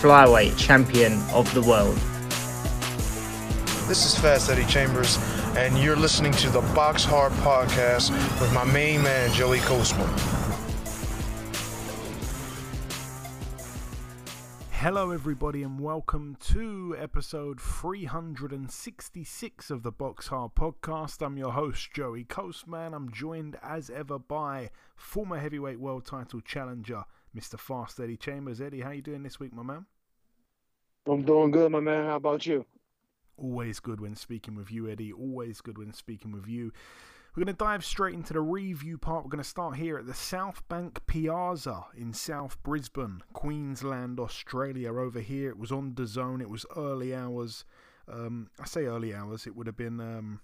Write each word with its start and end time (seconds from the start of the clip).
flyweight 0.00 0.56
champion 0.58 1.14
of 1.32 1.52
the 1.54 1.62
world. 1.62 1.96
This 3.88 4.04
is 4.04 4.18
Fast 4.18 4.50
Eddie 4.50 4.66
Chambers, 4.66 5.16
and 5.56 5.78
you're 5.78 5.96
listening 5.96 6.32
to 6.32 6.50
the 6.50 6.60
Box 6.74 7.02
Hard 7.02 7.32
Podcast 7.34 8.10
with 8.38 8.52
my 8.52 8.64
main 8.64 9.02
man, 9.02 9.32
Joey 9.32 9.60
Coastman. 9.60 10.06
Hello, 14.70 15.12
everybody, 15.12 15.62
and 15.62 15.80
welcome 15.80 16.36
to 16.40 16.94
episode 16.98 17.58
366 17.58 19.70
of 19.70 19.82
the 19.82 19.90
Box 19.90 20.26
Hard 20.26 20.54
Podcast. 20.54 21.24
I'm 21.24 21.38
your 21.38 21.52
host, 21.52 21.90
Joey 21.94 22.24
Coastman. 22.24 22.94
I'm 22.94 23.10
joined 23.10 23.56
as 23.62 23.88
ever 23.88 24.18
by 24.18 24.68
former 24.94 25.38
heavyweight 25.38 25.80
world 25.80 26.04
title 26.04 26.42
challenger, 26.42 27.04
Mr. 27.36 27.58
Fast 27.58 28.00
Eddie 28.00 28.16
Chambers. 28.16 28.60
Eddie, 28.60 28.80
how 28.80 28.90
you 28.90 29.02
doing 29.02 29.22
this 29.22 29.38
week, 29.38 29.52
my 29.52 29.62
man? 29.62 29.86
I'm 31.06 31.22
doing 31.22 31.50
good, 31.50 31.70
my 31.70 31.80
man. 31.80 32.06
How 32.06 32.16
about 32.16 32.46
you? 32.46 32.64
Always 33.36 33.80
good 33.80 34.00
when 34.00 34.16
speaking 34.16 34.54
with 34.54 34.72
you, 34.72 34.88
Eddie. 34.88 35.12
Always 35.12 35.60
good 35.60 35.76
when 35.76 35.92
speaking 35.92 36.32
with 36.32 36.48
you. 36.48 36.72
We're 37.34 37.44
going 37.44 37.54
to 37.54 37.64
dive 37.64 37.84
straight 37.84 38.14
into 38.14 38.32
the 38.32 38.40
review 38.40 38.96
part. 38.96 39.24
We're 39.24 39.30
going 39.30 39.42
to 39.42 39.48
start 39.48 39.76
here 39.76 39.98
at 39.98 40.06
the 40.06 40.14
South 40.14 40.66
Bank 40.68 41.06
Piazza 41.06 41.84
in 41.94 42.14
South 42.14 42.56
Brisbane, 42.62 43.20
Queensland, 43.34 44.18
Australia. 44.18 44.94
Over 44.94 45.20
here, 45.20 45.50
it 45.50 45.58
was 45.58 45.70
on 45.70 45.94
the 45.94 46.06
zone. 46.06 46.40
It 46.40 46.48
was 46.48 46.64
early 46.74 47.14
hours. 47.14 47.66
Um, 48.10 48.48
I 48.58 48.64
say 48.64 48.86
early 48.86 49.14
hours. 49.14 49.46
It 49.46 49.54
would 49.54 49.66
have 49.66 49.76
been 49.76 50.00
um, 50.00 50.40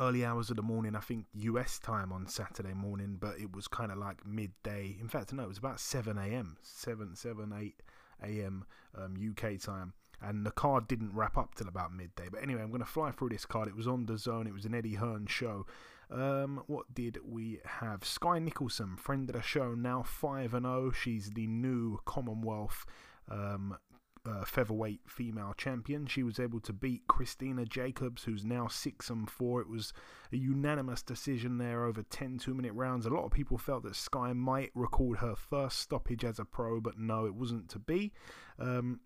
early 0.00 0.24
hours 0.24 0.50
of 0.50 0.56
the 0.56 0.62
morning. 0.62 0.96
I 0.96 1.00
think 1.00 1.26
US 1.34 1.78
time 1.78 2.12
on 2.12 2.26
Saturday 2.26 2.74
morning, 2.74 3.18
but 3.20 3.38
it 3.38 3.54
was 3.54 3.68
kind 3.68 3.92
of 3.92 3.98
like 3.98 4.26
midday. 4.26 4.96
In 5.00 5.08
fact, 5.08 5.32
no, 5.32 5.44
it 5.44 5.48
was 5.48 5.58
about 5.58 5.80
seven 5.80 6.18
a.m. 6.18 6.56
seven, 6.62 7.14
seven, 7.14 7.52
eight 7.56 7.82
a.m. 8.22 8.64
Um, 8.96 9.14
UK 9.16 9.60
time 9.60 9.94
and 10.22 10.44
the 10.44 10.50
card 10.50 10.86
didn't 10.86 11.14
wrap 11.14 11.38
up 11.38 11.54
till 11.54 11.68
about 11.68 11.92
midday. 11.92 12.28
But 12.30 12.42
anyway, 12.42 12.62
I'm 12.62 12.70
going 12.70 12.80
to 12.80 12.86
fly 12.86 13.10
through 13.10 13.30
this 13.30 13.46
card. 13.46 13.68
It 13.68 13.76
was 13.76 13.86
on 13.86 14.06
the 14.06 14.18
zone. 14.18 14.46
It 14.46 14.52
was 14.52 14.64
an 14.64 14.74
Eddie 14.74 14.96
Hearn 14.96 15.26
show. 15.26 15.66
Um, 16.10 16.62
what 16.66 16.92
did 16.92 17.18
we 17.26 17.60
have? 17.64 18.04
Skye 18.04 18.40
Nicolson, 18.40 18.98
friend 18.98 19.30
of 19.30 19.36
the 19.36 19.42
show, 19.42 19.74
now 19.74 20.02
five 20.02 20.54
and 20.54 20.64
zero. 20.66 20.90
She's 20.90 21.30
the 21.30 21.46
new 21.46 22.00
Commonwealth. 22.04 22.84
Um, 23.28 23.76
uh, 24.26 24.44
featherweight 24.44 25.00
female 25.06 25.54
champion. 25.56 26.06
She 26.06 26.22
was 26.22 26.38
able 26.38 26.60
to 26.60 26.72
beat 26.72 27.06
Christina 27.08 27.64
Jacobs, 27.64 28.24
who's 28.24 28.44
now 28.44 28.68
six 28.68 29.08
and 29.08 29.28
four. 29.30 29.60
It 29.60 29.68
was 29.68 29.92
a 30.32 30.36
unanimous 30.36 31.02
decision 31.02 31.58
there 31.58 31.84
over 31.84 32.02
10 32.02 32.38
two 32.38 32.54
minute 32.54 32.72
rounds. 32.74 33.06
A 33.06 33.10
lot 33.10 33.24
of 33.24 33.32
people 33.32 33.58
felt 33.58 33.82
that 33.84 33.96
Skye 33.96 34.32
might 34.32 34.70
record 34.74 35.18
her 35.18 35.34
first 35.34 35.78
stoppage 35.78 36.24
as 36.24 36.38
a 36.38 36.44
pro, 36.44 36.80
but 36.80 36.98
no, 36.98 37.26
it 37.26 37.34
wasn't 37.34 37.68
to 37.70 37.78
be. 37.78 38.12
Um, 38.58 39.00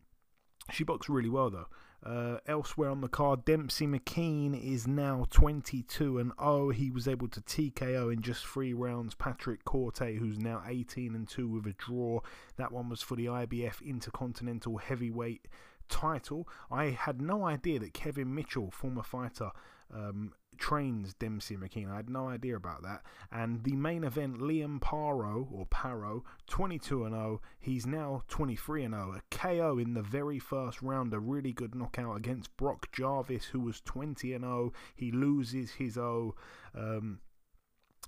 she 0.70 0.84
boxed 0.84 1.08
really 1.08 1.28
well 1.28 1.50
though. 1.50 1.68
Uh, 2.04 2.36
elsewhere 2.46 2.90
on 2.90 3.00
the 3.00 3.08
card, 3.08 3.46
Demsey 3.46 3.88
McKean 3.88 4.62
is 4.62 4.86
now 4.86 5.26
22 5.30 6.18
and 6.18 6.32
0. 6.38 6.68
He 6.68 6.90
was 6.90 7.08
able 7.08 7.28
to 7.28 7.40
TKO 7.40 8.12
in 8.12 8.20
just 8.20 8.44
three 8.44 8.74
rounds 8.74 9.14
Patrick 9.14 9.64
Korte, 9.64 10.18
who's 10.18 10.38
now 10.38 10.62
18 10.66 11.14
and 11.14 11.26
2 11.26 11.48
with 11.48 11.66
a 11.66 11.72
draw. 11.72 12.20
That 12.56 12.72
one 12.72 12.90
was 12.90 13.00
for 13.00 13.16
the 13.16 13.26
IBF 13.26 13.82
Intercontinental 13.82 14.76
Heavyweight 14.76 15.48
title. 15.88 16.46
I 16.70 16.86
had 16.86 17.22
no 17.22 17.46
idea 17.46 17.78
that 17.78 17.94
Kevin 17.94 18.34
Mitchell, 18.34 18.70
former 18.70 19.02
fighter, 19.02 19.50
um, 19.92 20.32
trains 20.56 21.14
Demsey 21.14 21.58
McKean. 21.58 21.90
I 21.90 21.96
had 21.96 22.10
no 22.10 22.28
idea 22.28 22.56
about 22.56 22.82
that. 22.82 23.02
And 23.30 23.62
the 23.64 23.76
main 23.76 24.04
event, 24.04 24.38
Liam 24.38 24.80
Paro 24.80 25.46
or 25.50 25.66
Paro, 25.66 26.22
22 26.48 27.04
and 27.04 27.14
0. 27.14 27.40
He's 27.58 27.86
now 27.86 28.22
23 28.28 28.84
and 28.84 28.94
0. 28.94 29.16
A 29.16 29.34
KO 29.34 29.78
in 29.78 29.94
the 29.94 30.02
very 30.02 30.38
first 30.38 30.82
round, 30.82 31.12
a 31.12 31.18
really 31.18 31.52
good 31.52 31.74
knockout 31.74 32.16
against 32.16 32.56
Brock 32.56 32.90
Jarvis, 32.92 33.46
who 33.46 33.60
was 33.60 33.80
20 33.80 34.32
and 34.32 34.44
0. 34.44 34.72
He 34.94 35.10
loses 35.12 35.72
his 35.72 35.98
O. 35.98 36.34
Um, 36.74 37.20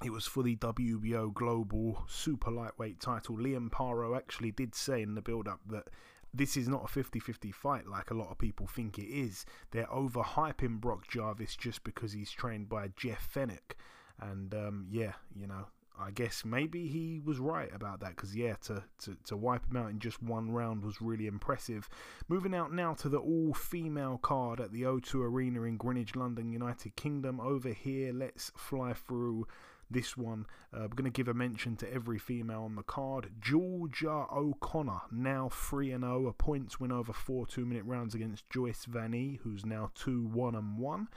it 0.04 0.10
was 0.10 0.26
for 0.26 0.42
the 0.42 0.56
WBO 0.56 1.32
Global 1.32 2.04
Super 2.06 2.50
Lightweight 2.50 3.00
title. 3.00 3.36
Liam 3.36 3.70
Paro 3.70 4.14
actually 4.16 4.50
did 4.50 4.74
say 4.74 5.00
in 5.00 5.14
the 5.14 5.22
build 5.22 5.48
up 5.48 5.60
that 5.68 5.88
this 6.36 6.56
is 6.56 6.68
not 6.68 6.84
a 6.84 6.88
50 6.88 7.18
50 7.20 7.52
fight 7.52 7.86
like 7.86 8.10
a 8.10 8.14
lot 8.14 8.30
of 8.30 8.38
people 8.38 8.66
think 8.66 8.98
it 8.98 9.06
is. 9.06 9.44
They're 9.70 9.86
overhyping 9.86 10.80
Brock 10.80 11.08
Jarvis 11.08 11.56
just 11.56 11.84
because 11.84 12.12
he's 12.12 12.30
trained 12.30 12.68
by 12.68 12.88
Jeff 12.96 13.28
Fenech. 13.32 13.74
And 14.20 14.54
um, 14.54 14.86
yeah, 14.90 15.12
you 15.34 15.46
know, 15.46 15.66
I 15.98 16.10
guess 16.10 16.44
maybe 16.44 16.88
he 16.88 17.20
was 17.24 17.38
right 17.38 17.70
about 17.74 18.00
that 18.00 18.10
because, 18.10 18.36
yeah, 18.36 18.54
to, 18.64 18.82
to, 19.02 19.16
to 19.26 19.36
wipe 19.36 19.66
him 19.70 19.76
out 19.76 19.90
in 19.90 19.98
just 19.98 20.22
one 20.22 20.50
round 20.50 20.84
was 20.84 21.00
really 21.00 21.26
impressive. 21.26 21.88
Moving 22.28 22.54
out 22.54 22.72
now 22.72 22.94
to 22.94 23.08
the 23.08 23.18
all 23.18 23.54
female 23.54 24.18
card 24.18 24.60
at 24.60 24.72
the 24.72 24.82
O2 24.82 25.14
Arena 25.14 25.62
in 25.62 25.76
Greenwich, 25.78 26.14
London, 26.14 26.50
United 26.50 26.96
Kingdom. 26.96 27.40
Over 27.40 27.70
here, 27.70 28.12
let's 28.12 28.52
fly 28.56 28.92
through 28.92 29.46
this 29.90 30.16
one. 30.16 30.46
Uh, 30.74 30.82
we're 30.82 30.88
going 30.88 31.04
to 31.04 31.10
give 31.10 31.28
a 31.28 31.34
mention 31.34 31.76
to 31.76 31.92
every 31.92 32.18
female 32.18 32.62
on 32.62 32.76
the 32.76 32.82
card. 32.82 33.30
Georgia 33.40 34.26
O'Connor, 34.32 35.02
now 35.10 35.48
3 35.50 35.90
0, 35.90 36.26
a 36.26 36.32
points 36.32 36.80
win 36.80 36.92
over 36.92 37.12
four 37.12 37.46
two 37.46 37.64
minute 37.64 37.84
rounds 37.84 38.14
against 38.14 38.48
Joyce 38.50 38.84
Vannie, 38.84 39.40
who's 39.42 39.64
now 39.64 39.90
2 39.94 40.26
1 40.26 40.54
and 40.54 40.78
1. 40.78 41.08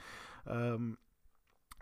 Um, 0.46 0.98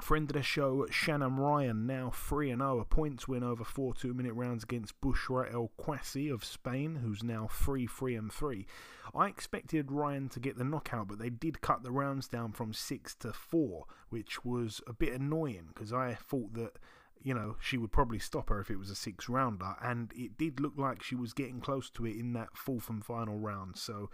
Friend 0.01 0.31
of 0.31 0.35
the 0.35 0.43
show, 0.43 0.87
Shannon 0.91 1.37
Ryan, 1.37 1.85
now 1.85 2.13
3 2.15 2.49
0, 2.49 2.79
a 2.79 2.85
points 2.85 3.27
win 3.27 3.43
over 3.43 3.65
four 3.65 3.93
two 3.95 4.15
minute 4.15 4.33
rounds 4.33 4.63
against 4.63 5.01
Bushra 5.01 5.53
El 5.53 5.73
Quasi 5.77 6.29
of 6.29 6.45
Spain, 6.45 7.01
who's 7.03 7.25
now 7.25 7.49
3 7.51 7.87
3 7.89 8.15
and 8.15 8.33
3. 8.33 8.65
I 9.13 9.27
expected 9.27 9.91
Ryan 9.91 10.29
to 10.31 10.41
get 10.41 10.57
the 10.57 10.65
knockout, 10.65 11.09
but 11.09 11.19
they 11.19 11.31
did 11.31 11.61
cut 11.63 11.83
the 11.83 11.91
rounds 11.91 12.29
down 12.29 12.53
from 12.53 12.73
6 12.73 13.15
to 13.17 13.33
4, 13.33 13.85
which 14.09 14.45
was 14.45 14.81
a 14.87 14.93
bit 14.93 15.13
annoying 15.13 15.71
because 15.75 15.93
I 15.93 16.15
thought 16.15 16.55
that. 16.55 16.79
You 17.21 17.35
know, 17.35 17.57
she 17.59 17.77
would 17.77 17.91
probably 17.91 18.21
stop 18.21 18.49
her 18.49 18.61
if 18.61 18.71
it 18.71 18.79
was 18.79 18.91
a 18.91 18.95
six 18.95 19.29
rounder, 19.29 19.75
and 19.83 20.13
it 20.15 20.39
did 20.39 20.61
look 20.61 20.75
like 20.77 21.03
she 21.03 21.17
was 21.17 21.33
getting 21.33 21.61
close 21.61 21.91
to 21.91 22.07
it 22.07 22.17
in 22.17 22.33
that 22.35 22.57
fourth 22.57 22.89
and 22.89 23.05
final 23.05 23.41
round. 23.41 23.77
So, 23.77 24.09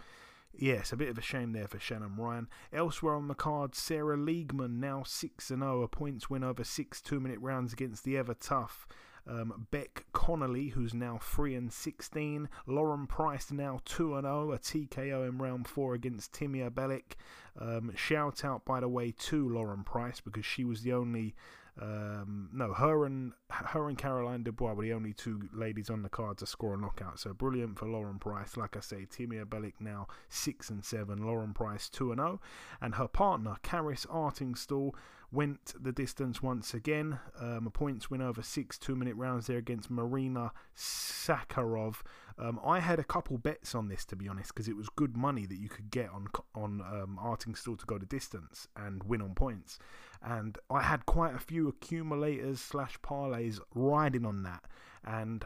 Yes, 0.57 0.91
a 0.91 0.97
bit 0.97 1.09
of 1.09 1.17
a 1.17 1.21
shame 1.21 1.51
there 1.51 1.67
for 1.67 1.79
Shannon 1.79 2.15
Ryan. 2.15 2.47
Elsewhere 2.71 3.15
on 3.15 3.27
the 3.27 3.35
card, 3.35 3.75
Sarah 3.75 4.17
Liegman, 4.17 4.79
now 4.79 5.03
6 5.03 5.47
0, 5.47 5.81
a 5.81 5.87
points 5.87 6.29
win 6.29 6.43
over 6.43 6.63
six 6.63 7.01
two 7.01 7.19
minute 7.19 7.39
rounds 7.41 7.73
against 7.73 8.03
the 8.03 8.17
ever 8.17 8.33
tough 8.33 8.87
um, 9.27 9.67
Beck 9.71 10.05
Connolly, 10.13 10.69
who's 10.69 10.93
now 10.93 11.19
3 11.21 11.55
and 11.55 11.73
16. 11.73 12.49
Lauren 12.67 13.07
Price 13.07 13.51
now 13.51 13.81
2 13.85 14.15
and 14.15 14.25
0, 14.25 14.51
a 14.51 14.59
TKO 14.59 15.27
in 15.27 15.37
round 15.37 15.67
4 15.67 15.93
against 15.93 16.33
Timea 16.33 16.69
Belik. 16.69 17.15
Um, 17.59 17.91
shout 17.95 18.45
out, 18.45 18.65
by 18.65 18.79
the 18.79 18.89
way, 18.89 19.11
to 19.11 19.49
Lauren 19.49 19.83
Price 19.83 20.21
because 20.21 20.45
she 20.45 20.63
was 20.63 20.81
the 20.83 20.93
only 20.93 21.35
um, 21.81 22.49
no, 22.53 22.73
her 22.73 23.05
and 23.05 23.33
her 23.49 23.89
and 23.89 23.97
Caroline 23.97 24.43
Dubois 24.43 24.73
were 24.73 24.83
the 24.83 24.93
only 24.93 25.13
two 25.13 25.49
ladies 25.53 25.89
on 25.89 26.03
the 26.03 26.09
card 26.09 26.37
to 26.37 26.45
score 26.45 26.73
a 26.73 26.77
knockout. 26.77 27.19
So 27.19 27.33
brilliant 27.33 27.77
for 27.77 27.87
Lauren 27.87 28.17
Price. 28.17 28.55
Like 28.55 28.77
I 28.77 28.79
say, 28.79 29.05
Timea 29.05 29.45
Belik 29.45 29.73
now 29.79 30.07
six 30.29 30.69
and 30.69 30.83
seven, 30.85 31.25
Lauren 31.25 31.53
Price 31.53 31.89
two 31.89 32.11
and 32.11 32.19
zero, 32.19 32.39
oh. 32.41 32.47
and 32.81 32.95
her 32.95 33.07
partner 33.07 33.57
Karis 33.61 34.07
Artingstall 34.07 34.93
went 35.31 35.73
the 35.81 35.91
distance 35.91 36.41
once 36.41 36.73
again. 36.73 37.19
Um, 37.39 37.67
a 37.67 37.69
points 37.69 38.09
win 38.09 38.21
over 38.21 38.41
six 38.41 38.77
two 38.77 38.95
minute 38.95 39.15
rounds 39.15 39.47
there 39.47 39.57
against 39.57 39.91
Marina 39.91 40.53
Sakharov. 40.77 41.97
Um, 42.37 42.59
I 42.65 42.79
had 42.79 42.99
a 42.99 43.03
couple 43.03 43.37
bets 43.37 43.75
on 43.75 43.89
this 43.89 44.05
to 44.05 44.15
be 44.15 44.29
honest 44.29 44.53
because 44.53 44.69
it 44.69 44.77
was 44.77 44.87
good 44.89 45.17
money 45.17 45.45
that 45.45 45.57
you 45.57 45.67
could 45.67 45.91
get 45.91 46.09
on 46.09 46.27
on 46.53 46.81
um, 46.81 47.19
Artingstall 47.21 47.77
to 47.79 47.85
go 47.85 47.97
the 47.97 48.05
distance 48.05 48.67
and 48.77 49.03
win 49.03 49.21
on 49.21 49.35
points 49.35 49.77
and 50.25 50.57
I 50.69 50.81
had 50.81 51.05
quite 51.05 51.35
a 51.35 51.39
few 51.39 51.67
accumulators 51.67 52.59
slash 52.59 52.97
parlays 53.01 53.59
riding 53.73 54.25
on 54.25 54.43
that, 54.43 54.63
and 55.03 55.45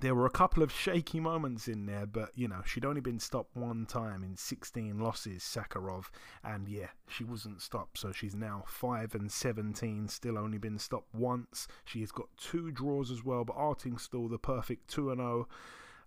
there 0.00 0.14
were 0.14 0.26
a 0.26 0.30
couple 0.30 0.62
of 0.62 0.72
shaky 0.72 1.20
moments 1.20 1.68
in 1.68 1.86
there, 1.86 2.06
but 2.06 2.30
you 2.34 2.48
know, 2.48 2.62
she'd 2.64 2.84
only 2.84 3.00
been 3.00 3.20
stopped 3.20 3.54
one 3.54 3.86
time 3.86 4.24
in 4.24 4.36
16 4.36 4.98
losses, 4.98 5.42
Sakharov, 5.42 6.06
and 6.42 6.68
yeah, 6.68 6.88
she 7.06 7.24
wasn't 7.24 7.60
stopped, 7.60 7.98
so 7.98 8.10
she's 8.10 8.34
now 8.34 8.64
5 8.66 9.14
and 9.14 9.30
17, 9.30 10.08
still 10.08 10.38
only 10.38 10.58
been 10.58 10.78
stopped 10.78 11.14
once. 11.14 11.68
She 11.84 12.00
has 12.00 12.10
got 12.10 12.26
two 12.36 12.70
draws 12.70 13.10
as 13.10 13.24
well, 13.24 13.44
but 13.44 13.56
Artingstall, 13.56 14.30
the 14.30 14.38
perfect 14.38 14.88
2 14.88 15.10
and 15.10 15.20
0. 15.20 15.48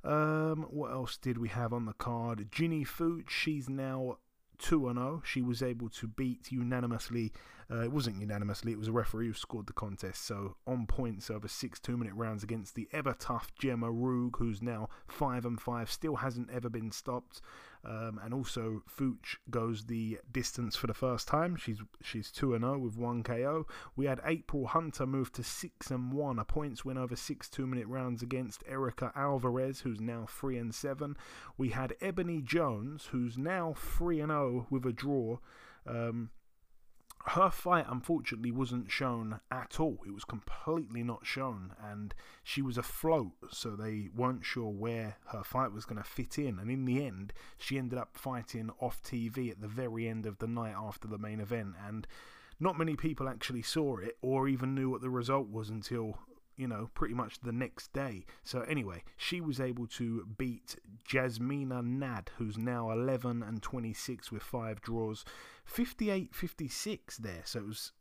Um, 0.03 0.67
what 0.69 0.91
else 0.91 1.17
did 1.17 1.37
we 1.37 1.49
have 1.49 1.73
on 1.73 1.85
the 1.85 1.93
card? 1.93 2.49
Ginny 2.51 2.83
Fuchs, 2.83 3.33
she's 3.33 3.69
now 3.69 4.17
2 4.59 4.91
0. 4.93 5.21
She 5.25 5.41
was 5.41 5.61
able 5.61 5.89
to 5.89 6.07
beat 6.07 6.51
unanimously. 6.51 7.31
Uh, 7.69 7.81
it 7.81 7.91
wasn't 7.91 8.21
unanimously, 8.21 8.71
it 8.71 8.79
was 8.79 8.87
a 8.87 8.93
referee 8.93 9.27
who 9.27 9.33
scored 9.33 9.67
the 9.67 9.73
contest. 9.73 10.25
So 10.25 10.55
on 10.65 10.87
points 10.87 11.29
over 11.29 11.47
six 11.47 11.79
two 11.79 11.97
minute 11.97 12.13
rounds 12.13 12.43
against 12.43 12.75
the 12.75 12.87
ever 12.93 13.13
tough 13.13 13.53
Gemma 13.55 13.87
Ruegg, 13.87 14.37
who's 14.37 14.61
now 14.61 14.87
5 15.07 15.45
and 15.45 15.59
5, 15.59 15.91
still 15.91 16.15
hasn't 16.17 16.49
ever 16.49 16.69
been 16.69 16.91
stopped. 16.91 17.41
Um, 17.85 18.19
and 18.23 18.33
also, 18.33 18.83
Fuchs 18.87 19.37
goes 19.49 19.85
the 19.85 20.19
distance 20.31 20.75
for 20.75 20.87
the 20.87 20.93
first 20.93 21.27
time. 21.27 21.55
She's 21.55 21.81
she's 22.01 22.31
2 22.31 22.53
and 22.53 22.63
0 22.63 22.79
with 22.79 22.97
1 22.97 23.23
KO. 23.23 23.65
We 23.95 24.05
had 24.05 24.21
April 24.25 24.67
Hunter 24.67 25.05
move 25.05 25.31
to 25.33 25.43
6 25.43 25.91
and 25.91 26.11
1, 26.11 26.39
a 26.39 26.45
points 26.45 26.83
win 26.83 26.97
over 26.97 27.15
6 27.15 27.49
2 27.49 27.67
minute 27.67 27.87
rounds 27.87 28.21
against 28.21 28.63
Erica 28.67 29.11
Alvarez, 29.15 29.81
who's 29.81 29.99
now 29.99 30.25
3 30.27 30.57
and 30.57 30.75
7. 30.75 31.15
We 31.57 31.69
had 31.69 31.95
Ebony 32.01 32.41
Jones, 32.41 33.07
who's 33.11 33.37
now 33.37 33.73
3 33.77 34.21
and 34.21 34.31
0 34.31 34.67
with 34.69 34.85
a 34.85 34.93
draw. 34.93 35.37
Um, 35.85 36.31
her 37.25 37.49
fight 37.49 37.85
unfortunately 37.89 38.51
wasn't 38.51 38.89
shown 38.89 39.39
at 39.51 39.79
all. 39.79 39.99
It 40.05 40.13
was 40.13 40.23
completely 40.23 41.03
not 41.03 41.25
shown, 41.25 41.73
and 41.83 42.13
she 42.43 42.61
was 42.61 42.77
afloat, 42.77 43.33
so 43.51 43.75
they 43.75 44.09
weren't 44.15 44.45
sure 44.45 44.69
where 44.69 45.17
her 45.27 45.43
fight 45.43 45.73
was 45.73 45.85
going 45.85 46.01
to 46.01 46.07
fit 46.07 46.39
in. 46.39 46.57
And 46.59 46.71
in 46.71 46.85
the 46.85 47.05
end, 47.05 47.33
she 47.57 47.77
ended 47.77 47.99
up 47.99 48.17
fighting 48.17 48.71
off 48.79 49.01
TV 49.03 49.51
at 49.51 49.61
the 49.61 49.67
very 49.67 50.07
end 50.07 50.25
of 50.25 50.39
the 50.39 50.47
night 50.47 50.75
after 50.77 51.07
the 51.07 51.17
main 51.17 51.39
event, 51.39 51.75
and 51.85 52.07
not 52.59 52.77
many 52.77 52.95
people 52.95 53.27
actually 53.27 53.61
saw 53.61 53.97
it 53.97 54.17
or 54.21 54.47
even 54.47 54.73
knew 54.73 54.89
what 54.89 55.01
the 55.01 55.09
result 55.09 55.49
was 55.49 55.69
until 55.69 56.19
you 56.57 56.67
know, 56.67 56.89
pretty 56.95 57.13
much 57.13 57.39
the 57.39 57.51
next 57.51 57.93
day. 57.93 58.25
So 58.43 58.61
anyway, 58.61 59.03
she 59.15 59.39
was 59.39 59.61
able 59.61 59.87
to 59.87 60.27
beat 60.37 60.75
Jasmina 61.07 61.85
Nad, 61.85 62.31
who's 62.37 62.57
now 62.57 62.91
11 62.91 63.43
and 63.43 63.61
26 63.61 64.31
with 64.31 64.43
five 64.43 64.81
draws, 64.81 65.23
58-56 65.71 67.17
there. 67.17 67.41
So 67.45 67.59
it 67.59 67.67
was 67.67 67.91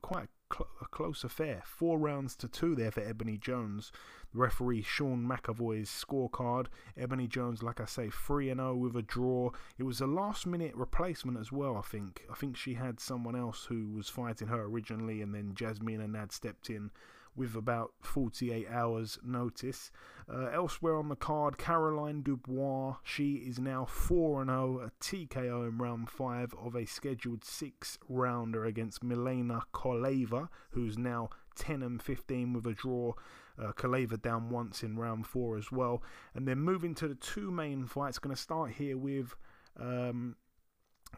quite 0.00 0.24
a, 0.24 0.54
cl- 0.54 0.70
a 0.80 0.86
close 0.86 1.24
affair. 1.24 1.62
Four 1.66 1.98
rounds 1.98 2.34
to 2.36 2.48
two 2.48 2.74
there 2.74 2.90
for 2.90 3.02
Ebony 3.02 3.36
Jones. 3.36 3.92
Referee 4.32 4.82
Sean 4.82 5.26
McAvoy's 5.26 5.90
scorecard. 5.90 6.66
Ebony 6.96 7.26
Jones, 7.26 7.62
like 7.62 7.80
I 7.80 7.84
say, 7.84 8.10
3 8.10 8.50
and 8.50 8.60
0 8.60 8.76
with 8.76 8.96
a 8.96 9.02
draw. 9.02 9.50
It 9.78 9.84
was 9.84 10.00
a 10.00 10.06
last 10.06 10.46
minute 10.46 10.74
replacement 10.74 11.38
as 11.38 11.52
well, 11.52 11.76
I 11.76 11.82
think. 11.82 12.22
I 12.30 12.34
think 12.34 12.56
she 12.56 12.74
had 12.74 12.98
someone 13.00 13.36
else 13.36 13.66
who 13.68 13.92
was 13.94 14.08
fighting 14.08 14.48
her 14.48 14.62
originally, 14.62 15.20
and 15.20 15.34
then 15.34 15.54
Jasmina 15.54 16.10
Nad 16.10 16.32
stepped 16.32 16.70
in 16.70 16.90
with 17.36 17.54
about 17.54 17.92
48 18.00 18.66
hours 18.70 19.18
notice. 19.22 19.90
Uh, 20.32 20.46
elsewhere 20.46 20.96
on 20.96 21.08
the 21.08 21.16
card, 21.16 21.58
Caroline 21.58 22.22
Dubois, 22.22 22.96
she 23.04 23.34
is 23.34 23.58
now 23.58 23.84
4 23.84 24.44
0, 24.44 24.80
a 24.80 25.04
TKO 25.04 25.68
in 25.68 25.78
round 25.78 26.10
5 26.10 26.54
of 26.54 26.74
a 26.74 26.86
scheduled 26.86 27.44
6 27.44 27.98
rounder 28.08 28.64
against 28.64 29.04
Milena 29.04 29.62
Koleva, 29.72 30.48
who's 30.70 30.98
now 30.98 31.30
10 31.54 31.82
and 31.82 32.02
15 32.02 32.52
with 32.52 32.66
a 32.66 32.72
draw. 32.72 33.12
Uh, 33.58 33.72
Koleva 33.72 34.20
down 34.20 34.50
once 34.50 34.82
in 34.82 34.96
round 34.96 35.26
4 35.26 35.56
as 35.56 35.72
well. 35.72 36.02
And 36.34 36.46
then 36.46 36.58
moving 36.58 36.94
to 36.96 37.08
the 37.08 37.14
two 37.14 37.50
main 37.50 37.86
fights, 37.86 38.18
going 38.18 38.34
to 38.34 38.40
start 38.40 38.72
here 38.72 38.98
with 38.98 39.34
um, 39.80 40.36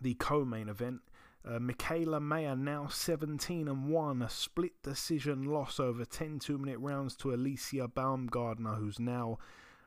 the 0.01 0.15
co 0.15 0.45
main 0.45 0.69
event. 0.69 1.01
Uh, 1.47 1.59
Mikaela 1.59 2.21
Mayer 2.21 2.57
now 2.57 2.89
17 2.89 3.69
and 3.69 3.89
1, 3.89 4.23
a 4.23 4.29
split 4.29 4.83
decision 4.83 5.45
loss 5.45 5.81
over 5.81 6.05
10 6.05 6.41
two 6.41 6.59
minute 6.59 6.79
rounds 6.79 7.17
to 7.17 7.33
Alicia 7.33 7.89
Baumgardner, 7.89 8.77
who's 8.79 8.99
now 8.99 9.39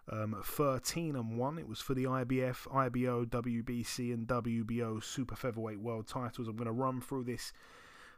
um, 0.09 0.41
13 0.43 1.15
and 1.15 1.37
1. 1.37 1.59
It 1.59 1.67
was 1.67 1.79
for 1.79 1.93
the 1.93 2.05
IBF, 2.05 2.73
IBO, 2.73 3.25
WBC, 3.25 4.13
and 4.13 4.27
WBO 4.27 5.03
super 5.03 5.35
featherweight 5.35 5.79
world 5.79 6.07
titles. 6.07 6.47
I'm 6.47 6.55
going 6.55 6.65
to 6.65 6.71
run 6.71 7.01
through 7.01 7.25
this 7.25 7.53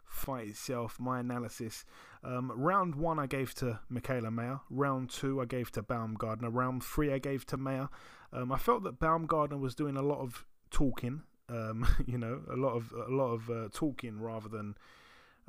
fight 0.06 0.50
itself, 0.50 1.00
my 1.00 1.20
analysis. 1.20 1.86
Um, 2.24 2.52
round 2.56 2.96
one 2.96 3.20
I 3.20 3.26
gave 3.26 3.54
to 3.56 3.80
Mikaela 3.92 4.32
Mayer. 4.32 4.60
Round 4.70 5.10
two 5.10 5.42
I 5.42 5.46
gave 5.46 5.72
to 5.72 5.84
Baumgardner. 5.84 6.50
Round 6.54 6.84
three 6.84 7.12
I 7.12 7.20
gave 7.20 7.46
to 7.48 7.58
Mayer. 7.58 7.90
Um, 8.32 8.52
I 8.52 8.58
felt 8.58 8.84
that 8.84 9.00
Baumgardner 9.00 9.60
was 9.60 9.76
doing 9.76 9.98
a 9.98 10.02
lot 10.02 10.20
of 10.20 10.46
talking 10.70 11.24
um, 11.54 11.88
you 12.06 12.18
know, 12.18 12.42
a 12.52 12.56
lot 12.56 12.76
of 12.76 12.92
a 13.08 13.12
lot 13.12 13.34
of 13.34 13.50
uh, 13.50 13.70
talking 13.74 14.20
rather 14.20 14.50
than 14.50 14.76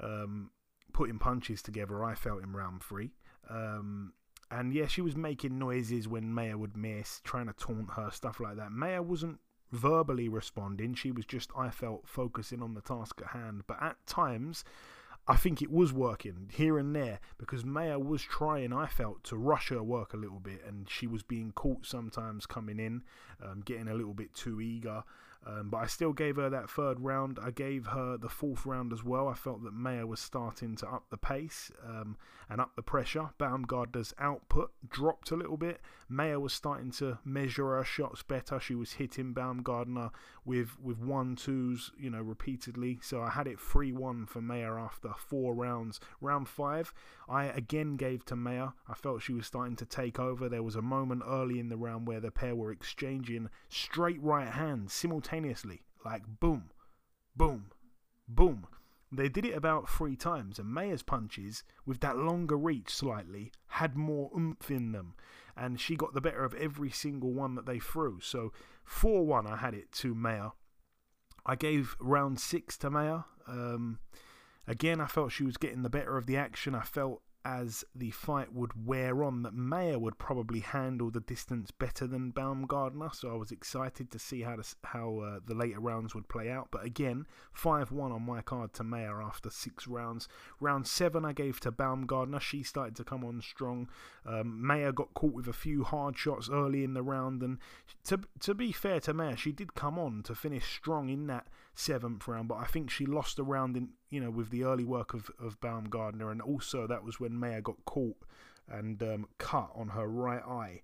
um, 0.00 0.50
putting 0.92 1.18
punches 1.18 1.62
together. 1.62 2.04
I 2.04 2.14
felt 2.14 2.42
in 2.42 2.52
round 2.52 2.82
three. 2.82 3.12
Um, 3.48 4.12
and 4.50 4.72
yeah, 4.72 4.86
she 4.86 5.00
was 5.00 5.16
making 5.16 5.58
noises 5.58 6.06
when 6.06 6.32
Maya 6.32 6.56
would 6.56 6.76
miss, 6.76 7.20
trying 7.24 7.46
to 7.46 7.52
taunt 7.52 7.90
her, 7.96 8.10
stuff 8.10 8.40
like 8.40 8.56
that. 8.56 8.70
Maya 8.70 9.02
wasn't 9.02 9.40
verbally 9.72 10.28
responding. 10.28 10.94
She 10.94 11.10
was 11.10 11.24
just, 11.24 11.50
I 11.56 11.70
felt, 11.70 12.06
focusing 12.06 12.62
on 12.62 12.74
the 12.74 12.80
task 12.80 13.20
at 13.22 13.30
hand. 13.30 13.62
But 13.66 13.82
at 13.82 13.96
times, 14.06 14.64
I 15.26 15.36
think 15.36 15.62
it 15.62 15.70
was 15.70 15.92
working 15.92 16.50
here 16.52 16.78
and 16.78 16.94
there 16.94 17.18
because 17.38 17.64
Maya 17.64 17.98
was 17.98 18.22
trying, 18.22 18.72
I 18.72 18.86
felt, 18.86 19.24
to 19.24 19.36
rush 19.36 19.70
her 19.70 19.82
work 19.82 20.12
a 20.12 20.18
little 20.18 20.40
bit, 20.40 20.62
and 20.66 20.88
she 20.88 21.06
was 21.06 21.22
being 21.22 21.52
caught 21.52 21.86
sometimes 21.86 22.46
coming 22.46 22.78
in, 22.78 23.02
um, 23.42 23.62
getting 23.64 23.88
a 23.88 23.94
little 23.94 24.14
bit 24.14 24.34
too 24.34 24.60
eager. 24.60 25.02
Um, 25.46 25.68
but 25.70 25.78
I 25.78 25.86
still 25.86 26.12
gave 26.12 26.36
her 26.36 26.48
that 26.48 26.70
third 26.70 27.00
round. 27.00 27.38
I 27.42 27.50
gave 27.50 27.86
her 27.88 28.16
the 28.16 28.28
fourth 28.28 28.64
round 28.64 28.92
as 28.92 29.04
well. 29.04 29.28
I 29.28 29.34
felt 29.34 29.62
that 29.64 29.74
Mayer 29.74 30.06
was 30.06 30.20
starting 30.20 30.74
to 30.76 30.88
up 30.88 31.04
the 31.10 31.18
pace 31.18 31.70
um, 31.86 32.16
and 32.48 32.60
up 32.60 32.76
the 32.76 32.82
pressure. 32.82 33.30
Baumgardner's 33.38 34.14
output 34.18 34.72
dropped 34.88 35.30
a 35.30 35.36
little 35.36 35.56
bit. 35.56 35.80
Mayer 36.08 36.40
was 36.40 36.52
starting 36.52 36.90
to 36.92 37.18
measure 37.24 37.76
her 37.76 37.84
shots 37.84 38.22
better. 38.22 38.58
She 38.58 38.74
was 38.74 38.92
hitting 38.92 39.34
Baumgardner 39.34 40.10
with 40.44 40.78
with 40.80 40.98
one 40.98 41.36
twos, 41.36 41.90
you 41.98 42.10
know, 42.10 42.20
repeatedly. 42.20 42.98
So 43.02 43.22
I 43.22 43.30
had 43.30 43.46
it 43.46 43.60
three 43.60 43.92
one 43.92 44.26
for 44.26 44.40
Mayer 44.40 44.78
after 44.78 45.10
four 45.16 45.54
rounds. 45.54 46.00
Round 46.20 46.48
five, 46.48 46.92
I 47.28 47.44
again 47.44 47.96
gave 47.96 48.24
to 48.26 48.36
Mayer. 48.36 48.72
I 48.88 48.94
felt 48.94 49.22
she 49.22 49.32
was 49.32 49.46
starting 49.46 49.76
to 49.76 49.86
take 49.86 50.18
over. 50.18 50.48
There 50.48 50.62
was 50.62 50.76
a 50.76 50.82
moment 50.82 51.22
early 51.26 51.58
in 51.58 51.68
the 51.68 51.76
round 51.76 52.06
where 52.06 52.20
the 52.20 52.30
pair 52.30 52.54
were 52.54 52.72
exchanging 52.72 53.48
straight 53.68 54.22
right 54.22 54.48
hands 54.48 54.92
simultaneously, 54.92 55.33
like 56.04 56.22
boom, 56.40 56.70
boom, 57.36 57.70
boom. 58.28 58.66
They 59.12 59.28
did 59.28 59.44
it 59.44 59.56
about 59.56 59.88
three 59.88 60.16
times, 60.16 60.58
and 60.58 60.74
Mayer's 60.74 61.02
punches, 61.02 61.62
with 61.86 62.00
that 62.00 62.16
longer 62.16 62.56
reach 62.56 62.90
slightly, 62.90 63.52
had 63.68 63.96
more 63.96 64.30
oomph 64.36 64.70
in 64.70 64.90
them, 64.92 65.14
and 65.56 65.80
she 65.80 65.94
got 65.94 66.14
the 66.14 66.20
better 66.20 66.44
of 66.44 66.54
every 66.54 66.90
single 66.90 67.32
one 67.32 67.54
that 67.54 67.64
they 67.64 67.78
threw. 67.78 68.18
So 68.20 68.52
4 68.84 69.24
1, 69.24 69.46
I 69.46 69.56
had 69.56 69.74
it 69.74 69.92
to 69.92 70.14
Mayer. 70.14 70.50
I 71.46 71.54
gave 71.54 71.94
round 72.00 72.40
six 72.40 72.76
to 72.78 72.90
Mayer. 72.90 73.24
Um, 73.46 73.98
Again, 74.66 75.00
I 75.00 75.06
felt 75.06 75.32
she 75.32 75.44
was 75.44 75.56
getting 75.56 75.82
the 75.82 75.90
better 75.90 76.16
of 76.16 76.26
the 76.26 76.36
action. 76.36 76.74
I 76.74 76.82
felt 76.82 77.22
as 77.44 77.84
the 77.94 78.10
fight 78.10 78.52
would 78.54 78.86
wear 78.86 79.22
on 79.22 79.42
that 79.42 79.52
Mayer 79.52 79.98
would 79.98 80.18
probably 80.18 80.60
handle 80.60 81.10
the 81.10 81.20
distance 81.20 81.70
better 81.70 82.06
than 82.06 82.32
Baumgardner. 82.32 83.14
So 83.14 83.30
I 83.30 83.36
was 83.36 83.52
excited 83.52 84.10
to 84.10 84.18
see 84.18 84.42
how 84.42 84.56
the, 84.56 84.74
how 84.84 85.18
uh, 85.18 85.40
the 85.44 85.54
later 85.54 85.80
rounds 85.80 86.14
would 86.14 86.28
play 86.28 86.50
out. 86.50 86.68
But 86.70 86.84
again, 86.84 87.26
5 87.52 87.92
1 87.92 88.12
on 88.12 88.22
my 88.22 88.40
card 88.40 88.72
to 88.74 88.84
Mayer 88.84 89.22
after 89.22 89.50
six 89.50 89.86
rounds. 89.86 90.26
Round 90.58 90.86
7 90.86 91.24
I 91.24 91.32
gave 91.32 91.60
to 91.60 91.72
Baumgardner. 91.72 92.40
She 92.40 92.62
started 92.62 92.96
to 92.96 93.04
come 93.04 93.24
on 93.24 93.42
strong. 93.42 93.88
Um, 94.24 94.66
Mayer 94.66 94.92
got 94.92 95.12
caught 95.12 95.34
with 95.34 95.48
a 95.48 95.52
few 95.52 95.84
hard 95.84 96.16
shots 96.16 96.48
early 96.50 96.82
in 96.82 96.94
the 96.94 97.02
round. 97.02 97.42
And 97.42 97.58
to, 98.04 98.20
to 98.40 98.54
be 98.54 98.72
fair 98.72 99.00
to 99.00 99.12
Mayer, 99.12 99.36
she 99.36 99.52
did 99.52 99.74
come 99.74 99.98
on 99.98 100.22
to 100.22 100.34
finish 100.34 100.64
strong 100.64 101.10
in 101.10 101.26
that 101.26 101.46
seventh 101.74 102.26
round. 102.28 102.48
But 102.48 102.58
I 102.58 102.64
think 102.64 102.90
she 102.90 103.06
lost 103.06 103.36
the 103.36 103.44
round 103.44 103.76
in 103.76 103.90
you 104.10 104.20
know, 104.20 104.30
with 104.30 104.50
the 104.50 104.62
early 104.62 104.84
work 104.84 105.12
of, 105.12 105.28
of 105.40 105.60
Baumgardner, 105.60 106.30
and 106.30 106.40
also 106.40 106.86
that 106.86 107.02
was 107.02 107.18
when 107.18 107.38
Mayer 107.38 107.60
got 107.60 107.84
caught 107.84 108.16
and 108.68 109.02
um, 109.02 109.26
cut 109.38 109.70
on 109.74 109.88
her 109.88 110.06
right 110.06 110.42
eye. 110.42 110.82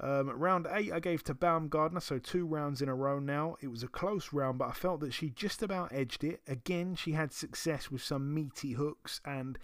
Um, 0.00 0.28
round 0.28 0.66
eight, 0.72 0.92
I 0.92 0.98
gave 0.98 1.22
to 1.24 1.34
Baumgardner, 1.34 2.02
so 2.02 2.18
two 2.18 2.46
rounds 2.46 2.82
in 2.82 2.88
a 2.88 2.94
row 2.96 3.20
now. 3.20 3.56
It 3.60 3.68
was 3.68 3.84
a 3.84 3.88
close 3.88 4.32
round, 4.32 4.58
but 4.58 4.70
I 4.70 4.72
felt 4.72 4.98
that 5.00 5.14
she 5.14 5.30
just 5.30 5.62
about 5.62 5.92
edged 5.92 6.24
it. 6.24 6.40
Again, 6.48 6.96
she 6.96 7.12
had 7.12 7.32
success 7.32 7.92
with 7.92 8.02
some 8.02 8.34
meaty 8.34 8.72
hooks, 8.72 9.20
and 9.24 9.56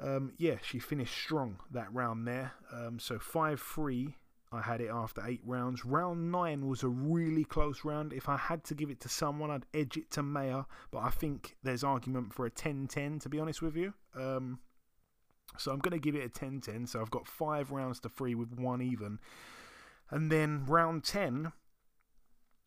um, 0.00 0.32
yeah, 0.38 0.56
she 0.62 0.78
finished 0.78 1.14
strong 1.14 1.58
that 1.70 1.92
round 1.92 2.26
there. 2.26 2.52
Um, 2.72 2.98
so 2.98 3.18
5 3.18 3.60
3 3.60 4.16
I 4.50 4.62
had 4.62 4.80
it 4.80 4.88
after 4.88 5.22
eight 5.26 5.42
rounds. 5.44 5.84
Round 5.84 6.32
nine 6.32 6.66
was 6.66 6.82
a 6.82 6.88
really 6.88 7.44
close 7.44 7.84
round. 7.84 8.12
If 8.12 8.28
I 8.28 8.36
had 8.36 8.64
to 8.64 8.74
give 8.74 8.90
it 8.90 9.00
to 9.00 9.08
someone, 9.08 9.50
I'd 9.50 9.66
edge 9.74 9.96
it 9.96 10.10
to 10.12 10.22
Mayer, 10.22 10.64
but 10.90 11.00
I 11.00 11.10
think 11.10 11.56
there's 11.62 11.84
argument 11.84 12.32
for 12.32 12.46
a 12.46 12.50
10 12.50 12.86
10, 12.86 13.18
to 13.20 13.28
be 13.28 13.38
honest 13.38 13.60
with 13.60 13.76
you. 13.76 13.92
Um, 14.14 14.60
so 15.58 15.72
I'm 15.72 15.78
going 15.78 15.92
to 15.92 15.98
give 15.98 16.14
it 16.14 16.24
a 16.24 16.28
10 16.28 16.60
10. 16.60 16.86
So 16.86 17.00
I've 17.00 17.10
got 17.10 17.26
five 17.26 17.70
rounds 17.70 18.00
to 18.00 18.08
three 18.08 18.34
with 18.34 18.58
one 18.58 18.80
even. 18.80 19.18
And 20.10 20.32
then 20.32 20.64
round 20.64 21.04
10, 21.04 21.52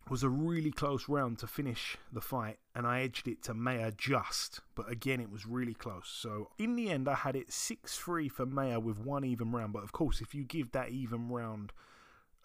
was 0.09 0.23
a 0.23 0.29
really 0.29 0.71
close 0.71 1.07
round 1.07 1.37
to 1.39 1.47
finish 1.47 1.97
the 2.11 2.21
fight, 2.21 2.57
and 2.75 2.85
I 2.85 3.01
edged 3.01 3.27
it 3.27 3.43
to 3.43 3.53
Mayer 3.53 3.91
just, 3.91 4.59
but 4.75 4.91
again, 4.91 5.21
it 5.21 5.31
was 5.31 5.45
really 5.45 5.73
close. 5.73 6.07
So, 6.07 6.49
in 6.57 6.75
the 6.75 6.89
end, 6.89 7.07
I 7.07 7.15
had 7.15 7.35
it 7.35 7.51
6 7.51 7.97
3 7.97 8.27
for 8.27 8.45
Mayer 8.45 8.79
with 8.79 8.99
one 8.99 9.23
even 9.23 9.51
round. 9.51 9.73
But 9.73 9.83
of 9.83 9.91
course, 9.91 10.19
if 10.21 10.35
you 10.35 10.43
give 10.43 10.71
that 10.71 10.89
even 10.89 11.29
round 11.29 11.71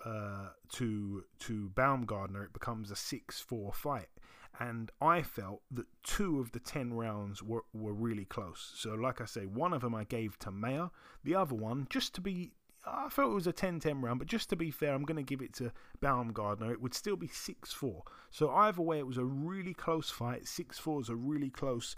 uh, 0.05 0.51
to 0.73 1.25
to 1.41 1.71
Baumgardner, 1.75 2.45
it 2.45 2.53
becomes 2.53 2.91
a 2.91 2.97
six 2.97 3.41
four 3.41 3.73
fight. 3.73 4.09
And 4.59 4.91
I 5.03 5.23
felt 5.23 5.63
that 5.71 5.87
two 6.03 6.41
of 6.41 6.53
the 6.53 6.61
ten 6.61 6.95
rounds 6.95 7.43
were, 7.43 7.65
were 7.75 7.93
really 7.93 8.25
close. 8.25 8.73
So, 8.77 8.95
like 8.95 9.21
I 9.21 9.27
say, 9.27 9.45
one 9.45 9.73
of 9.73 9.83
them 9.83 9.95
I 9.95 10.05
gave 10.05 10.39
to 10.41 10.51
Mayer. 10.51 10.91
The 11.25 11.35
other 11.35 11.55
one, 11.55 11.87
just 11.91 12.15
to 12.15 12.21
be 12.21 12.53
I 12.87 13.09
felt 13.09 13.33
it 13.33 13.35
was 13.35 13.47
a 13.47 13.53
10-10 13.53 14.03
round, 14.03 14.19
but 14.19 14.29
just 14.29 14.49
to 14.51 14.57
be 14.57 14.71
fair, 14.71 14.95
I'm 14.95 15.05
going 15.05 15.17
to 15.17 15.23
give 15.23 15.43
it 15.43 15.53
to 15.55 15.73
Baumgardner. 16.01 16.71
It 16.71 16.81
would 16.81 16.95
still 16.95 17.17
be 17.17 17.29
6-4. 17.29 18.03
So 18.31 18.51
either 18.51 18.83
way, 18.83 18.99
it 18.99 19.07
was 19.07 19.19
a 19.19 19.25
really 19.25 19.75
close 19.75 20.11
fight. 20.11 20.45
6-4 20.45 21.03
is 21.03 21.09
a 21.09 21.17
really 21.17 21.51
close, 21.51 21.97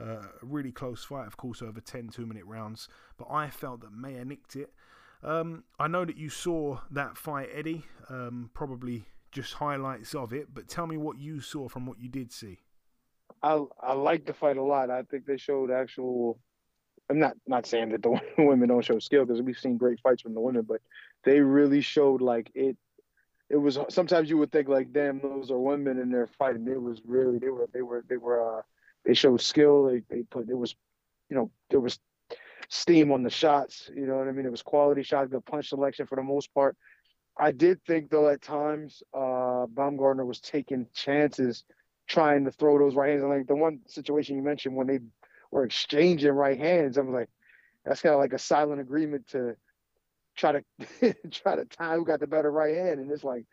uh, 0.00 0.26
really 0.42 0.72
close 0.72 1.04
fight, 1.04 1.26
of 1.26 1.36
course, 1.36 1.62
over 1.62 1.80
10 1.80 2.08
two-minute 2.08 2.44
rounds. 2.46 2.88
But 3.16 3.28
I 3.30 3.48
felt 3.48 3.80
that 3.82 3.92
Mayer 3.92 4.24
nicked 4.24 4.56
it. 4.56 4.72
Um, 5.22 5.64
I 5.78 5.88
know 5.88 6.04
that 6.04 6.16
you 6.16 6.28
saw 6.28 6.80
that 6.90 7.16
fight, 7.16 7.48
Eddie. 7.54 7.84
Um, 8.08 8.50
probably 8.54 9.06
just 9.32 9.54
highlights 9.54 10.14
of 10.14 10.32
it, 10.32 10.48
but 10.54 10.68
tell 10.68 10.86
me 10.86 10.96
what 10.96 11.18
you 11.18 11.40
saw 11.40 11.68
from 11.68 11.86
what 11.86 11.98
you 11.98 12.08
did 12.08 12.32
see. 12.32 12.58
I 13.42 13.62
I 13.80 13.94
like 13.94 14.26
the 14.26 14.32
fight 14.32 14.56
a 14.56 14.62
lot. 14.62 14.90
I 14.90 15.02
think 15.02 15.26
they 15.26 15.36
showed 15.36 15.70
actual 15.70 16.38
I'm 17.10 17.18
not 17.18 17.36
not 17.46 17.66
saying 17.66 17.90
that 17.90 18.02
the 18.02 18.20
women 18.38 18.68
don't 18.68 18.84
show 18.84 18.98
skill 18.98 19.24
because 19.24 19.42
we've 19.42 19.58
seen 19.58 19.76
great 19.76 20.00
fights 20.00 20.22
from 20.22 20.34
the 20.34 20.40
women, 20.40 20.62
but 20.62 20.80
they 21.24 21.40
really 21.40 21.80
showed 21.80 22.20
like 22.20 22.50
it. 22.54 22.76
It 23.50 23.56
was 23.56 23.78
sometimes 23.90 24.30
you 24.30 24.38
would 24.38 24.50
think 24.50 24.68
like, 24.68 24.92
damn, 24.92 25.20
those 25.20 25.50
are 25.50 25.58
women 25.58 25.98
and 25.98 26.12
they're 26.12 26.26
fighting. 26.26 26.66
It 26.66 26.80
was 26.80 27.02
really 27.04 27.38
they 27.38 27.50
were 27.50 27.68
they 27.72 27.82
were 27.82 28.04
they 28.08 28.16
were 28.16 28.58
uh, 28.58 28.62
they 29.04 29.14
showed 29.14 29.40
skill. 29.40 29.84
They 29.84 30.02
they 30.08 30.22
put 30.22 30.48
it 30.48 30.56
was, 30.56 30.74
you 31.28 31.36
know, 31.36 31.50
there 31.70 31.80
was 31.80 31.98
steam 32.68 33.12
on 33.12 33.22
the 33.22 33.30
shots. 33.30 33.90
You 33.94 34.06
know 34.06 34.16
what 34.16 34.28
I 34.28 34.32
mean? 34.32 34.46
It 34.46 34.50
was 34.50 34.62
quality 34.62 35.02
shots, 35.02 35.30
good 35.30 35.44
punch 35.44 35.68
selection 35.68 36.06
for 36.06 36.16
the 36.16 36.22
most 36.22 36.52
part. 36.54 36.76
I 37.38 37.52
did 37.52 37.84
think 37.84 38.10
though 38.10 38.28
at 38.28 38.42
times 38.42 39.02
uh, 39.12 39.66
Baumgardner 39.66 40.24
was 40.26 40.40
taking 40.40 40.86
chances, 40.94 41.64
trying 42.06 42.44
to 42.44 42.50
throw 42.50 42.78
those 42.78 42.94
right 42.94 43.10
hands. 43.10 43.22
And 43.22 43.30
like 43.30 43.46
the 43.46 43.56
one 43.56 43.80
situation 43.86 44.36
you 44.36 44.42
mentioned 44.42 44.76
when 44.76 44.86
they 44.86 45.00
were 45.54 45.64
exchanging 45.64 46.32
right 46.32 46.58
hands. 46.58 46.98
I'm 46.98 47.12
like, 47.12 47.28
that's 47.84 48.02
kind 48.02 48.12
of 48.12 48.20
like 48.20 48.32
a 48.32 48.38
silent 48.38 48.80
agreement 48.80 49.28
to 49.28 49.54
try 50.36 50.52
to 50.52 51.14
try 51.30 51.54
to 51.54 51.64
time 51.64 52.00
who 52.00 52.04
got 52.04 52.18
the 52.18 52.26
better 52.26 52.50
right 52.50 52.74
hand. 52.74 52.98
And 52.98 53.10
it's 53.10 53.22
like, 53.22 53.44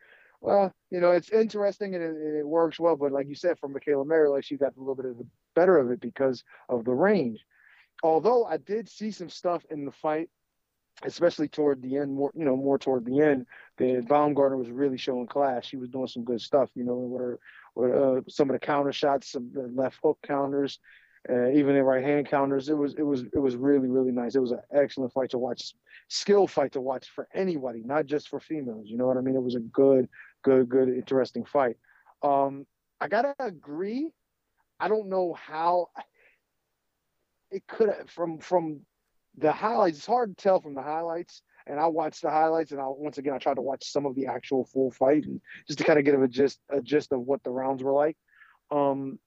well, 0.41 0.73
you 0.89 0.99
know, 0.99 1.11
it's 1.11 1.29
interesting 1.29 1.93
and 1.93 2.03
it, 2.03 2.39
it 2.39 2.47
works 2.47 2.79
well. 2.79 2.95
But 2.95 3.11
like 3.11 3.27
you 3.27 3.35
said, 3.35 3.59
for 3.59 3.69
Mikaela 3.69 4.31
like 4.33 4.43
she 4.43 4.57
got 4.57 4.75
a 4.75 4.79
little 4.79 4.95
bit 4.95 5.05
of 5.05 5.17
the 5.19 5.27
better 5.55 5.77
of 5.77 5.91
it 5.91 6.01
because 6.01 6.43
of 6.69 6.85
the 6.85 6.93
range. 6.93 7.45
Although 8.01 8.45
I 8.45 8.57
did 8.57 8.89
see 8.89 9.11
some 9.11 9.29
stuff 9.29 9.63
in 9.69 9.85
the 9.85 9.91
fight, 9.91 10.31
especially 11.03 11.49
toward 11.49 11.83
the 11.83 11.97
end, 11.97 12.15
more 12.15 12.31
you 12.33 12.45
know, 12.45 12.57
more 12.57 12.79
toward 12.79 13.05
the 13.05 13.21
end, 13.21 13.45
that 13.77 14.07
Baumgardner 14.07 14.57
was 14.57 14.71
really 14.71 14.97
showing 14.97 15.27
class. 15.27 15.65
She 15.65 15.77
was 15.77 15.89
doing 15.89 16.07
some 16.07 16.23
good 16.23 16.41
stuff, 16.41 16.71
you 16.73 16.83
know, 16.83 16.95
with 16.95 17.21
her, 17.21 18.17
uh, 18.17 18.21
some 18.27 18.49
of 18.49 18.55
the 18.55 18.65
counter 18.65 18.91
shots, 18.91 19.31
some 19.31 19.51
left 19.75 19.99
hook 20.01 20.17
counters, 20.25 20.79
uh, 21.29 21.49
even 21.49 21.75
in 21.75 21.83
right 21.83 22.03
hand 22.03 22.27
counters. 22.27 22.69
It 22.69 22.77
was 22.77 22.95
it 22.95 23.03
was 23.03 23.23
it 23.33 23.39
was 23.39 23.55
really 23.55 23.87
really 23.87 24.11
nice. 24.11 24.35
It 24.35 24.41
was 24.41 24.51
an 24.51 24.61
excellent 24.73 25.13
fight 25.13 25.31
to 25.31 25.37
watch, 25.37 25.73
skill 26.07 26.47
fight 26.47 26.73
to 26.73 26.81
watch 26.81 27.07
for 27.09 27.27
anybody, 27.33 27.83
not 27.85 28.05
just 28.05 28.29
for 28.29 28.39
females. 28.39 28.87
You 28.87 28.97
know 28.97 29.07
what 29.07 29.17
I 29.17 29.21
mean? 29.21 29.35
It 29.35 29.43
was 29.43 29.55
a 29.55 29.59
good 29.59 30.09
good 30.43 30.69
good 30.69 30.89
interesting 30.89 31.45
fight. 31.45 31.77
Um, 32.23 32.65
I 32.99 33.07
gotta 33.07 33.35
agree. 33.39 34.09
I 34.79 34.87
don't 34.87 35.09
know 35.09 35.33
how 35.33 35.87
it 37.51 37.67
could 37.67 37.89
have 37.89 38.09
from 38.09 38.39
from 38.39 38.81
the 39.37 39.51
highlights. 39.51 39.97
It's 39.97 40.07
hard 40.07 40.35
to 40.35 40.41
tell 40.43 40.61
from 40.61 40.73
the 40.73 40.81
highlights. 40.81 41.43
And 41.67 41.79
I 41.79 41.85
watched 41.85 42.23
the 42.23 42.31
highlights, 42.31 42.71
and 42.71 42.81
I 42.81 42.85
once 42.87 43.19
again 43.19 43.33
I 43.33 43.37
tried 43.37 43.55
to 43.55 43.61
watch 43.61 43.85
some 43.85 44.07
of 44.07 44.15
the 44.15 44.25
actual 44.25 44.65
full 44.65 44.89
fight, 44.89 45.25
and 45.25 45.39
just 45.67 45.77
to 45.77 45.85
kind 45.85 45.99
of 45.99 46.05
get 46.05 46.15
a 46.15 46.27
gist 46.27 46.59
a 46.69 46.81
gist 46.81 47.11
of 47.11 47.21
what 47.21 47.43
the 47.43 47.51
rounds 47.51 47.83
were 47.83 47.93
like. 47.93 48.17
Um, 48.71 49.19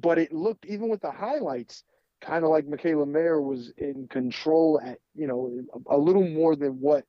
but 0.00 0.18
it 0.18 0.32
looked 0.32 0.66
even 0.66 0.88
with 0.88 1.00
the 1.00 1.10
highlights 1.10 1.84
kind 2.20 2.44
of 2.44 2.50
like 2.50 2.66
Mikaela 2.66 3.06
Mayer 3.06 3.40
was 3.40 3.72
in 3.76 4.08
control 4.08 4.80
at 4.84 4.98
you 5.14 5.26
know 5.26 5.60
a, 5.88 5.96
a 5.96 5.98
little 5.98 6.26
more 6.26 6.56
than 6.56 6.80
what 6.80 7.04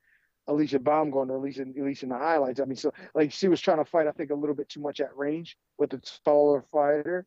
Alicia 0.47 0.79
Baumgardner, 0.79 1.35
at 1.35 1.41
least 1.41 1.59
in, 1.59 1.75
at 1.77 1.83
least 1.83 2.03
in 2.03 2.09
the 2.09 2.17
highlights. 2.17 2.59
I 2.59 2.65
mean, 2.65 2.75
so 2.75 2.91
like 3.13 3.31
she 3.31 3.47
was 3.47 3.61
trying 3.61 3.77
to 3.77 3.85
fight, 3.85 4.07
I 4.07 4.11
think, 4.11 4.31
a 4.31 4.35
little 4.35 4.55
bit 4.55 4.67
too 4.67 4.81
much 4.81 4.99
at 4.99 5.15
range 5.15 5.55
with 5.77 5.91
the 5.91 6.01
taller 6.25 6.65
fighter, 6.71 7.25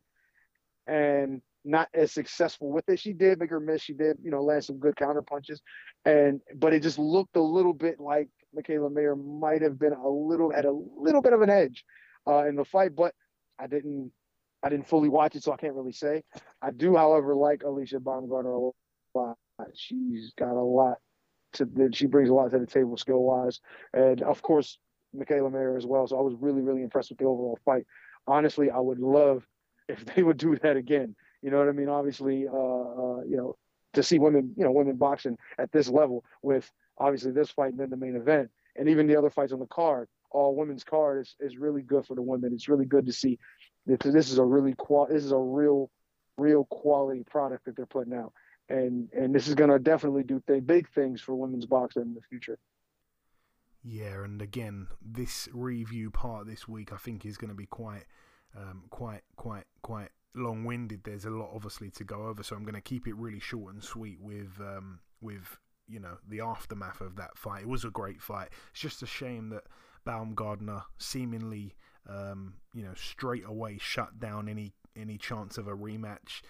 and 0.87 1.41
not 1.65 1.87
as 1.93 2.11
successful 2.11 2.69
with 2.69 2.87
it. 2.89 2.99
She 2.99 3.13
did 3.13 3.39
make 3.39 3.49
her 3.49 3.61
miss. 3.61 3.81
She 3.81 3.93
did, 3.93 4.17
you 4.21 4.29
know, 4.29 4.43
land 4.43 4.65
some 4.65 4.77
good 4.77 4.97
counter 4.97 5.21
punches, 5.21 5.61
and 6.05 6.41
but 6.55 6.73
it 6.73 6.83
just 6.83 6.99
looked 6.99 7.37
a 7.37 7.41
little 7.41 7.73
bit 7.73 7.99
like 7.99 8.27
Mikaela 8.55 8.91
Mayer 8.91 9.15
might 9.15 9.61
have 9.61 9.79
been 9.79 9.93
a 9.93 10.09
little 10.09 10.53
at 10.53 10.65
a 10.65 10.71
little 10.71 11.21
bit 11.21 11.33
of 11.33 11.41
an 11.41 11.49
edge 11.49 11.85
uh, 12.27 12.45
in 12.45 12.55
the 12.55 12.65
fight, 12.65 12.95
but 12.95 13.13
I 13.57 13.67
didn't 13.67 14.11
I 14.63 14.69
didn't 14.69 14.87
fully 14.87 15.09
watch 15.09 15.35
it, 15.35 15.43
so 15.43 15.51
I 15.51 15.57
can't 15.57 15.75
really 15.75 15.91
say. 15.91 16.23
I 16.61 16.71
do, 16.71 16.95
however, 16.95 17.35
like 17.35 17.63
Alicia 17.63 17.99
Baumgardner 17.99 18.71
a 19.15 19.17
lot. 19.17 19.37
She's 19.75 20.31
got 20.37 20.55
a 20.55 20.61
lot 20.61 20.97
to. 21.53 21.67
She 21.91 22.07
brings 22.07 22.29
a 22.29 22.33
lot 22.33 22.51
to 22.51 22.59
the 22.59 22.65
table 22.65 22.97
skill 22.97 23.21
wise, 23.21 23.59
and 23.93 24.21
of 24.21 24.41
course, 24.41 24.77
Mikaela 25.15 25.51
Mayer 25.51 25.77
as 25.77 25.85
well. 25.85 26.07
So 26.07 26.17
I 26.17 26.21
was 26.21 26.35
really, 26.39 26.61
really 26.61 26.81
impressed 26.81 27.09
with 27.09 27.19
the 27.19 27.25
overall 27.25 27.59
fight. 27.65 27.85
Honestly, 28.25 28.71
I 28.71 28.79
would 28.79 28.99
love 28.99 29.45
if 29.87 30.03
they 30.15 30.23
would 30.23 30.37
do 30.37 30.55
that 30.63 30.77
again. 30.77 31.15
You 31.41 31.51
know 31.51 31.57
what 31.57 31.67
I 31.67 31.73
mean? 31.73 31.89
Obviously, 31.89 32.47
uh, 32.47 32.51
uh, 32.51 33.21
you 33.27 33.35
know, 33.35 33.57
to 33.93 34.03
see 34.03 34.17
women, 34.17 34.53
you 34.57 34.63
know, 34.63 34.71
women 34.71 34.95
boxing 34.95 35.37
at 35.57 35.71
this 35.71 35.89
level 35.89 36.23
with 36.41 36.71
obviously 36.97 37.31
this 37.31 37.49
fight 37.49 37.71
and 37.71 37.79
then 37.79 37.89
the 37.89 37.97
main 37.97 38.15
event, 38.15 38.49
and 38.75 38.87
even 38.87 39.07
the 39.07 39.17
other 39.17 39.29
fights 39.29 39.51
on 39.51 39.59
the 39.59 39.67
card, 39.67 40.07
all 40.31 40.55
women's 40.55 40.83
card 40.83 41.21
is, 41.21 41.35
is 41.39 41.57
really 41.57 41.81
good 41.81 42.05
for 42.05 42.15
the 42.15 42.21
women. 42.21 42.53
It's 42.53 42.69
really 42.69 42.85
good 42.85 43.05
to 43.05 43.13
see 43.13 43.39
this 43.85 44.31
is 44.31 44.37
a 44.37 44.43
really 44.43 44.73
qual 44.73 45.07
this 45.07 45.23
is 45.23 45.31
a 45.31 45.37
real 45.37 45.89
real 46.37 46.65
quality 46.65 47.23
product 47.23 47.65
that 47.65 47.75
they're 47.75 47.85
putting 47.85 48.13
out. 48.13 48.33
And 48.69 49.09
and 49.13 49.33
this 49.33 49.47
is 49.47 49.55
going 49.55 49.69
to 49.69 49.79
definitely 49.79 50.23
do 50.23 50.41
th- 50.47 50.65
big 50.65 50.89
things 50.89 51.21
for 51.21 51.35
women's 51.35 51.65
boxing 51.65 52.03
in 52.03 52.13
the 52.13 52.21
future. 52.21 52.57
Yeah 53.83 54.23
and 54.23 54.41
again 54.41 54.87
this 55.01 55.49
review 55.51 56.09
part 56.09 56.47
this 56.47 56.69
week 56.69 56.93
i 56.93 56.95
think 56.95 57.25
is 57.25 57.35
going 57.35 57.49
to 57.49 57.55
be 57.55 57.65
quite 57.65 58.05
um, 58.57 58.83
quite 58.89 59.23
quite 59.35 59.65
quite 59.81 60.09
long-winded. 60.35 61.03
There's 61.03 61.25
a 61.25 61.29
lot 61.29 61.51
obviously 61.53 61.89
to 61.91 62.03
go 62.03 62.27
over 62.27 62.43
so 62.43 62.55
i'm 62.55 62.63
going 62.63 62.75
to 62.75 62.81
keep 62.81 63.07
it 63.07 63.15
really 63.15 63.39
short 63.39 63.73
and 63.73 63.83
sweet 63.83 64.19
with 64.21 64.59
um, 64.61 64.99
with 65.21 65.57
you 65.87 65.99
know 65.99 66.17
the 66.27 66.39
aftermath 66.39 67.01
of 67.01 67.15
that 67.17 67.37
fight. 67.37 67.63
It 67.63 67.67
was 67.67 67.83
a 67.83 67.89
great 67.89 68.21
fight. 68.21 68.49
It's 68.71 68.81
just 68.81 69.03
a 69.03 69.07
shame 69.07 69.49
that 69.49 69.63
baumgardner 70.05 70.83
seemingly 70.97 71.75
um, 72.07 72.55
you 72.73 72.83
know, 72.83 72.93
straight 72.95 73.45
away 73.45 73.77
shut 73.79 74.19
down 74.19 74.49
any 74.49 74.73
any 74.95 75.17
chance 75.17 75.57
of 75.57 75.67
a 75.67 75.75
rematch. 75.75 76.41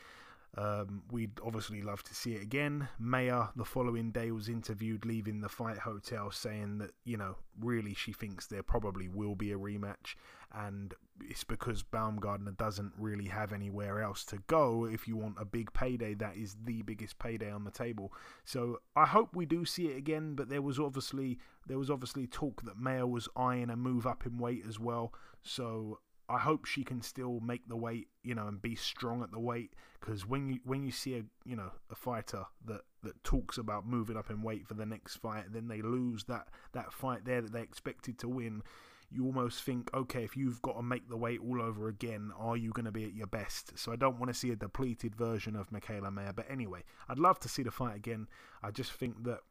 Um, 0.55 1.01
we'd 1.11 1.39
obviously 1.43 1.81
love 1.81 2.03
to 2.03 2.13
see 2.13 2.33
it 2.33 2.43
again. 2.43 2.87
Mayer 2.99 3.49
the 3.55 3.65
following 3.65 4.11
day 4.11 4.31
was 4.31 4.49
interviewed 4.49 5.03
leaving 5.03 5.41
the 5.41 5.49
fight 5.49 5.79
hotel 5.79 6.29
saying 6.31 6.77
that, 6.77 6.91
you 7.05 7.17
know, 7.17 7.37
really 7.59 7.95
she 7.95 8.13
thinks 8.13 8.45
there 8.45 8.61
probably 8.61 9.07
will 9.07 9.35
be 9.35 9.51
a 9.51 9.57
rematch. 9.57 10.15
And 10.53 10.93
it's 11.19 11.43
because 11.43 11.81
Baumgardner 11.81 12.55
doesn't 12.55 12.93
really 12.99 13.25
have 13.25 13.51
anywhere 13.51 14.01
else 14.03 14.23
to 14.25 14.37
go. 14.45 14.85
If 14.85 15.07
you 15.07 15.17
want 15.17 15.37
a 15.39 15.45
big 15.45 15.73
payday, 15.73 16.13
that 16.15 16.35
is 16.35 16.55
the 16.63 16.83
biggest 16.83 17.17
payday 17.17 17.49
on 17.49 17.63
the 17.63 17.71
table. 17.71 18.13
So 18.45 18.79
I 18.95 19.07
hope 19.07 19.35
we 19.35 19.47
do 19.47 19.65
see 19.65 19.87
it 19.87 19.97
again. 19.97 20.35
But 20.35 20.49
there 20.49 20.61
was 20.61 20.79
obviously 20.79 21.39
there 21.65 21.79
was 21.79 21.89
obviously 21.89 22.27
talk 22.27 22.61
that 22.63 22.77
Mayer 22.77 23.07
was 23.07 23.27
eyeing 23.35 23.71
a 23.71 23.75
move 23.75 24.05
up 24.05 24.27
in 24.27 24.37
weight 24.37 24.63
as 24.67 24.79
well. 24.79 25.13
So 25.41 25.99
I 26.29 26.39
hope 26.39 26.65
she 26.65 26.83
can 26.83 27.01
still 27.01 27.39
make 27.41 27.67
the 27.67 27.75
weight, 27.75 28.07
you 28.23 28.33
know, 28.33 28.47
and 28.47 28.61
be 28.61 28.75
strong 28.75 29.23
at 29.23 29.31
the 29.31 29.39
weight. 29.39 29.73
Because 29.99 30.27
when 30.27 30.49
you 30.49 30.59
when 30.63 30.83
you 30.83 30.91
see 30.91 31.15
a 31.15 31.23
you 31.45 31.55
know 31.55 31.71
a 31.91 31.95
fighter 31.95 32.45
that 32.65 32.81
that 33.03 33.23
talks 33.23 33.57
about 33.57 33.85
moving 33.85 34.17
up 34.17 34.29
in 34.29 34.41
weight 34.41 34.67
for 34.67 34.73
the 34.73 34.85
next 34.85 35.17
fight, 35.17 35.45
then 35.51 35.67
they 35.67 35.81
lose 35.81 36.25
that 36.25 36.47
that 36.73 36.93
fight 36.93 37.25
there 37.25 37.41
that 37.41 37.51
they 37.51 37.61
expected 37.61 38.17
to 38.19 38.29
win. 38.29 38.63
You 39.11 39.25
almost 39.25 39.61
think, 39.61 39.91
okay, 39.93 40.23
if 40.23 40.35
you've 40.35 40.61
got 40.63 40.75
to 40.75 40.81
make 40.81 41.07
the 41.07 41.17
weight 41.17 41.39
all 41.39 41.61
over 41.61 41.87
again, 41.87 42.31
are 42.35 42.57
you 42.57 42.71
going 42.71 42.85
to 42.85 42.91
be 42.91 43.03
at 43.03 43.13
your 43.13 43.27
best? 43.27 43.77
So 43.77 43.91
I 43.91 43.95
don't 43.95 44.17
want 44.17 44.33
to 44.33 44.39
see 44.39 44.49
a 44.49 44.55
depleted 44.55 45.15
version 45.15 45.55
of 45.55 45.69
Mikaela 45.69 46.11
Mayer. 46.11 46.33
But 46.33 46.49
anyway, 46.49 46.83
I'd 47.07 47.19
love 47.19 47.39
to 47.41 47.49
see 47.49 47.61
the 47.61 47.69
fight 47.69 47.95
again. 47.95 48.27
I 48.63 48.71
just 48.71 48.91
think 48.91 49.23
that 49.25 49.41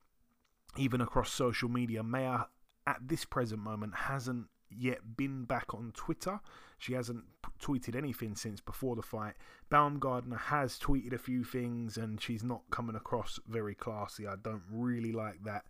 even 0.77 1.01
across 1.01 1.31
social 1.31 1.69
media, 1.69 2.03
Mayer 2.03 2.47
at 2.89 3.07
this 3.07 3.25
present 3.25 3.61
moment 3.61 3.95
hasn't 3.95 4.47
yet 4.79 5.17
been 5.17 5.45
back 5.45 5.75
on 5.75 5.93
Twitter. 5.95 6.41
She 6.79 6.95
hasn't 6.95 7.25
tweeted 7.61 7.97
anything 7.97 8.35
since 8.35 8.61
before 8.61 8.97
the 8.97 9.03
fight. 9.03 9.35
Baumgardner 9.71 10.39
has 10.39 10.79
tweeted 10.79 11.13
a 11.13 11.19
few 11.19 11.45
things, 11.45 11.97
and 11.97 12.21
she's 12.21 12.43
not 12.43 12.63
coming 12.71 12.97
across 12.97 13.39
very 13.49 13.75
classy. 13.75 14.27
I 14.27 14.35
don't 14.43 14.63
really 14.71 15.13
like 15.13 15.45
that. 15.45 15.65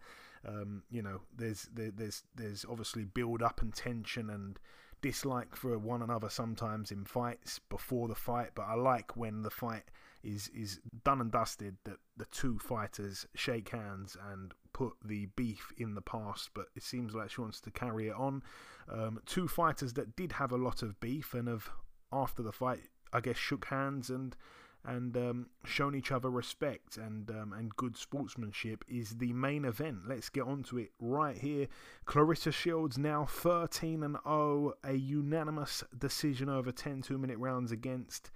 Um, 0.46 0.82
you 0.90 1.02
know, 1.02 1.20
there's 1.36 1.68
there, 1.72 1.92
there's 1.94 2.24
there's 2.34 2.64
obviously 2.68 3.04
build 3.04 3.42
up 3.42 3.62
and 3.62 3.74
tension 3.74 4.30
and 4.30 4.58
dislike 5.02 5.54
for 5.54 5.76
one 5.78 6.02
another 6.02 6.30
sometimes 6.30 6.90
in 6.90 7.04
fights 7.04 7.58
before 7.68 8.08
the 8.08 8.14
fight, 8.14 8.50
but 8.54 8.62
I 8.62 8.74
like 8.74 9.16
when 9.16 9.42
the 9.42 9.50
fight 9.50 9.84
is 10.22 10.48
is 10.54 10.80
done 11.04 11.20
and 11.20 11.30
dusted 11.30 11.76
that 11.84 11.98
the 12.16 12.26
two 12.26 12.58
fighters 12.58 13.26
shake 13.34 13.70
hands 13.70 14.16
and 14.32 14.52
put 14.72 14.92
the 15.04 15.26
beef 15.36 15.72
in 15.76 15.94
the 15.94 16.00
past. 16.00 16.50
But 16.54 16.66
it 16.74 16.82
seems 16.82 17.14
like 17.14 17.30
she 17.30 17.40
wants 17.40 17.60
to 17.62 17.70
carry 17.70 18.08
it 18.08 18.14
on. 18.14 18.42
Um, 18.90 19.20
two 19.26 19.48
fighters 19.48 19.94
that 19.94 20.16
did 20.16 20.32
have 20.32 20.52
a 20.52 20.56
lot 20.56 20.82
of 20.82 20.98
beef 21.00 21.34
and 21.34 21.48
have 21.48 21.70
after 22.12 22.42
the 22.42 22.52
fight, 22.52 22.80
I 23.12 23.20
guess, 23.20 23.36
shook 23.36 23.66
hands 23.66 24.10
and 24.10 24.36
and 24.84 25.16
um, 25.16 25.46
shown 25.64 25.94
each 25.94 26.10
other 26.10 26.28
respect 26.28 26.96
and 26.96 27.30
um, 27.30 27.52
and 27.52 27.74
good 27.76 27.96
sportsmanship 27.96 28.84
is 28.88 29.16
the 29.18 29.32
main 29.32 29.64
event. 29.64 30.08
Let's 30.08 30.28
get 30.28 30.42
on 30.42 30.64
to 30.64 30.78
it 30.78 30.90
right 30.98 31.38
here. 31.38 31.68
Claressa 32.06 32.52
Shields 32.52 32.98
now 32.98 33.24
13 33.24 34.02
and 34.02 34.16
0, 34.24 34.74
a 34.82 34.94
unanimous 34.94 35.84
decision 35.96 36.48
over 36.48 36.72
10 36.72 37.02
two 37.02 37.18
minute 37.18 37.38
rounds 37.38 37.70
against 37.70 38.30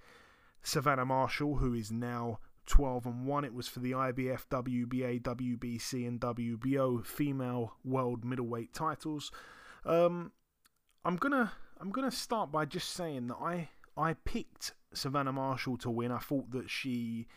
Savannah 0.67 1.05
Marshall, 1.05 1.55
who 1.55 1.73
is 1.73 1.93
now 1.93 2.39
12 2.65 3.05
and 3.05 3.25
1. 3.25 3.45
It 3.45 3.53
was 3.53 3.69
for 3.69 3.79
the 3.79 3.93
IBF, 3.93 4.47
WBA, 4.51 5.21
WBC, 5.21 6.05
and 6.05 6.19
WBO 6.19 7.05
female 7.05 7.77
world 7.85 8.25
middleweight 8.25 8.73
titles. 8.73 9.31
Um, 9.85 10.33
I'm 11.05 11.15
gonna 11.15 11.53
I'm 11.79 11.89
gonna 11.89 12.11
start 12.11 12.51
by 12.51 12.65
just 12.65 12.89
saying 12.89 13.27
that 13.27 13.37
I 13.41 13.69
I 13.95 14.15
picked 14.25 14.73
Savannah 14.93 15.31
Marshall 15.31 15.77
to 15.77 15.89
win. 15.89 16.11
I 16.11 16.17
thought 16.17 16.51
that 16.51 16.69
she 16.69 17.27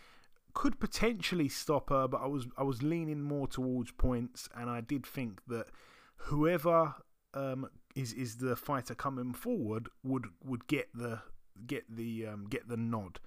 could 0.53 0.81
potentially 0.81 1.49
stop 1.49 1.91
her, 1.91 2.09
but 2.09 2.21
I 2.21 2.27
was 2.27 2.49
I 2.59 2.65
was 2.65 2.83
leaning 2.83 3.23
more 3.23 3.47
towards 3.47 3.93
points, 3.93 4.49
and 4.57 4.69
I 4.69 4.81
did 4.81 5.07
think 5.07 5.41
that 5.47 5.69
whoever 6.17 6.97
um, 7.35 7.69
is 7.95 8.13
is 8.13 8.39
the 8.39 8.57
fighter 8.57 8.97
coming 8.97 9.35
forward 9.35 9.89
would 10.03 10.27
would 10.43 10.67
get 10.67 10.89
the 10.93 11.21
get 11.67 11.85
the 11.95 12.27
um, 12.27 12.47
get 12.49 12.69
the 12.69 12.77
nod, 12.77 13.21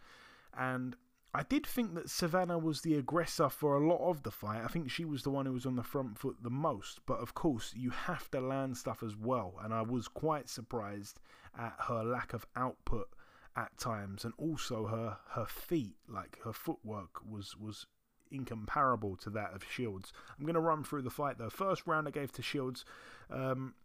and 0.58 0.96
I 1.34 1.44
did 1.44 1.66
think 1.66 1.96
that 1.96 2.10
Savannah 2.10 2.60
was 2.60 2.82
the 2.82 2.96
aggressor 2.96 3.50
for 3.50 3.76
a 3.76 3.88
lot 3.88 4.08
of 4.08 4.22
the 4.22 4.32
fight. 4.32 4.64
I 4.64 4.68
think 4.68 4.92
she 4.92 5.04
was 5.04 5.24
the 5.24 5.32
one 5.32 5.48
who 5.48 5.54
was 5.54 5.66
on 5.66 5.76
the 5.76 5.84
front 5.84 6.20
foot 6.20 6.38
the 6.42 6.52
most, 6.52 7.00
but 7.08 7.20
of 7.20 7.34
course 7.34 7.74
you 7.76 7.90
have 7.90 8.30
to 8.32 8.40
land 8.40 8.78
stuff 8.78 9.02
as 9.02 9.16
well, 9.16 9.56
and 9.64 9.74
I 9.74 9.82
was 9.82 10.08
quite 10.08 10.48
surprised 10.48 11.20
at 11.58 11.74
her 11.88 12.04
lack 12.04 12.34
of 12.34 12.46
output 12.56 13.08
at 13.56 13.76
times, 13.78 14.26
and 14.26 14.34
also 14.38 14.88
her 14.88 15.18
her 15.30 15.46
feet, 15.46 15.96
like 16.08 16.40
her 16.44 16.54
footwork, 16.54 17.26
was 17.26 17.58
was 17.58 17.88
incomparable 18.32 19.16
to 19.18 19.30
that 19.32 19.54
of 19.54 19.64
Shields. 19.70 20.12
I'm 20.38 20.46
going 20.46 20.56
to 20.56 20.60
run 20.60 20.84
through 20.84 21.04
the 21.04 21.10
fight 21.10 21.38
though. 21.38 21.50
First 21.50 21.84
round 21.86 22.08
I 22.08 22.12
gave 22.12 22.32
to 22.34 22.42
Shields. 22.42 22.84
Um, 23.30 23.76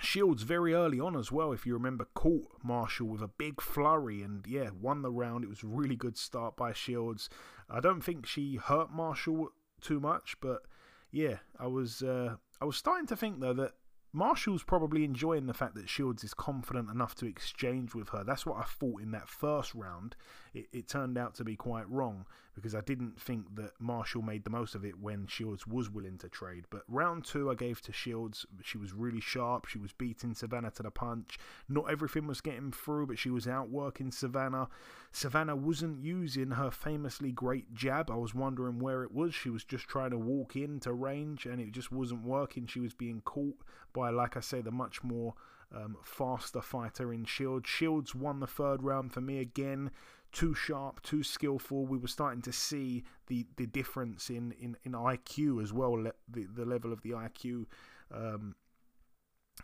Shields 0.00 0.44
very 0.44 0.74
early 0.74 1.00
on 1.00 1.16
as 1.16 1.32
well, 1.32 1.52
if 1.52 1.66
you 1.66 1.74
remember, 1.74 2.06
caught 2.14 2.46
Marshall 2.62 3.08
with 3.08 3.22
a 3.22 3.28
big 3.28 3.60
flurry 3.60 4.22
and 4.22 4.46
yeah, 4.46 4.70
won 4.80 5.02
the 5.02 5.10
round. 5.10 5.42
It 5.42 5.48
was 5.50 5.64
really 5.64 5.96
good 5.96 6.16
start 6.16 6.56
by 6.56 6.72
Shields. 6.72 7.28
I 7.68 7.80
don't 7.80 8.00
think 8.00 8.24
she 8.24 8.56
hurt 8.56 8.92
Marshall 8.92 9.48
too 9.80 9.98
much, 9.98 10.36
but 10.40 10.62
yeah, 11.10 11.38
I 11.58 11.66
was 11.66 12.02
uh, 12.02 12.36
I 12.60 12.64
was 12.64 12.76
starting 12.76 13.06
to 13.08 13.16
think 13.16 13.40
though 13.40 13.54
that 13.54 13.72
Marshall's 14.12 14.62
probably 14.62 15.04
enjoying 15.04 15.46
the 15.46 15.54
fact 15.54 15.74
that 15.74 15.88
Shields 15.88 16.24
is 16.24 16.32
confident 16.32 16.90
enough 16.90 17.14
to 17.16 17.26
exchange 17.26 17.94
with 17.94 18.10
her. 18.10 18.24
That's 18.24 18.46
what 18.46 18.58
I 18.58 18.64
thought 18.64 19.02
in 19.02 19.10
that 19.10 19.28
first 19.28 19.74
round. 19.74 20.16
It, 20.58 20.66
it, 20.72 20.88
turned 20.88 21.16
out 21.16 21.34
to 21.36 21.44
be 21.44 21.56
quite 21.56 21.88
wrong 21.88 22.26
because 22.54 22.74
I 22.74 22.80
didn't 22.80 23.20
think 23.20 23.54
that 23.54 23.72
Marshall 23.78 24.22
made 24.22 24.42
the 24.42 24.50
most 24.50 24.74
of 24.74 24.84
it 24.84 24.98
when 24.98 25.26
Shields 25.28 25.66
was 25.66 25.88
willing 25.88 26.18
to 26.18 26.28
trade. 26.28 26.64
But 26.70 26.82
round 26.88 27.24
two, 27.24 27.50
I 27.50 27.54
gave 27.54 27.80
to 27.82 27.92
Shields. 27.92 28.44
She 28.64 28.78
was 28.78 28.92
really 28.92 29.20
sharp. 29.20 29.66
She 29.66 29.78
was 29.78 29.92
beating 29.92 30.34
Savannah 30.34 30.72
to 30.72 30.82
the 30.82 30.90
punch. 30.90 31.38
Not 31.68 31.90
everything 31.90 32.26
was 32.26 32.40
getting 32.40 32.72
through, 32.72 33.06
but 33.06 33.18
she 33.18 33.30
was 33.30 33.46
outworking 33.46 34.10
Savannah. 34.10 34.68
Savannah 35.12 35.54
wasn't 35.54 36.02
using 36.02 36.52
her 36.52 36.70
famously 36.70 37.30
great 37.30 37.72
jab. 37.74 38.10
I 38.10 38.16
was 38.16 38.34
wondering 38.34 38.80
where 38.80 39.04
it 39.04 39.12
was. 39.12 39.34
She 39.34 39.50
was 39.50 39.62
just 39.64 39.86
trying 39.86 40.10
to 40.10 40.18
walk 40.18 40.56
into 40.56 40.92
range 40.92 41.46
and 41.46 41.60
it 41.60 41.70
just 41.72 41.92
wasn't 41.92 42.24
working. 42.24 42.66
She 42.66 42.80
was 42.80 42.94
being 42.94 43.20
caught 43.20 43.58
by, 43.92 44.10
like 44.10 44.36
I 44.36 44.40
say, 44.40 44.60
the 44.60 44.72
much 44.72 45.04
more 45.04 45.34
um, 45.74 45.96
faster 46.02 46.60
fighter 46.60 47.12
in 47.12 47.24
Shields. 47.24 47.68
Shields 47.68 48.14
won 48.14 48.40
the 48.40 48.46
third 48.46 48.82
round 48.82 49.12
for 49.12 49.20
me 49.20 49.38
again. 49.38 49.90
Too 50.32 50.54
sharp, 50.54 51.02
too 51.02 51.22
skillful. 51.22 51.86
We 51.86 51.98
were 51.98 52.08
starting 52.08 52.42
to 52.42 52.52
see 52.52 53.04
the, 53.28 53.46
the 53.56 53.66
difference 53.66 54.30
in, 54.30 54.52
in, 54.60 54.76
in 54.84 54.92
IQ 54.92 55.62
as 55.62 55.72
well, 55.72 55.92
le- 55.92 56.12
the, 56.28 56.46
the 56.54 56.64
level 56.64 56.92
of 56.92 57.02
the 57.02 57.10
IQ. 57.10 57.64
Um, 58.12 58.54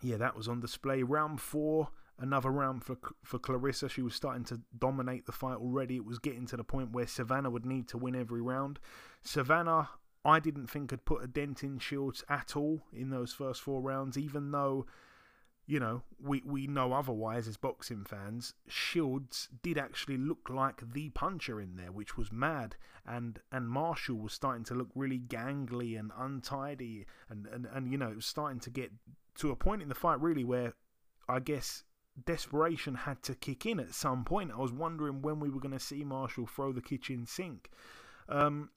yeah, 0.03 0.17
that 0.17 0.37
was 0.37 0.49
on 0.49 0.61
display. 0.61 1.03
Round 1.03 1.41
four, 1.41 1.89
another 2.19 2.51
round 2.51 2.83
for 2.83 2.97
for 3.23 3.39
Claressa. 3.39 3.89
She 3.91 4.03
was 4.03 4.15
starting 4.15 4.45
to 4.45 4.61
dominate 4.77 5.27
the 5.27 5.33
fight 5.33 5.57
already. 5.57 5.97
It 5.97 6.05
was 6.05 6.19
getting 6.19 6.47
to 6.47 6.57
the 6.57 6.65
point 6.65 6.93
where 6.93 7.07
Savannah 7.07 7.51
would 7.51 7.67
need 7.67 7.89
to 7.89 7.99
win 7.99 8.17
every 8.17 8.41
round. 8.41 8.81
Savannah 9.23 9.91
I 10.25 10.41
didn't 10.41 10.69
think 10.69 10.91
had 10.91 11.05
put 11.05 11.23
a 11.23 11.27
dent 11.27 11.63
in 11.63 11.79
Shields 11.79 12.25
at 12.29 12.57
all 12.57 12.83
in 12.93 13.11
those 13.11 13.33
first 13.33 13.61
four 13.61 13.83
rounds, 13.83 14.17
even 14.17 14.53
though, 14.53 14.87
you 15.67 15.81
know, 15.81 16.03
we, 16.23 16.43
we 16.45 16.67
know 16.67 16.93
otherwise 16.93 17.49
as 17.49 17.57
boxing 17.57 18.05
fans. 18.05 18.55
Shields 18.69 19.49
did 19.63 19.79
actually 19.79 20.19
look 20.19 20.51
like 20.51 20.93
the 20.93 21.09
puncher 21.11 21.61
in 21.61 21.77
there, 21.77 21.91
which 21.91 22.17
was 22.17 22.31
mad. 22.31 22.77
And 23.07 23.41
and 23.51 23.69
Marshall 23.69 24.17
was 24.17 24.33
starting 24.33 24.65
to 24.65 24.75
look 24.75 24.89
really 24.95 25.19
gangly 25.19 25.99
and 25.99 26.11
untidy. 26.19 27.07
And, 27.31 27.47
and, 27.47 27.67
and 27.73 27.91
you 27.91 27.99
know, 27.99 28.09
it 28.09 28.17
was 28.17 28.27
starting 28.27 28.61
to 28.61 28.71
get 28.71 28.93
to 29.37 29.51
a 29.51 29.57
point 29.57 29.83
in 29.83 29.89
the 29.89 29.95
fight, 29.95 30.21
really, 30.21 30.45
where 30.45 30.75
I 31.29 31.41
guess 31.41 31.85
desperation 32.27 32.95
had 32.95 33.23
to 33.23 33.35
kick 33.35 33.67
in 33.67 33.81
at 33.81 33.95
some 33.95 34.25
point. 34.25 34.53
I 34.53 34.61
was 34.61 34.73
wondering 34.73 35.23
when 35.23 35.41
we 35.41 35.51
were 35.51 35.61
going 35.61 35.73
to 35.73 35.81
see 35.81 36.05
Marshall 36.05 36.47
throw 36.47 36.73
the 36.73 36.83
kitchen 36.83 37.27
sink. 37.27 37.71
Um, 38.29 38.71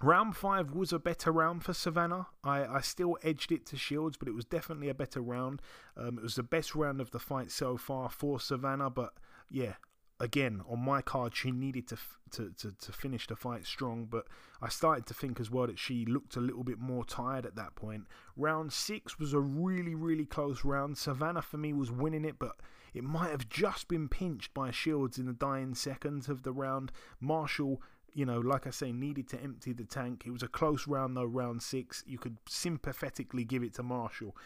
Round 0.00 0.36
five 0.36 0.72
was 0.72 0.92
a 0.92 0.98
better 0.98 1.32
round 1.32 1.64
for 1.64 1.72
Savannah. 1.72 2.28
I, 2.44 2.64
I 2.64 2.80
still 2.80 3.18
edged 3.22 3.50
it 3.50 3.66
to 3.66 3.76
Shields, 3.76 4.16
but 4.16 4.28
it 4.28 4.34
was 4.34 4.44
definitely 4.44 4.88
a 4.88 4.94
better 4.94 5.20
round. 5.20 5.60
Um, 5.96 6.18
it 6.18 6.22
was 6.22 6.36
the 6.36 6.44
best 6.44 6.76
round 6.76 7.00
of 7.00 7.10
the 7.10 7.18
fight 7.18 7.50
so 7.50 7.76
far 7.76 8.08
for 8.08 8.38
Savannah, 8.38 8.90
but 8.90 9.14
yeah, 9.50 9.74
again 10.20 10.60
on 10.68 10.80
my 10.80 11.00
card 11.00 11.34
she 11.34 11.50
needed 11.50 11.86
to, 11.86 11.96
to 12.30 12.50
to 12.58 12.72
to 12.72 12.92
finish 12.92 13.26
the 13.26 13.36
fight 13.36 13.66
strong. 13.66 14.06
But 14.08 14.26
I 14.60 14.68
started 14.68 15.06
to 15.06 15.14
think 15.14 15.40
as 15.40 15.50
well 15.50 15.66
that 15.66 15.78
she 15.78 16.04
looked 16.04 16.36
a 16.36 16.40
little 16.40 16.64
bit 16.64 16.78
more 16.78 17.04
tired 17.04 17.46
at 17.46 17.56
that 17.56 17.74
point. 17.74 18.04
Round 18.36 18.72
six 18.72 19.18
was 19.18 19.32
a 19.32 19.40
really 19.40 19.94
really 19.94 20.26
close 20.26 20.64
round. 20.64 20.98
Savannah 20.98 21.42
for 21.42 21.56
me 21.56 21.72
was 21.72 21.90
winning 21.90 22.24
it, 22.24 22.38
but 22.38 22.56
it 22.94 23.04
might 23.04 23.30
have 23.30 23.48
just 23.48 23.88
been 23.88 24.08
pinched 24.08 24.54
by 24.54 24.70
Shields 24.70 25.18
in 25.18 25.26
the 25.26 25.32
dying 25.32 25.74
seconds 25.74 26.28
of 26.28 26.42
the 26.42 26.52
round. 26.52 26.90
Marshall 27.20 27.82
you 28.14 28.26
know, 28.26 28.38
like 28.38 28.66
I 28.66 28.70
say, 28.70 28.92
needed 28.92 29.28
to 29.30 29.42
empty 29.42 29.72
the 29.72 29.84
tank. 29.84 30.24
It 30.26 30.30
was 30.30 30.42
a 30.42 30.48
close 30.48 30.86
round 30.86 31.16
though, 31.16 31.24
round 31.24 31.62
six. 31.62 32.02
You 32.06 32.18
could 32.18 32.38
sympathetically 32.48 33.44
give 33.44 33.62
it 33.62 33.74
to 33.74 33.82
Marshall. 33.82 34.36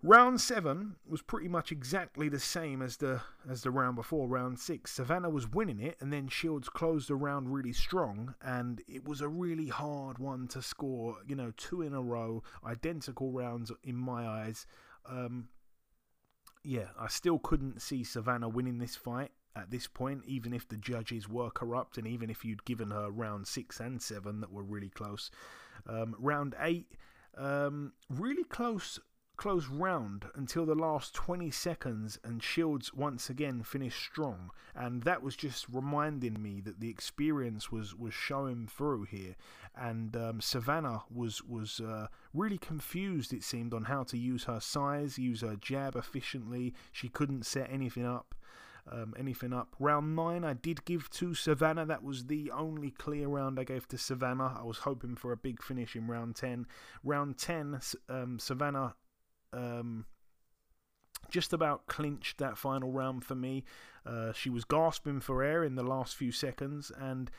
Round 0.00 0.40
seven 0.40 0.94
was 1.08 1.22
pretty 1.22 1.48
much 1.48 1.72
exactly 1.72 2.28
the 2.28 2.38
same 2.38 2.82
as 2.82 2.98
the 2.98 3.20
as 3.50 3.62
the 3.62 3.72
round 3.72 3.96
before, 3.96 4.28
round 4.28 4.60
six. 4.60 4.92
Savannah 4.92 5.28
was 5.28 5.50
winning 5.50 5.80
it, 5.80 5.96
and 6.00 6.12
then 6.12 6.28
Shields 6.28 6.68
closed 6.68 7.08
the 7.08 7.16
round 7.16 7.52
really 7.52 7.72
strong, 7.72 8.36
and 8.40 8.80
it 8.86 9.08
was 9.08 9.20
a 9.20 9.28
really 9.28 9.66
hard 9.66 10.18
one 10.18 10.46
to 10.48 10.62
score. 10.62 11.16
You 11.26 11.34
know, 11.34 11.52
two 11.56 11.82
in 11.82 11.94
a 11.94 12.00
row, 12.00 12.44
identical 12.64 13.32
rounds 13.32 13.72
in 13.82 13.96
my 13.96 14.24
eyes. 14.24 14.66
Um, 15.04 15.48
yeah, 16.62 16.88
I 16.98 17.08
still 17.08 17.40
couldn't 17.40 17.82
see 17.82 18.04
Savannah 18.04 18.48
winning 18.48 18.78
this 18.78 18.94
fight 18.94 19.32
at 19.58 19.70
this 19.70 19.86
point, 19.86 20.22
even 20.26 20.52
if 20.52 20.68
the 20.68 20.76
judges 20.76 21.28
were 21.28 21.50
corrupt 21.50 21.98
and 21.98 22.06
even 22.06 22.30
if 22.30 22.44
you'd 22.44 22.64
given 22.64 22.90
her 22.90 23.10
round 23.10 23.46
six 23.46 23.80
and 23.80 24.00
seven 24.00 24.40
that 24.40 24.52
were 24.52 24.62
really 24.62 24.90
close. 24.90 25.30
Um, 25.86 26.14
round 26.18 26.54
eight, 26.60 26.92
um, 27.36 27.92
really 28.08 28.44
close. 28.44 28.98
Close 29.36 29.68
round 29.68 30.24
until 30.34 30.66
the 30.66 30.74
last 30.74 31.14
20 31.14 31.52
seconds, 31.52 32.18
and 32.24 32.42
Shields 32.42 32.92
once 32.92 33.30
again 33.30 33.62
finished 33.62 34.02
strong. 34.02 34.50
And 34.74 35.04
that 35.04 35.22
was 35.22 35.36
just 35.36 35.66
reminding 35.68 36.42
me 36.42 36.60
that 36.62 36.80
the 36.80 36.90
experience 36.90 37.70
was, 37.70 37.94
was 37.94 38.12
showing 38.12 38.66
through 38.66 39.04
here. 39.04 39.36
And 39.76 40.16
um, 40.16 40.40
Savannah 40.40 41.02
was 41.08 41.40
was 41.44 41.78
uh, 41.78 42.08
really 42.34 42.58
confused, 42.58 43.32
it 43.32 43.44
seemed, 43.44 43.72
on 43.72 43.84
how 43.84 44.02
to 44.02 44.18
use 44.18 44.42
her 44.44 44.58
size, 44.58 45.20
use 45.20 45.42
her 45.42 45.54
jab 45.54 45.94
efficiently. 45.94 46.74
She 46.90 47.08
couldn't 47.08 47.46
set 47.46 47.70
anything 47.70 48.04
up 48.04 48.34
um, 48.90 49.14
anything 49.18 49.52
up. 49.52 49.74
Round 49.78 50.16
9 50.16 50.44
I 50.44 50.52
did 50.54 50.84
give 50.84 51.10
to 51.10 51.34
Savannah. 51.34 51.86
That 51.86 52.02
was 52.02 52.26
the 52.26 52.50
only 52.50 52.90
clear 52.90 53.28
round 53.28 53.58
I 53.58 53.64
gave 53.64 53.88
to 53.88 53.98
Savannah. 53.98 54.56
I 54.58 54.64
was 54.64 54.78
hoping 54.78 55.14
for 55.16 55.32
a 55.32 55.36
big 55.36 55.62
finish 55.62 55.96
in 55.96 56.06
round 56.06 56.36
10. 56.36 56.66
Round 57.04 57.36
10, 57.36 57.80
um, 58.08 58.38
Savannah 58.38 58.94
um, 59.52 60.06
just 61.30 61.52
about 61.52 61.86
clinched 61.86 62.38
that 62.38 62.56
final 62.56 62.92
round 62.92 63.24
for 63.24 63.34
me. 63.34 63.64
Uh, 64.06 64.32
she 64.32 64.50
was 64.50 64.64
gasping 64.64 65.20
for 65.20 65.42
air 65.42 65.62
in 65.64 65.74
the 65.74 65.82
last 65.82 66.16
few 66.16 66.32
seconds, 66.32 66.90
and 66.98 67.30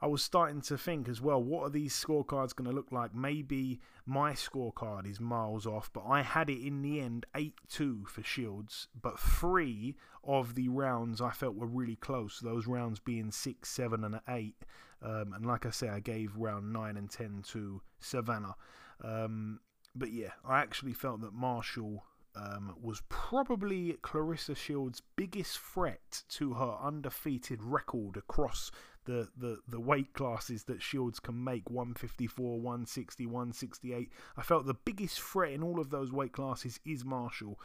I 0.00 0.06
was 0.06 0.22
starting 0.22 0.60
to 0.62 0.76
think 0.76 1.08
as 1.08 1.22
well, 1.22 1.42
what 1.42 1.62
are 1.62 1.70
these 1.70 1.94
scorecards 1.94 2.54
going 2.54 2.68
to 2.68 2.76
look 2.76 2.92
like? 2.92 3.14
Maybe 3.14 3.80
my 4.04 4.32
scorecard 4.32 5.10
is 5.10 5.20
miles 5.20 5.66
off, 5.66 5.90
but 5.92 6.04
I 6.06 6.20
had 6.22 6.50
it 6.50 6.64
in 6.64 6.82
the 6.82 7.00
end 7.00 7.24
8 7.34 7.54
2 7.68 8.04
for 8.06 8.22
Shields, 8.22 8.88
but 9.00 9.18
three 9.18 9.96
of 10.22 10.54
the 10.54 10.68
rounds 10.68 11.20
I 11.20 11.30
felt 11.30 11.54
were 11.54 11.66
really 11.66 11.96
close, 11.96 12.40
those 12.40 12.66
rounds 12.66 13.00
being 13.00 13.30
6, 13.30 13.68
7, 13.68 14.04
and 14.04 14.20
8. 14.28 14.54
Um, 15.02 15.32
and 15.34 15.46
like 15.46 15.64
I 15.64 15.70
say, 15.70 15.88
I 15.88 16.00
gave 16.00 16.36
round 16.36 16.72
9 16.72 16.96
and 16.96 17.10
10 17.10 17.42
to 17.52 17.80
Savannah. 17.98 18.56
Um, 19.02 19.60
but 19.94 20.12
yeah, 20.12 20.32
I 20.44 20.60
actually 20.60 20.92
felt 20.92 21.22
that 21.22 21.32
Marshall 21.32 22.04
um, 22.34 22.74
was 22.80 23.02
probably 23.08 23.96
Claressa 24.02 24.56
Shields' 24.56 25.02
biggest 25.16 25.58
threat 25.58 26.22
to 26.30 26.54
her 26.54 26.76
undefeated 26.82 27.62
record 27.62 28.16
across 28.16 28.70
the, 29.06 29.28
the, 29.36 29.58
the 29.66 29.80
weight 29.80 30.12
classes 30.12 30.64
that 30.64 30.82
Shields 30.82 31.18
can 31.18 31.42
make 31.42 31.70
154, 31.70 32.60
160, 32.60 33.26
168. 33.26 34.12
I 34.36 34.42
felt 34.42 34.66
the 34.66 34.74
biggest 34.74 35.20
threat 35.20 35.52
in 35.52 35.62
all 35.62 35.80
of 35.80 35.90
those 35.90 36.12
weight 36.12 36.32
classes 36.32 36.78
is 36.84 37.04
Marshall. 37.04 37.58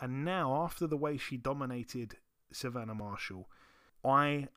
And 0.00 0.24
now, 0.24 0.62
after 0.62 0.86
the 0.86 0.96
way 0.96 1.16
she 1.16 1.36
dominated 1.36 2.16
Savannah 2.52 2.94
Marshall, 2.94 3.48
I 4.04 4.48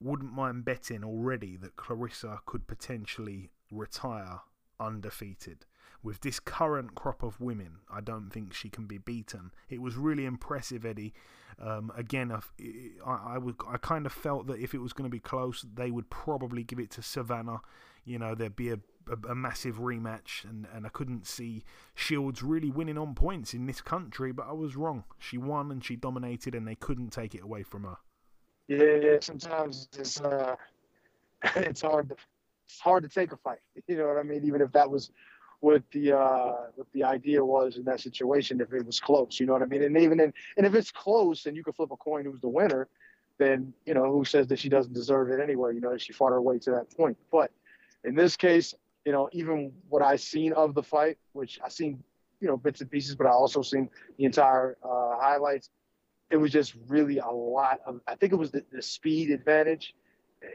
wouldn't 0.00 0.32
mind 0.32 0.64
betting 0.64 1.04
already 1.04 1.56
that 1.56 1.76
Claressa 1.76 2.38
could 2.46 2.66
potentially 2.66 3.50
retire 3.70 4.40
undefeated. 4.78 5.66
With 6.02 6.20
this 6.20 6.40
current 6.40 6.94
crop 6.94 7.22
of 7.22 7.40
women, 7.40 7.80
I 7.92 8.00
don't 8.00 8.30
think 8.30 8.54
she 8.54 8.70
can 8.70 8.86
be 8.86 8.98
beaten. 8.98 9.52
It 9.68 9.82
was 9.82 9.96
really 9.96 10.24
impressive, 10.24 10.86
Eddie. 10.86 11.12
Um, 11.60 11.92
again, 11.94 12.32
I, 12.32 13.34
I, 13.34 13.38
would, 13.38 13.56
I 13.68 13.76
kind 13.76 14.06
of 14.06 14.12
felt 14.12 14.46
that 14.46 14.60
if 14.60 14.74
it 14.74 14.78
was 14.78 14.94
going 14.94 15.08
to 15.08 15.14
be 15.14 15.20
close, 15.20 15.64
they 15.74 15.90
would 15.90 16.08
probably 16.08 16.64
give 16.64 16.78
it 16.78 16.90
to 16.92 17.02
Savannah. 17.02 17.60
You 18.04 18.18
know, 18.18 18.34
there'd 18.34 18.56
be 18.56 18.70
a, 18.70 18.78
a, 19.10 19.32
a 19.32 19.34
massive 19.34 19.76
rematch, 19.76 20.44
and, 20.44 20.66
and 20.74 20.86
I 20.86 20.88
couldn't 20.88 21.26
see 21.26 21.64
Shields 21.94 22.42
really 22.42 22.70
winning 22.70 22.96
on 22.96 23.14
points 23.14 23.52
in 23.52 23.66
this 23.66 23.82
country, 23.82 24.32
but 24.32 24.46
I 24.48 24.52
was 24.52 24.76
wrong. 24.76 25.04
She 25.18 25.36
won 25.36 25.70
and 25.70 25.84
she 25.84 25.96
dominated, 25.96 26.54
and 26.54 26.66
they 26.66 26.76
couldn't 26.76 27.10
take 27.10 27.34
it 27.34 27.42
away 27.42 27.62
from 27.62 27.84
her. 27.84 27.98
Yeah, 28.68 29.18
sometimes 29.20 29.88
it's 29.98 30.20
uh, 30.20 30.54
it's 31.56 31.82
hard 31.82 32.08
to 32.10 32.16
it's 32.66 32.80
hard 32.80 33.02
to 33.02 33.08
take 33.08 33.32
a 33.32 33.36
fight. 33.36 33.58
You 33.88 33.96
know 33.96 34.06
what 34.06 34.18
I 34.18 34.22
mean? 34.22 34.44
Even 34.44 34.60
if 34.60 34.70
that 34.72 34.88
was 34.88 35.10
what 35.60 35.82
the 35.92 36.12
uh, 36.18 36.56
what 36.74 36.86
the 36.92 37.04
idea 37.04 37.44
was 37.44 37.76
in 37.76 37.84
that 37.84 38.00
situation, 38.00 38.60
if 38.60 38.72
it 38.72 38.84
was 38.84 38.98
close, 38.98 39.38
you 39.38 39.46
know 39.46 39.52
what 39.52 39.62
I 39.62 39.66
mean? 39.66 39.82
And 39.82 39.96
even 39.98 40.18
in, 40.20 40.32
and 40.56 40.66
if 40.66 40.74
it's 40.74 40.90
close 40.90 41.46
and 41.46 41.56
you 41.56 41.62
can 41.62 41.74
flip 41.74 41.90
a 41.90 41.96
coin 41.96 42.24
who's 42.24 42.40
the 42.40 42.48
winner, 42.48 42.88
then 43.38 43.72
you 43.86 43.94
know 43.94 44.10
who 44.10 44.24
says 44.24 44.46
that 44.48 44.58
she 44.58 44.68
doesn't 44.68 44.94
deserve 44.94 45.30
it 45.30 45.40
anyway? 45.40 45.74
You 45.74 45.80
know, 45.80 45.96
she 45.98 46.12
fought 46.12 46.32
her 46.32 46.40
way 46.40 46.58
to 46.60 46.70
that 46.72 46.94
point. 46.96 47.18
But 47.30 47.50
in 48.04 48.14
this 48.14 48.36
case, 48.36 48.74
you 49.04 49.12
know, 49.12 49.28
even 49.32 49.72
what 49.88 50.02
I 50.02 50.16
seen 50.16 50.52
of 50.54 50.74
the 50.74 50.82
fight, 50.82 51.18
which 51.32 51.60
I 51.64 51.68
seen, 51.68 52.02
you 52.40 52.48
know, 52.48 52.56
bits 52.56 52.80
and 52.80 52.90
pieces, 52.90 53.14
but 53.14 53.26
I 53.26 53.30
also 53.30 53.60
seen 53.62 53.90
the 54.16 54.24
entire 54.24 54.76
uh, 54.82 55.16
highlights. 55.20 55.70
It 56.30 56.36
was 56.36 56.52
just 56.52 56.74
really 56.88 57.18
a 57.18 57.28
lot 57.28 57.80
of. 57.84 58.00
I 58.06 58.14
think 58.14 58.32
it 58.32 58.36
was 58.36 58.50
the, 58.50 58.64
the 58.72 58.80
speed 58.80 59.30
advantage 59.30 59.94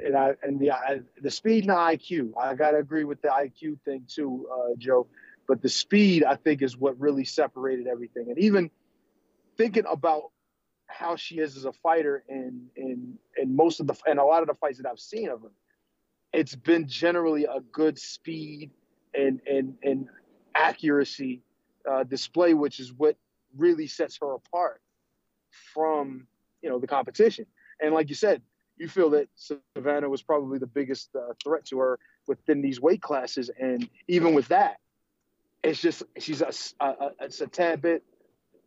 and 0.04 0.15
I 0.15 0.34
and 0.43 0.60
the 0.60 0.71
I, 0.71 1.02
the 1.21 1.32
speed 1.32 1.63
and 1.63 1.71
the 1.71 1.76
IQ. 1.76 2.34
I 2.39 2.56
gotta 2.56 2.78
agree 2.78 3.04
with 3.04 3.21
the 3.21 3.30
IQ 3.30 3.80
thing 3.82 4.04
too, 4.08 4.48
uh, 4.52 4.76
Joe. 4.78 5.08
But 5.48 5.62
the 5.62 5.69
speed, 5.69 6.24
I 6.24 6.36
think, 6.36 6.62
is 6.62 6.76
what 6.76 7.00
really 7.00 7.24
separated 7.24 7.88
everything. 7.88 8.30
And 8.30 8.39
even 8.39 8.71
thinking 9.58 9.86
about 9.89 10.32
how 10.88 11.15
she 11.15 11.39
is 11.39 11.58
as 11.58 11.65
a 11.65 11.71
fighter 11.71 12.24
in 12.28 12.67
in 12.76 13.17
in 13.38 13.56
most 13.56 13.80
of 13.80 13.88
the 13.88 13.95
and 14.08 14.19
a 14.19 14.24
lot 14.24 14.41
of 14.41 14.48
the 14.48 14.56
fights 14.56 14.78
that 14.80 14.89
I've 14.89 15.00
seen 15.00 15.30
of 15.30 15.41
her, 15.41 15.52
it's 16.34 16.56
been 16.56 16.88
generally 16.88 17.45
a 17.45 17.60
good 17.71 18.00
speed 18.00 18.71
and 19.13 19.41
and 19.48 19.76
and 19.84 20.08
accuracy 20.56 21.41
uh, 21.89 22.04
display, 22.04 22.54
which 22.54 22.80
is 22.80 22.91
what 22.91 23.17
really 23.56 23.88
sets 23.88 24.17
her 24.21 24.34
apart 24.34 24.82
from 25.74 26.28
you 26.62 26.69
know 26.69 26.80
the 26.80 26.88
competition. 26.88 27.45
And 27.80 27.93
like 27.93 28.10
you 28.10 28.15
said, 28.15 28.41
you 28.77 28.88
feel 28.88 29.09
that 29.11 29.27
Savannah 29.35 30.09
was 30.09 30.21
probably 30.21 30.59
the 30.59 30.67
biggest 30.67 31.09
uh, 31.15 31.33
threat 31.43 31.65
to 31.65 31.79
her 31.79 31.99
within 32.27 32.61
these 32.61 32.81
weight 32.81 33.01
classes, 33.01 33.49
and 33.59 33.88
even 34.07 34.33
with 34.33 34.47
that, 34.49 34.77
it's 35.63 35.81
just 35.81 36.03
she's 36.19 36.41
a, 36.41 36.51
a, 36.79 36.85
a, 36.85 37.11
it's 37.21 37.41
a 37.41 37.47
tad 37.47 37.81
bit 37.81 38.03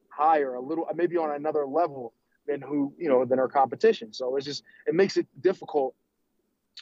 higher, 0.09 0.55
a 0.55 0.61
little 0.61 0.87
maybe 0.95 1.17
on 1.17 1.31
another 1.31 1.67
level 1.67 2.13
than 2.47 2.61
who 2.61 2.93
you 2.99 3.09
know 3.09 3.25
than 3.25 3.39
her 3.39 3.49
competition. 3.49 4.13
So 4.13 4.37
it's 4.37 4.47
just 4.47 4.65
it 4.87 4.95
makes 4.95 5.17
it 5.17 5.27
difficult 5.41 5.95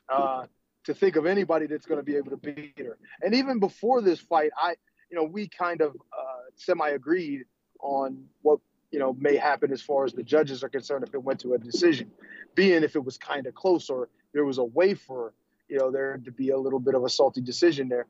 uh, 0.08 0.44
to 0.84 0.94
think 0.94 1.16
of 1.16 1.26
anybody 1.26 1.66
that's 1.66 1.86
going 1.86 1.98
to 1.98 2.04
be 2.04 2.16
able 2.16 2.30
to 2.30 2.36
beat 2.36 2.78
her. 2.78 2.96
And 3.22 3.34
even 3.34 3.58
before 3.58 4.00
this 4.00 4.20
fight, 4.20 4.50
I 4.60 4.76
you 5.10 5.16
know 5.16 5.24
we 5.24 5.48
kind 5.48 5.80
of 5.80 5.94
uh, 6.16 6.46
semi 6.54 6.88
agreed 6.90 7.44
on 7.80 8.24
what 8.42 8.60
you 8.90 8.98
know 8.98 9.16
may 9.18 9.36
happen 9.36 9.72
as 9.72 9.82
far 9.82 10.04
as 10.04 10.12
the 10.12 10.22
judges 10.22 10.62
are 10.62 10.68
concerned 10.68 11.04
if 11.06 11.14
it 11.14 11.22
went 11.22 11.40
to 11.40 11.54
a 11.54 11.58
decision. 11.58 12.10
Being 12.54 12.82
if 12.82 12.96
it 12.96 13.04
was 13.04 13.18
kind 13.18 13.46
of 13.46 13.54
close 13.54 13.90
or 13.90 14.08
there 14.32 14.44
was 14.44 14.58
a 14.58 14.64
way 14.64 14.94
for 14.94 15.32
you 15.68 15.78
know 15.78 15.90
there 15.90 16.20
to 16.24 16.32
be 16.32 16.50
a 16.50 16.58
little 16.58 16.80
bit 16.80 16.94
of 16.94 17.04
a 17.04 17.08
salty 17.08 17.40
decision 17.40 17.88
there. 17.88 18.06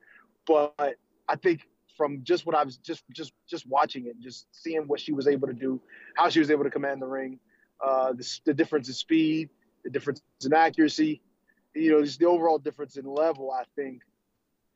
But 0.46 0.96
i 1.28 1.36
think 1.36 1.62
from 1.96 2.22
just 2.22 2.46
what 2.46 2.54
i 2.54 2.62
was 2.62 2.76
just 2.78 3.04
just 3.12 3.32
just 3.48 3.66
watching 3.66 4.06
it 4.06 4.18
just 4.20 4.46
seeing 4.52 4.82
what 4.82 5.00
she 5.00 5.12
was 5.12 5.26
able 5.26 5.48
to 5.48 5.54
do 5.54 5.80
how 6.14 6.28
she 6.28 6.38
was 6.38 6.50
able 6.50 6.64
to 6.64 6.70
command 6.70 7.00
the 7.00 7.06
ring 7.06 7.38
uh 7.84 8.12
the, 8.12 8.40
the 8.44 8.54
difference 8.54 8.88
in 8.88 8.94
speed 8.94 9.48
the 9.84 9.90
difference 9.90 10.22
in 10.44 10.52
accuracy 10.52 11.20
you 11.74 11.90
know 11.90 12.02
just 12.02 12.18
the 12.18 12.26
overall 12.26 12.58
difference 12.58 12.96
in 12.96 13.04
level 13.04 13.50
i 13.50 13.64
think 13.74 14.02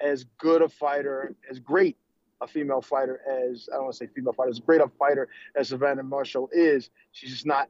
as 0.01 0.25
good 0.39 0.63
a 0.63 0.69
fighter 0.69 1.35
as 1.51 1.59
great 1.59 1.97
a 2.41 2.47
female 2.47 2.81
fighter 2.81 3.21
as 3.29 3.69
I 3.71 3.77
don't 3.77 3.85
want 3.85 3.95
to 3.95 3.99
say 3.99 4.11
female 4.15 4.33
fighter, 4.33 4.51
as 4.51 4.61
great 4.61 4.81
a 4.81 4.89
fighter 4.89 5.29
as 5.57 5.69
Savannah 5.69 6.03
Marshall 6.03 6.49
is, 6.53 6.91
she's 7.13 7.31
just 7.31 7.47
not 7.47 7.69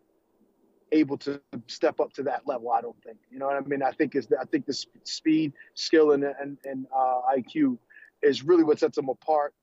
able 0.93 1.17
to 1.19 1.41
step 1.67 2.01
up 2.01 2.13
to 2.15 2.23
that 2.25 2.47
level. 2.47 2.71
I 2.71 2.81
don't 2.81 3.01
think. 3.03 3.19
You 3.31 3.39
know 3.39 3.47
what 3.47 3.57
I 3.57 3.61
mean? 3.61 3.83
I 3.83 3.93
think 3.93 4.15
is 4.15 4.29
I 4.39 4.45
think 4.45 4.67
the 4.67 4.85
speed, 5.05 5.53
skill, 5.75 6.13
and 6.13 6.25
and, 6.25 6.59
and 6.65 6.87
uh, 6.95 7.21
IQ 7.37 7.79
is 8.23 8.45
really 8.45 8.65
what 8.65 8.79
sets 8.79 8.97
them 8.97 9.09
apart. 9.09 9.55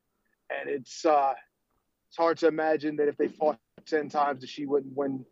And 0.50 0.70
it's 0.70 1.06
uh, 1.06 1.34
it's 2.10 2.17
hard 2.17 2.38
to 2.39 2.48
imagine 2.48 2.96
that 2.98 3.08
if 3.08 3.17
they 3.17 3.28
fought 3.28 3.60
ten 3.86 4.10
times, 4.10 4.41
that 4.41 4.50
she 4.50 4.65
wouldn't 4.65 4.96
win 4.96 5.26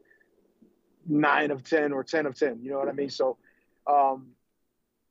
nine 1.07 1.51
of 1.51 1.63
ten 1.63 1.91
or 1.91 2.03
ten 2.03 2.25
of 2.25 2.37
ten. 2.37 2.59
You 2.61 2.71
know 2.71 2.79
what 2.79 2.89
I 2.89 2.93
mean? 2.93 3.09
So. 3.09 3.37
Um, 3.87 4.31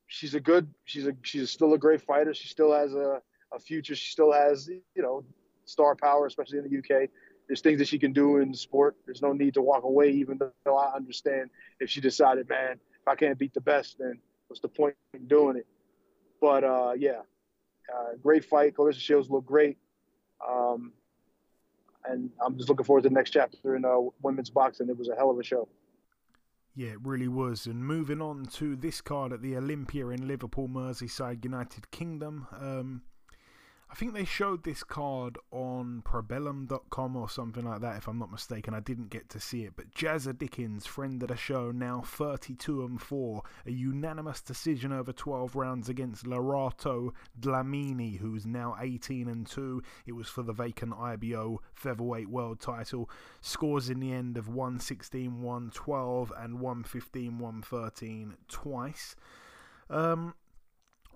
she's 0.07 0.35
a 0.35 0.39
good 0.39 0.67
she's 0.83 1.07
a 1.07 1.13
she's 1.23 1.49
still 1.49 1.73
a 1.73 1.77
great 1.77 2.01
fighter 2.01 2.33
she 2.33 2.47
still 2.47 2.71
has 2.71 2.93
a 2.93 3.21
a 3.55 3.59
future. 3.59 3.95
She 3.95 4.11
still 4.11 4.31
has, 4.31 4.67
you 4.67 5.01
know, 5.01 5.23
star 5.65 5.95
power, 5.95 6.25
especially 6.25 6.59
in 6.59 6.69
the 6.69 6.77
UK. 6.77 7.09
There's 7.47 7.61
things 7.61 7.79
that 7.79 7.87
she 7.87 7.99
can 7.99 8.13
do 8.13 8.37
in 8.37 8.53
sport. 8.53 8.95
There's 9.05 9.21
no 9.21 9.33
need 9.33 9.53
to 9.53 9.61
walk 9.61 9.83
away, 9.83 10.11
even 10.11 10.39
though 10.39 10.77
I 10.77 10.95
understand 10.95 11.49
if 11.79 11.89
she 11.89 12.01
decided, 12.01 12.49
man, 12.49 12.73
if 12.73 13.07
I 13.07 13.15
can't 13.15 13.37
beat 13.37 13.53
the 13.53 13.61
best, 13.61 13.97
then 13.99 14.19
what's 14.47 14.61
the 14.61 14.67
point 14.67 14.95
in 15.13 15.27
doing 15.27 15.57
it? 15.57 15.67
But 16.41 16.63
uh, 16.63 16.93
yeah, 16.97 17.21
uh, 17.93 18.15
great 18.21 18.45
fight. 18.45 18.75
Claressa 18.75 18.99
Shields 18.99 19.29
look 19.29 19.45
great. 19.45 19.77
Um, 20.47 20.91
and 22.07 22.29
I'm 22.43 22.57
just 22.57 22.69
looking 22.69 22.85
forward 22.85 23.03
to 23.03 23.09
the 23.09 23.15
next 23.15 23.31
chapter 23.31 23.75
in 23.75 23.85
uh, 23.85 23.97
women's 24.21 24.49
boxing. 24.49 24.89
It 24.89 24.97
was 24.97 25.09
a 25.09 25.15
hell 25.15 25.31
of 25.31 25.39
a 25.39 25.43
show. 25.43 25.67
Yeah, 26.75 26.89
it 26.89 26.99
really 27.03 27.29
was. 27.29 27.67
And 27.67 27.83
moving 27.83 28.21
on 28.21 28.45
to 28.55 28.75
this 28.75 29.01
card 29.01 29.31
at 29.31 29.41
the 29.41 29.55
Olympia 29.55 30.07
in 30.09 30.27
Liverpool, 30.27 30.67
Merseyside, 30.67 31.43
United 31.43 31.89
Kingdom. 31.91 32.47
Um, 32.51 33.01
I 33.89 33.93
think 33.93 34.13
they 34.13 34.25
showed 34.25 34.63
this 34.63 34.83
card 34.83 35.37
on 35.51 36.01
probellum.com 36.05 37.15
or 37.15 37.29
something 37.29 37.63
like 37.63 37.81
that, 37.81 37.97
if 37.97 38.07
I'm 38.07 38.17
not 38.17 38.31
mistaken. 38.31 38.73
I 38.73 38.79
didn't 38.79 39.09
get 39.09 39.29
to 39.29 39.39
see 39.39 39.63
it. 39.63 39.73
But 39.75 39.91
Jazza 39.91 40.37
Dickens, 40.37 40.85
friend 40.85 41.21
of 41.21 41.29
the 41.29 41.37
show, 41.37 41.71
now 41.71 42.01
32 42.01 42.83
and 42.83 42.99
4. 42.99 43.43
A 43.67 43.71
unanimous 43.71 44.41
decision 44.41 44.91
over 44.91 45.13
12 45.13 45.55
rounds 45.55 45.87
against 45.87 46.25
Lerato 46.25 47.11
Dlamini, 47.39 48.17
who's 48.17 48.45
now 48.45 48.75
18 48.81 49.29
and 49.29 49.45
2. 49.45 49.81
It 50.07 50.13
was 50.13 50.27
for 50.27 50.41
the 50.41 50.53
vacant 50.53 50.93
IBO 50.93 51.61
featherweight 51.73 52.29
world 52.29 52.59
title. 52.59 53.09
Scores 53.39 53.89
in 53.89 53.99
the 53.99 54.11
end 54.11 54.37
of 54.37 54.47
116 54.47 55.41
112 55.41 56.33
and 56.37 56.59
115 56.59 57.37
113 57.37 58.35
twice. 58.47 59.15
Um, 59.89 60.33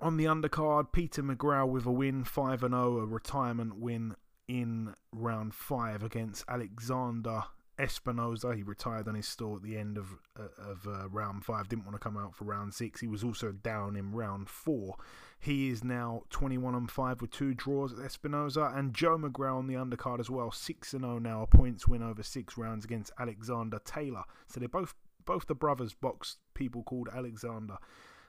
on 0.01 0.17
the 0.17 0.25
undercard, 0.25 0.91
Peter 0.91 1.21
McGrail 1.21 1.67
with 1.67 1.85
a 1.85 1.91
win, 1.91 2.23
5 2.23 2.61
0, 2.61 2.97
a 2.97 3.05
retirement 3.05 3.77
win 3.77 4.15
in 4.47 4.95
round 5.11 5.53
5 5.53 6.03
against 6.03 6.43
Alexander 6.47 7.43
Espinoza. 7.77 8.55
He 8.55 8.63
retired 8.63 9.07
on 9.07 9.15
his 9.15 9.27
store 9.27 9.57
at 9.57 9.63
the 9.63 9.77
end 9.77 9.97
of 9.97 10.17
uh, 10.37 10.47
of 10.57 10.87
uh, 10.87 11.07
round 11.09 11.45
5, 11.45 11.69
didn't 11.69 11.85
want 11.85 11.95
to 11.95 11.99
come 11.99 12.17
out 12.17 12.35
for 12.35 12.45
round 12.45 12.73
6. 12.73 12.99
He 12.99 13.07
was 13.07 13.23
also 13.23 13.51
down 13.51 13.95
in 13.95 14.11
round 14.11 14.49
4. 14.49 14.95
He 15.39 15.69
is 15.69 15.83
now 15.83 16.23
21 16.29 16.75
and 16.75 16.91
5 16.91 17.21
with 17.21 17.31
two 17.31 17.53
draws 17.53 17.93
at 17.93 17.99
Espinoza. 17.99 18.77
And 18.77 18.93
Joe 18.93 19.17
McGraw 19.17 19.57
on 19.57 19.67
the 19.67 19.75
undercard 19.75 20.19
as 20.19 20.29
well, 20.29 20.51
6 20.51 20.91
0 20.91 21.19
now, 21.19 21.43
a 21.43 21.47
points 21.47 21.87
win 21.87 22.03
over 22.03 22.23
six 22.23 22.57
rounds 22.57 22.83
against 22.83 23.13
Alexander 23.17 23.79
Taylor. 23.85 24.23
So 24.47 24.59
they're 24.59 24.67
both 24.67 24.93
both 25.25 25.45
the 25.45 25.55
brothers 25.55 25.93
box 25.93 26.37
people 26.55 26.83
called 26.83 27.07
Alexander. 27.15 27.77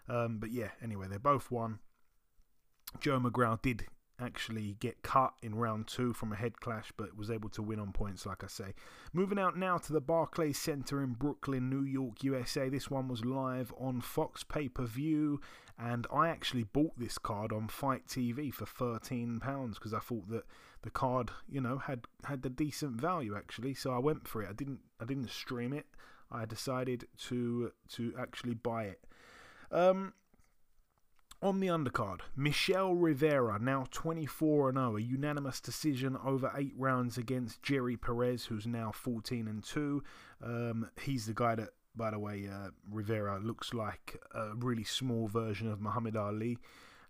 Um, 0.08 0.38
but 0.38 0.50
yeah, 0.50 0.70
anyway, 0.82 1.06
they 1.08 1.18
both 1.18 1.50
won. 1.50 1.78
Joe 3.00 3.20
McGraw 3.20 3.60
did 3.62 3.86
actually 4.20 4.76
get 4.80 5.02
cut 5.02 5.34
in 5.42 5.54
round 5.54 5.86
two 5.86 6.12
from 6.12 6.32
a 6.32 6.36
head 6.36 6.60
clash, 6.60 6.92
but 6.96 7.16
was 7.16 7.30
able 7.30 7.48
to 7.50 7.62
win 7.62 7.80
on 7.80 7.92
points, 7.92 8.26
like 8.26 8.44
I 8.44 8.48
say. 8.48 8.74
Moving 9.12 9.38
out 9.38 9.56
now 9.56 9.78
to 9.78 9.92
the 9.92 10.00
Barclays 10.00 10.58
Center 10.58 11.02
in 11.02 11.14
Brooklyn, 11.14 11.70
New 11.70 11.84
York, 11.84 12.22
USA. 12.22 12.68
This 12.68 12.90
one 12.90 13.08
was 13.08 13.24
live 13.24 13.72
on 13.78 14.00
Fox 14.00 14.44
pay 14.44 14.68
per 14.68 14.84
view, 14.84 15.40
and 15.78 16.06
I 16.12 16.28
actually 16.28 16.64
bought 16.64 16.98
this 16.98 17.18
card 17.18 17.52
on 17.52 17.68
FITE 17.68 18.06
TV 18.06 18.52
for 18.52 18.66
thirteen 18.66 19.40
pounds 19.40 19.78
because 19.78 19.94
I 19.94 20.00
thought 20.00 20.28
that 20.28 20.44
the 20.82 20.90
card, 20.90 21.30
you 21.48 21.60
know, 21.60 21.78
had 21.78 22.06
had 22.24 22.42
the 22.42 22.50
decent 22.50 23.00
value 23.00 23.36
actually. 23.36 23.74
So 23.74 23.92
I 23.92 23.98
went 23.98 24.28
for 24.28 24.42
it. 24.42 24.48
I 24.50 24.52
didn't 24.52 24.80
I 25.00 25.04
didn't 25.04 25.30
stream 25.30 25.72
it. 25.72 25.86
I 26.30 26.44
decided 26.44 27.06
to 27.28 27.72
to 27.90 28.14
actually 28.18 28.54
buy 28.54 28.84
it. 28.84 29.04
Um, 29.70 30.14
on 31.42 31.60
the 31.60 31.68
undercard, 31.68 32.20
Michel 32.36 32.94
Rivera, 32.94 33.58
now 33.58 33.86
24 33.90 34.72
0, 34.72 34.96
a 34.96 35.00
unanimous 35.00 35.60
decision 35.60 36.18
over 36.22 36.52
eight 36.54 36.74
rounds 36.76 37.16
against 37.16 37.62
Jerry 37.62 37.96
Perez, 37.96 38.44
who's 38.44 38.66
now 38.66 38.92
14 38.92 39.48
and 39.48 39.64
2. 39.64 40.02
Um, 40.44 40.90
he's 41.00 41.26
the 41.26 41.32
guy 41.32 41.54
that, 41.54 41.70
by 41.96 42.10
the 42.10 42.18
way, 42.18 42.46
uh, 42.46 42.70
Rivera 42.90 43.38
looks 43.38 43.72
like 43.72 44.20
a 44.34 44.54
really 44.54 44.84
small 44.84 45.28
version 45.28 45.70
of 45.70 45.80
Muhammad 45.80 46.14
Ali. 46.14 46.58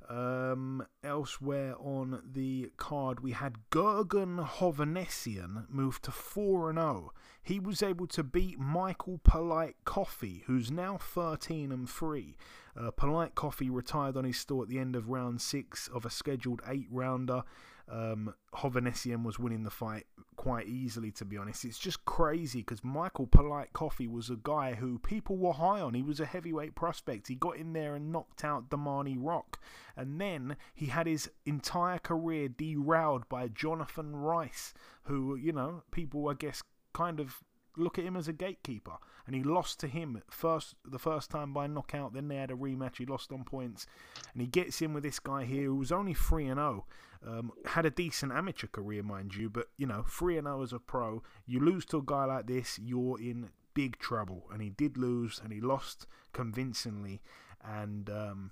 Um, 0.08 0.86
elsewhere 1.02 1.74
on 1.78 2.22
the 2.32 2.70
card, 2.76 3.20
we 3.20 3.32
had 3.32 3.58
Gurgen 3.70 4.44
Hovhannisyan 4.44 5.68
move 5.68 6.00
to 6.02 6.10
4 6.12 6.72
0. 6.72 7.12
He 7.42 7.58
was 7.58 7.82
able 7.82 8.06
to 8.08 8.22
beat 8.22 8.58
Michael 8.58 9.20
Polite 9.24 9.76
Coffie, 9.84 10.42
who's 10.44 10.70
now 10.70 10.98
13 10.98 11.72
and 11.72 11.88
3. 11.88 12.36
Uh, 12.78 12.90
Polite 12.90 13.34
Coffie 13.34 13.70
retired 13.70 14.16
on 14.16 14.24
his 14.24 14.38
store 14.38 14.62
at 14.62 14.68
the 14.68 14.78
end 14.78 14.94
of 14.94 15.08
round 15.08 15.40
six 15.40 15.88
of 15.88 16.04
a 16.04 16.10
scheduled 16.10 16.62
eight 16.68 16.86
rounder. 16.90 17.42
Um, 17.88 18.34
was 18.52 19.38
winning 19.38 19.64
the 19.64 19.70
fight 19.70 20.06
quite 20.36 20.68
easily, 20.68 21.10
to 21.12 21.24
be 21.24 21.36
honest. 21.36 21.64
It's 21.64 21.78
just 21.78 22.04
crazy 22.04 22.60
because 22.60 22.84
Michael 22.84 23.26
Polite 23.26 23.72
Coffie 23.72 24.08
was 24.08 24.30
a 24.30 24.38
guy 24.40 24.74
who 24.74 24.98
people 25.00 25.36
were 25.36 25.52
high 25.52 25.80
on. 25.80 25.94
He 25.94 26.02
was 26.02 26.20
a 26.20 26.24
heavyweight 26.24 26.76
prospect. 26.76 27.26
He 27.26 27.34
got 27.34 27.56
in 27.56 27.72
there 27.72 27.96
and 27.96 28.12
knocked 28.12 28.44
out 28.44 28.70
Darmani 28.70 29.16
Rock. 29.18 29.58
And 29.96 30.20
then 30.20 30.56
he 30.72 30.86
had 30.86 31.08
his 31.08 31.28
entire 31.44 31.98
career 31.98 32.48
derailed 32.48 33.28
by 33.28 33.48
Jonathan 33.48 34.14
Rice, 34.14 34.72
who, 35.04 35.34
you 35.34 35.52
know, 35.52 35.82
people, 35.90 36.28
I 36.28 36.34
guess, 36.34 36.62
kind 36.92 37.20
of 37.20 37.42
look 37.76 37.98
at 37.98 38.04
him 38.04 38.16
as 38.16 38.28
a 38.28 38.32
gatekeeper. 38.32 38.96
And 39.26 39.36
he 39.36 39.42
lost 39.42 39.78
to 39.80 39.86
him 39.86 40.22
first 40.30 40.74
the 40.84 40.98
first 40.98 41.30
time 41.30 41.52
by 41.52 41.66
knockout. 41.66 42.14
Then 42.14 42.28
they 42.28 42.36
had 42.36 42.50
a 42.50 42.54
rematch. 42.54 42.96
He 42.96 43.06
lost 43.06 43.32
on 43.32 43.44
points, 43.44 43.86
and 44.32 44.40
he 44.40 44.48
gets 44.48 44.82
in 44.82 44.92
with 44.92 45.04
this 45.04 45.18
guy 45.20 45.44
here 45.44 45.66
who 45.66 45.76
was 45.76 45.92
only 45.92 46.14
three 46.14 46.46
and 46.46 46.58
zero. 46.58 46.86
Oh. 46.86 46.92
Um, 47.22 47.52
had 47.66 47.84
a 47.84 47.90
decent 47.90 48.32
amateur 48.32 48.66
career, 48.66 49.02
mind 49.02 49.34
you, 49.34 49.50
but 49.50 49.68
you 49.76 49.86
know, 49.86 50.04
three 50.08 50.38
and 50.38 50.46
zero 50.46 50.60
oh 50.60 50.62
as 50.62 50.72
a 50.72 50.78
pro. 50.78 51.22
You 51.46 51.60
lose 51.60 51.84
to 51.86 51.98
a 51.98 52.02
guy 52.04 52.24
like 52.24 52.46
this, 52.46 52.78
you're 52.82 53.20
in 53.20 53.50
big 53.74 53.98
trouble. 53.98 54.48
And 54.52 54.62
he 54.62 54.70
did 54.70 54.96
lose, 54.96 55.40
and 55.42 55.52
he 55.52 55.60
lost 55.60 56.06
convincingly. 56.32 57.20
And 57.62 58.08
um, 58.08 58.50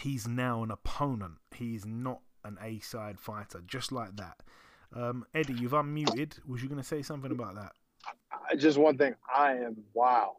he's 0.00 0.26
now 0.26 0.62
an 0.62 0.70
opponent. 0.70 1.34
He's 1.54 1.84
not 1.84 2.20
an 2.42 2.58
A 2.62 2.80
side 2.80 3.20
fighter, 3.20 3.62
just 3.66 3.92
like 3.92 4.16
that. 4.16 4.38
Um, 4.94 5.26
Eddie, 5.34 5.54
you've 5.54 5.72
unmuted. 5.72 6.38
Was 6.46 6.62
you 6.62 6.68
going 6.68 6.80
to 6.80 6.86
say 6.86 7.02
something 7.02 7.32
about 7.32 7.56
that? 7.56 7.72
just 8.58 8.78
one 8.78 8.96
thing. 8.96 9.14
I 9.34 9.52
am 9.52 9.76
wow, 9.92 10.36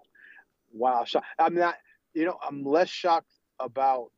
wow. 0.71 1.03
Shocked. 1.05 1.25
I'm 1.39 1.55
not. 1.55 1.75
You 2.13 2.25
know, 2.25 2.37
I'm 2.45 2.63
less 2.63 2.89
shocked 2.89 3.31
about 3.59 4.11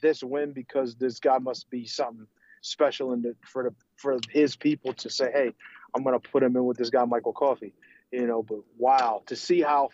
this 0.00 0.22
win 0.22 0.52
because 0.52 0.96
this 0.96 1.18
guy 1.18 1.38
must 1.38 1.68
be 1.68 1.86
something 1.86 2.26
special 2.62 3.12
in 3.12 3.22
the, 3.22 3.36
for 3.42 3.64
the 3.64 3.74
for 3.96 4.18
his 4.30 4.56
people 4.56 4.94
to 4.94 5.10
say, 5.10 5.30
hey, 5.32 5.52
I'm 5.94 6.02
gonna 6.02 6.20
put 6.20 6.42
him 6.42 6.56
in 6.56 6.64
with 6.64 6.78
this 6.78 6.90
guy 6.90 7.04
Michael 7.04 7.34
Coffie. 7.34 7.72
You 8.10 8.26
know, 8.26 8.42
but 8.42 8.60
wow, 8.78 9.22
to 9.26 9.36
see 9.36 9.60
how 9.60 9.90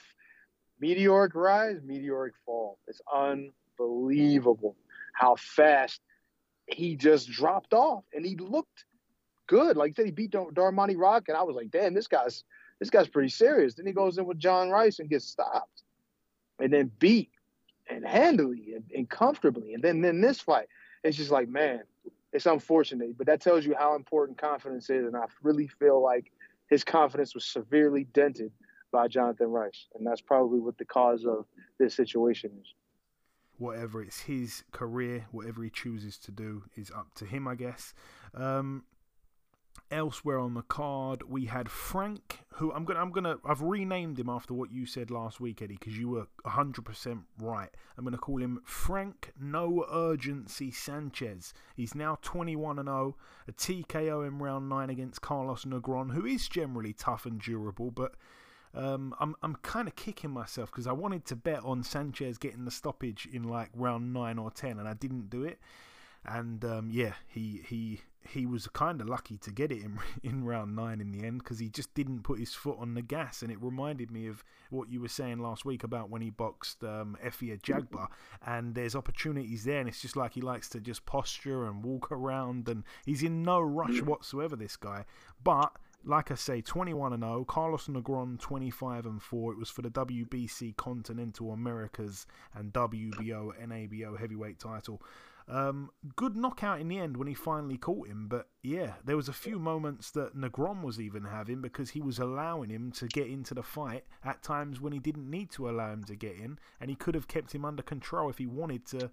meteoric 0.80 1.34
rise, 1.34 1.78
meteoric 1.84 2.34
fall. 2.44 2.78
It's 2.86 3.00
unbelievable 3.12 4.76
how 5.14 5.36
fast 5.36 6.00
he 6.66 6.96
just 6.96 7.28
dropped 7.28 7.72
off, 7.74 8.04
and 8.12 8.24
he 8.24 8.36
looked 8.36 8.84
good. 9.48 9.76
Like 9.76 9.96
said, 9.96 10.06
he 10.06 10.12
beat 10.12 10.30
Dar- 10.30 10.52
Darmani 10.52 10.96
Rock, 10.96 11.24
and 11.28 11.36
I 11.36 11.42
was 11.42 11.56
like, 11.56 11.72
damn, 11.72 11.94
this 11.94 12.06
guy's 12.06 12.44
this 12.78 12.90
guy's 12.90 13.08
pretty 13.08 13.30
serious. 13.30 13.74
Then 13.74 13.86
he 13.86 13.92
goes 13.92 14.18
in 14.18 14.26
with 14.26 14.38
John 14.38 14.70
Rice 14.70 15.00
and 15.00 15.10
gets 15.10 15.26
stopped, 15.26 15.82
and 16.60 16.72
then 16.72 16.92
beat 17.00 17.30
and 17.90 18.06
handily 18.06 18.74
and, 18.74 18.84
and 18.94 19.10
comfortably. 19.10 19.74
And 19.74 19.82
then 19.82 20.00
then 20.00 20.20
this 20.20 20.40
fight, 20.40 20.68
it's 21.02 21.16
just 21.16 21.32
like 21.32 21.48
man, 21.48 21.82
it's 22.32 22.46
unfortunate, 22.46 23.18
but 23.18 23.26
that 23.26 23.40
tells 23.40 23.64
you 23.64 23.74
how 23.76 23.96
important 23.96 24.38
confidence 24.38 24.90
is. 24.90 25.06
And 25.06 25.16
I 25.16 25.24
really 25.42 25.66
feel 25.66 26.00
like 26.02 26.30
his 26.68 26.84
confidence 26.84 27.34
was 27.34 27.44
severely 27.44 28.04
dented 28.04 28.52
by 28.92 29.08
Jonathan 29.08 29.48
Rice, 29.48 29.86
and 29.94 30.06
that's 30.06 30.20
probably 30.20 30.60
what 30.60 30.78
the 30.78 30.84
cause 30.84 31.24
of 31.26 31.46
this 31.78 31.94
situation 31.94 32.50
is. 32.60 32.66
Whatever 33.58 34.02
it's 34.02 34.20
his 34.20 34.62
career, 34.70 35.26
whatever 35.32 35.64
he 35.64 35.70
chooses 35.70 36.16
to 36.18 36.30
do 36.30 36.64
is 36.76 36.92
up 36.92 37.14
to 37.16 37.24
him, 37.24 37.48
I 37.48 37.56
guess. 37.56 37.92
Um, 38.34 38.84
Elsewhere 39.90 40.38
on 40.38 40.52
the 40.52 40.62
card, 40.62 41.22
we 41.28 41.46
had 41.46 41.70
Frank, 41.70 42.40
who 42.54 42.70
I'm 42.72 42.84
gonna, 42.84 43.00
I'm 43.00 43.10
gonna, 43.10 43.36
I've 43.44 43.62
renamed 43.62 44.18
him 44.18 44.28
after 44.28 44.52
what 44.52 44.70
you 44.70 44.84
said 44.84 45.10
last 45.10 45.40
week, 45.40 45.62
Eddie, 45.62 45.78
because 45.78 45.98
you 45.98 46.10
were 46.10 46.26
100% 46.44 47.22
right. 47.40 47.70
I'm 47.96 48.04
gonna 48.04 48.18
call 48.18 48.42
him 48.42 48.60
Frank 48.64 49.32
No 49.40 49.86
Urgency 49.90 50.70
Sanchez. 50.70 51.54
He's 51.74 51.94
now 51.94 52.18
21 52.20 52.78
and 52.78 52.88
0, 52.88 53.16
a 53.48 53.52
TKO 53.52 54.26
in 54.26 54.38
round 54.38 54.68
nine 54.68 54.90
against 54.90 55.22
Carlos 55.22 55.64
Negron, 55.64 56.12
who 56.12 56.26
is 56.26 56.48
generally 56.48 56.92
tough 56.92 57.26
and 57.26 57.40
durable, 57.40 57.90
but. 57.90 58.14
Um, 58.74 59.14
I'm 59.18 59.34
I'm 59.42 59.56
kind 59.56 59.88
of 59.88 59.96
kicking 59.96 60.30
myself 60.30 60.70
because 60.70 60.86
I 60.86 60.92
wanted 60.92 61.24
to 61.26 61.36
bet 61.36 61.64
on 61.64 61.82
Sanchez 61.82 62.36
getting 62.36 62.66
the 62.66 62.70
stoppage 62.70 63.26
in 63.32 63.44
like 63.44 63.70
round 63.74 64.12
nine 64.12 64.38
or 64.38 64.50
ten, 64.50 64.78
and 64.78 64.86
I 64.86 64.92
didn't 64.92 65.30
do 65.30 65.42
it. 65.42 65.58
And 66.24 66.64
um, 66.64 66.90
yeah, 66.92 67.14
he 67.26 67.62
he 67.66 68.02
he 68.28 68.44
was 68.44 68.66
kind 68.68 69.00
of 69.00 69.08
lucky 69.08 69.38
to 69.38 69.50
get 69.50 69.72
it 69.72 69.82
in 69.82 69.98
in 70.22 70.44
round 70.44 70.76
nine 70.76 71.00
in 71.00 71.12
the 71.12 71.26
end 71.26 71.38
because 71.38 71.58
he 71.58 71.68
just 71.68 71.94
didn't 71.94 72.22
put 72.22 72.38
his 72.38 72.54
foot 72.54 72.76
on 72.78 72.94
the 72.94 73.02
gas, 73.02 73.42
and 73.42 73.50
it 73.50 73.62
reminded 73.62 74.10
me 74.10 74.26
of 74.26 74.44
what 74.70 74.90
you 74.90 75.00
were 75.00 75.08
saying 75.08 75.38
last 75.38 75.64
week 75.64 75.82
about 75.82 76.10
when 76.10 76.22
he 76.22 76.30
boxed 76.30 76.82
um, 76.84 77.16
Efe 77.24 77.58
Ajagba, 77.58 78.08
and 78.46 78.74
there's 78.74 78.94
opportunities 78.94 79.64
there, 79.64 79.80
and 79.80 79.88
it's 79.88 80.02
just 80.02 80.16
like 80.16 80.34
he 80.34 80.40
likes 80.40 80.68
to 80.70 80.80
just 80.80 81.06
posture 81.06 81.66
and 81.66 81.84
walk 81.84 82.12
around, 82.12 82.68
and 82.68 82.84
he's 83.04 83.22
in 83.22 83.42
no 83.42 83.60
rush 83.60 84.02
whatsoever. 84.02 84.56
This 84.56 84.76
guy, 84.76 85.04
but 85.42 85.72
like 86.04 86.30
I 86.30 86.36
say, 86.36 86.60
21 86.60 87.12
and 87.12 87.22
0. 87.22 87.44
Carlos 87.44 87.86
Negron 87.86 88.38
25 88.38 89.06
and 89.06 89.20
4. 89.22 89.52
It 89.52 89.58
was 89.58 89.68
for 89.68 89.82
the 89.82 89.90
WBC 89.90 90.76
Continental 90.76 91.52
Americas 91.52 92.26
and 92.54 92.72
WBO 92.72 93.52
NABO 93.60 94.18
heavyweight 94.18 94.58
title. 94.58 95.02
Um, 95.50 95.90
good 96.14 96.36
knockout 96.36 96.78
in 96.78 96.88
the 96.88 96.98
end 96.98 97.16
when 97.16 97.26
he 97.26 97.32
finally 97.32 97.78
caught 97.78 98.06
him, 98.06 98.28
but 98.28 98.48
yeah, 98.62 98.94
there 99.02 99.16
was 99.16 99.28
a 99.28 99.32
few 99.32 99.58
moments 99.58 100.10
that 100.10 100.36
Negron 100.36 100.82
was 100.82 101.00
even 101.00 101.24
having 101.24 101.62
because 101.62 101.88
he 101.88 102.02
was 102.02 102.18
allowing 102.18 102.68
him 102.68 102.92
to 102.92 103.06
get 103.06 103.28
into 103.28 103.54
the 103.54 103.62
fight 103.62 104.04
at 104.22 104.42
times 104.42 104.78
when 104.78 104.92
he 104.92 104.98
didn't 104.98 105.30
need 105.30 105.50
to 105.52 105.70
allow 105.70 105.90
him 105.90 106.04
to 106.04 106.14
get 106.14 106.36
in, 106.36 106.58
and 106.80 106.90
he 106.90 106.96
could 106.96 107.14
have 107.14 107.28
kept 107.28 107.54
him 107.54 107.64
under 107.64 107.82
control 107.82 108.28
if 108.28 108.36
he 108.36 108.46
wanted 108.46 108.84
to 108.88 109.10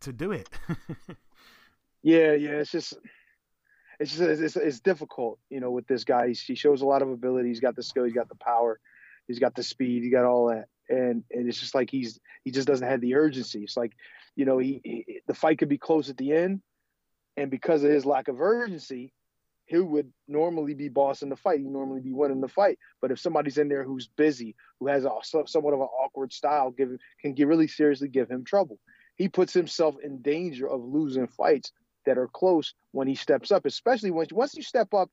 to 0.00 0.12
do 0.12 0.32
it. 0.32 0.48
yeah, 2.02 2.32
yeah, 2.32 2.58
it's 2.58 2.72
just 2.72 2.94
it's 4.00 4.16
just 4.16 4.22
it's, 4.22 4.56
it's 4.56 4.80
difficult, 4.80 5.38
you 5.50 5.60
know, 5.60 5.70
with 5.70 5.86
this 5.86 6.02
guy. 6.02 6.28
He's, 6.28 6.40
he 6.40 6.56
shows 6.56 6.82
a 6.82 6.86
lot 6.86 7.02
of 7.02 7.10
ability. 7.10 7.48
He's 7.48 7.60
got 7.60 7.76
the 7.76 7.82
skill. 7.82 8.04
He's 8.04 8.14
got 8.14 8.28
the 8.28 8.34
power. 8.34 8.80
He's 9.28 9.38
got 9.38 9.54
the 9.54 9.62
speed. 9.62 10.02
He 10.02 10.10
got 10.10 10.24
all 10.24 10.48
that, 10.48 10.64
and 10.88 11.22
and 11.30 11.48
it's 11.48 11.60
just 11.60 11.76
like 11.76 11.90
he's 11.90 12.18
he 12.42 12.50
just 12.50 12.66
doesn't 12.66 12.88
have 12.88 13.00
the 13.00 13.14
urgency. 13.14 13.62
It's 13.62 13.76
like 13.76 13.92
you 14.36 14.44
know, 14.44 14.58
he, 14.58 14.80
he, 14.84 15.20
the 15.26 15.34
fight 15.34 15.58
could 15.58 15.68
be 15.68 15.78
close 15.78 16.08
at 16.08 16.16
the 16.16 16.32
end, 16.32 16.62
and 17.36 17.50
because 17.50 17.84
of 17.84 17.90
his 17.90 18.06
lack 18.06 18.28
of 18.28 18.40
urgency, 18.40 19.12
he 19.70 19.78
would 19.78 20.12
normally 20.26 20.74
be 20.74 20.88
bossing 20.88 21.28
the 21.28 21.36
fight. 21.36 21.60
He 21.60 21.66
normally 21.66 22.00
be 22.00 22.12
winning 22.12 22.40
the 22.40 22.48
fight. 22.48 22.76
But 23.00 23.12
if 23.12 23.20
somebody's 23.20 23.56
in 23.56 23.68
there 23.68 23.84
who's 23.84 24.08
busy, 24.08 24.56
who 24.80 24.88
has 24.88 25.04
a 25.04 25.10
somewhat 25.22 25.74
of 25.74 25.80
an 25.80 25.86
awkward 25.86 26.32
style, 26.32 26.72
give 26.72 26.90
can 27.20 27.34
get 27.34 27.46
really 27.46 27.68
seriously 27.68 28.08
give 28.08 28.28
him 28.28 28.44
trouble. 28.44 28.80
He 29.14 29.28
puts 29.28 29.52
himself 29.52 29.94
in 30.02 30.22
danger 30.22 30.68
of 30.68 30.82
losing 30.82 31.28
fights 31.28 31.70
that 32.04 32.18
are 32.18 32.26
close 32.26 32.74
when 32.90 33.06
he 33.06 33.14
steps 33.14 33.52
up, 33.52 33.64
especially 33.64 34.10
once 34.10 34.32
once 34.32 34.56
you 34.56 34.62
step 34.62 34.92
up 34.92 35.08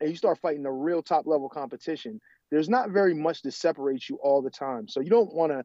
and 0.00 0.08
you 0.08 0.16
start 0.16 0.38
fighting 0.38 0.66
a 0.66 0.72
real 0.72 1.02
top 1.02 1.26
level 1.26 1.48
competition. 1.48 2.20
There's 2.50 2.68
not 2.68 2.90
very 2.90 3.14
much 3.14 3.42
to 3.42 3.50
separate 3.50 4.08
you 4.08 4.20
all 4.22 4.40
the 4.40 4.50
time, 4.50 4.86
so 4.86 5.00
you 5.00 5.10
don't 5.10 5.34
want 5.34 5.50
to 5.50 5.64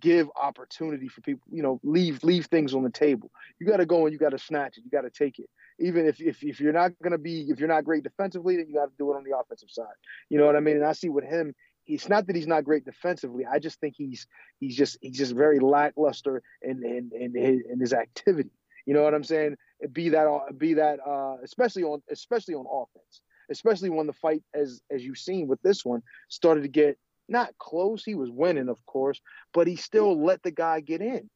give 0.00 0.28
opportunity 0.40 1.08
for 1.08 1.20
people, 1.20 1.46
you 1.50 1.62
know, 1.62 1.80
leave 1.82 2.22
leave 2.24 2.46
things 2.46 2.74
on 2.74 2.82
the 2.82 2.90
table. 2.90 3.30
You 3.58 3.66
got 3.66 3.78
to 3.78 3.86
go 3.86 4.04
and 4.04 4.12
you 4.12 4.18
got 4.18 4.30
to 4.30 4.38
snatch 4.38 4.78
it. 4.78 4.84
You 4.84 4.90
got 4.90 5.02
to 5.02 5.10
take 5.10 5.38
it. 5.38 5.48
Even 5.78 6.06
if, 6.06 6.20
if 6.20 6.42
if 6.42 6.60
you're 6.60 6.72
not 6.72 6.92
going 7.02 7.12
to 7.12 7.18
be 7.18 7.46
if 7.50 7.58
you're 7.58 7.68
not 7.68 7.84
great 7.84 8.04
defensively, 8.04 8.56
then 8.56 8.66
you 8.68 8.74
got 8.74 8.86
to 8.86 8.92
do 8.98 9.12
it 9.12 9.16
on 9.16 9.24
the 9.24 9.36
offensive 9.36 9.70
side. 9.70 9.86
You 10.28 10.38
know 10.38 10.46
what 10.46 10.56
I 10.56 10.60
mean? 10.60 10.76
And 10.76 10.84
I 10.84 10.92
see 10.92 11.08
with 11.08 11.24
him, 11.24 11.54
it's 11.86 12.08
not 12.08 12.26
that 12.26 12.36
he's 12.36 12.46
not 12.46 12.64
great 12.64 12.84
defensively. 12.84 13.44
I 13.44 13.58
just 13.58 13.80
think 13.80 13.94
he's 13.96 14.26
he's 14.60 14.76
just 14.76 14.98
he's 15.00 15.18
just 15.18 15.34
very 15.34 15.58
lackluster 15.58 16.42
in 16.62 16.84
in 16.84 17.10
in 17.14 17.34
his, 17.34 17.60
in 17.70 17.80
his 17.80 17.92
activity. 17.92 18.50
You 18.86 18.94
know 18.94 19.02
what 19.02 19.14
I'm 19.14 19.24
saying? 19.24 19.56
Be 19.92 20.10
that 20.10 20.58
be 20.58 20.74
that 20.74 20.98
uh, 21.06 21.36
especially 21.42 21.84
on 21.84 22.02
especially 22.10 22.54
on 22.54 22.66
offense, 22.66 23.20
especially 23.50 23.90
when 23.90 24.06
the 24.06 24.12
fight 24.12 24.42
as 24.54 24.80
as 24.90 25.04
you've 25.04 25.18
seen 25.18 25.48
with 25.48 25.60
this 25.62 25.84
one 25.84 26.02
started 26.28 26.62
to 26.62 26.68
get 26.68 26.98
not 27.32 27.56
close. 27.58 28.04
He 28.04 28.14
was 28.14 28.30
winning, 28.30 28.68
of 28.68 28.84
course, 28.86 29.20
but 29.52 29.66
he 29.66 29.76
still 29.76 30.22
let 30.22 30.42
the 30.42 30.50
guy 30.50 30.80
get 30.80 31.00
in. 31.00 31.28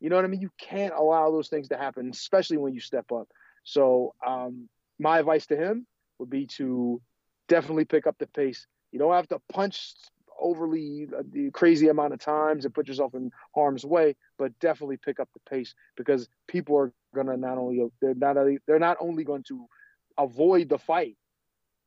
You 0.00 0.10
know 0.10 0.16
what 0.16 0.24
I 0.24 0.28
mean? 0.28 0.40
You 0.40 0.50
can't 0.60 0.94
allow 0.94 1.30
those 1.30 1.48
things 1.48 1.68
to 1.68 1.76
happen, 1.76 2.08
especially 2.10 2.58
when 2.58 2.74
you 2.74 2.80
step 2.80 3.10
up. 3.10 3.28
So 3.64 4.14
um, 4.24 4.68
my 4.98 5.18
advice 5.18 5.46
to 5.46 5.56
him 5.56 5.86
would 6.18 6.30
be 6.30 6.46
to 6.58 7.00
definitely 7.48 7.84
pick 7.84 8.06
up 8.06 8.16
the 8.18 8.26
pace. 8.26 8.66
You 8.92 8.98
don't 8.98 9.12
have 9.12 9.28
to 9.28 9.40
punch 9.52 9.94
overly 10.40 11.08
uh, 11.16 11.22
the 11.32 11.50
crazy 11.50 11.88
amount 11.88 12.14
of 12.14 12.20
times 12.20 12.64
and 12.64 12.72
put 12.72 12.86
yourself 12.88 13.14
in 13.14 13.30
harm's 13.54 13.84
way, 13.84 14.14
but 14.38 14.56
definitely 14.60 14.96
pick 14.96 15.18
up 15.18 15.28
the 15.34 15.50
pace 15.50 15.74
because 15.96 16.28
people 16.46 16.76
are 16.76 16.92
gonna 17.14 17.36
not 17.36 17.58
only 17.58 17.90
they're 18.00 18.14
not 18.14 18.36
they're 18.66 18.78
not 18.78 18.96
only 19.00 19.24
going 19.24 19.42
to 19.42 19.66
avoid 20.16 20.68
the 20.68 20.78
fight, 20.78 21.16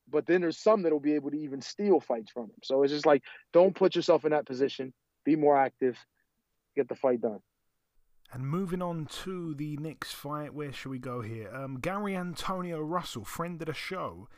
but 0.09 0.25
then 0.25 0.41
there's 0.41 0.57
some 0.57 0.81
that 0.83 0.91
will 0.91 0.99
be 0.99 1.15
able 1.15 1.31
to 1.31 1.39
even 1.39 1.61
steal 1.61 1.99
fights 1.99 2.31
from 2.31 2.43
him. 2.43 2.59
So 2.63 2.83
it's 2.83 2.93
just 2.93 3.05
like 3.05 3.23
don't 3.53 3.75
put 3.75 3.95
yourself 3.95 4.25
in 4.25 4.31
that 4.31 4.45
position. 4.45 4.93
Be 5.25 5.35
more 5.35 5.57
active. 5.57 5.97
Get 6.75 6.87
the 6.87 6.95
fight 6.95 7.21
done. 7.21 7.39
And 8.33 8.47
moving 8.47 8.81
on 8.81 9.07
to 9.23 9.53
the 9.55 9.75
next 9.77 10.13
fight, 10.13 10.53
where 10.53 10.71
should 10.71 10.89
we 10.89 10.99
go 10.99 11.21
here? 11.21 11.53
Um, 11.53 11.79
Gary 11.79 12.15
Antonio 12.15 12.79
Russell, 12.79 13.25
friend 13.25 13.61
of 13.61 13.65
the 13.65 13.73
show, 13.73 14.29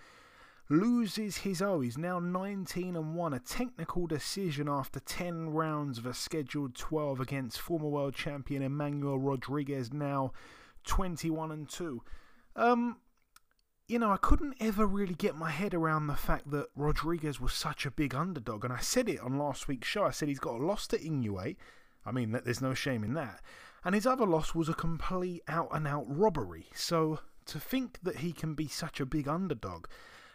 loses 0.68 1.38
his 1.38 1.62
O. 1.62 1.82
He's 1.82 1.98
now 1.98 2.20
19 2.20 2.96
and 2.96 3.16
1. 3.16 3.34
A 3.34 3.40
technical 3.40 4.08
decision 4.08 4.68
after 4.68 5.00
10 5.00 5.50
rounds 5.50 6.00
of 6.00 6.08
a 6.08 6.14
scheduled 6.14 6.74
12 6.76 7.20
against 7.20 7.60
former 7.60 7.88
world 7.88 8.16
champion 8.16 8.64
Emmanuel 8.64 9.20
Rodriguez, 9.20 9.94
now 9.94 10.32
21 10.86 11.52
and 11.52 11.70
2. 11.70 12.02
Um, 12.56 12.98
you 13.88 14.00
know, 14.00 14.12
I 14.12 14.18
couldn't 14.18 14.56
ever 14.60 14.86
really 14.86 15.14
get 15.14 15.36
my 15.36 15.52
head 15.52 15.74
around 15.74 16.08
the 16.08 16.16
fact 16.16 16.52
that 16.52 16.68
Rodriguez 16.76 17.40
was 17.40 17.54
such 17.54 17.86
a 17.86 17.92
big 17.92 18.16
underdog. 18.16 18.64
And 18.64 18.74
I 18.74 18.80
said 18.80 19.10
it 19.10 19.20
on 19.20 19.38
last 19.38 19.68
week's 19.68 19.88
show. 19.88 20.06
I 20.06 20.12
said 20.12 20.30
he's 20.30 20.40
got 20.40 20.60
a 20.60 20.66
loss 20.66 20.88
to 20.88 20.98
Inoue. 20.98 21.56
I 22.06 22.12
mean, 22.12 22.40
there's 22.44 22.62
no 22.62 22.74
shame 22.74 23.04
in 23.04 23.14
that. 23.16 23.42
And 23.84 23.94
his 23.94 24.08
other 24.08 24.26
loss 24.26 24.56
was 24.56 24.70
a 24.70 24.74
complete 24.74 25.44
out 25.48 25.70
and 25.74 25.88
out 25.88 26.06
robbery. 26.08 26.68
So 26.74 27.20
to 27.46 27.60
think 27.60 28.00
that 28.04 28.18
he 28.18 28.32
can 28.32 28.54
be 28.56 28.68
such 28.68 29.02
a 29.02 29.06
big 29.06 29.28
underdog 29.28 29.88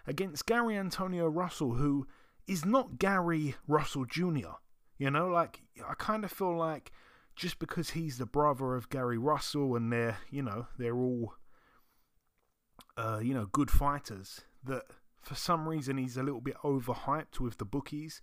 against 0.07 0.47
Gary 0.47 0.77
Antonio 0.77 1.27
Russell, 1.27 1.75
who 1.75 2.07
is 2.47 2.65
not 2.65 2.99
Gary 2.99 3.55
Russell 3.67 4.05
Jr., 4.05 4.57
you 4.99 5.11
know, 5.11 5.29
like, 5.29 5.63
I 5.89 5.95
kind 5.95 6.25
of 6.25 6.33
feel 6.33 6.57
like 6.57 6.93
just 7.37 7.59
because 7.59 7.91
he's 7.91 8.19
the 8.19 8.27
brother 8.27 8.75
of 8.75 8.91
Gary 8.91 9.17
Russell 9.17 9.77
and 9.77 9.93
they're, 9.93 10.19
you 10.31 10.43
know, 10.43 10.67
they're 10.77 10.97
all, 10.97 11.35
uh, 12.99 13.21
you 13.23 13.33
know, 13.33 13.47
good 13.47 13.71
fighters, 13.71 14.43
that 14.65 14.83
for 15.23 15.35
some 15.35 15.69
reason 15.69 15.97
he's 15.97 16.17
a 16.17 16.23
little 16.23 16.41
bit 16.41 16.57
overhyped 16.65 17.41
with 17.41 17.59
the 17.59 17.65
bookies. 17.65 18.21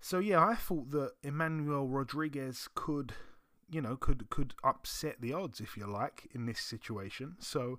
So 0.00 0.18
yeah, 0.18 0.44
I 0.44 0.54
thought 0.54 0.90
that 0.90 1.12
Emmanuel 1.22 1.88
Rodriguez 1.88 2.68
could 2.74 3.14
you 3.70 3.80
know, 3.80 3.96
could 3.96 4.28
could 4.30 4.54
upset 4.62 5.20
the 5.20 5.32
odds 5.32 5.60
if 5.60 5.76
you 5.76 5.86
like 5.86 6.28
in 6.32 6.46
this 6.46 6.60
situation. 6.60 7.36
So 7.38 7.78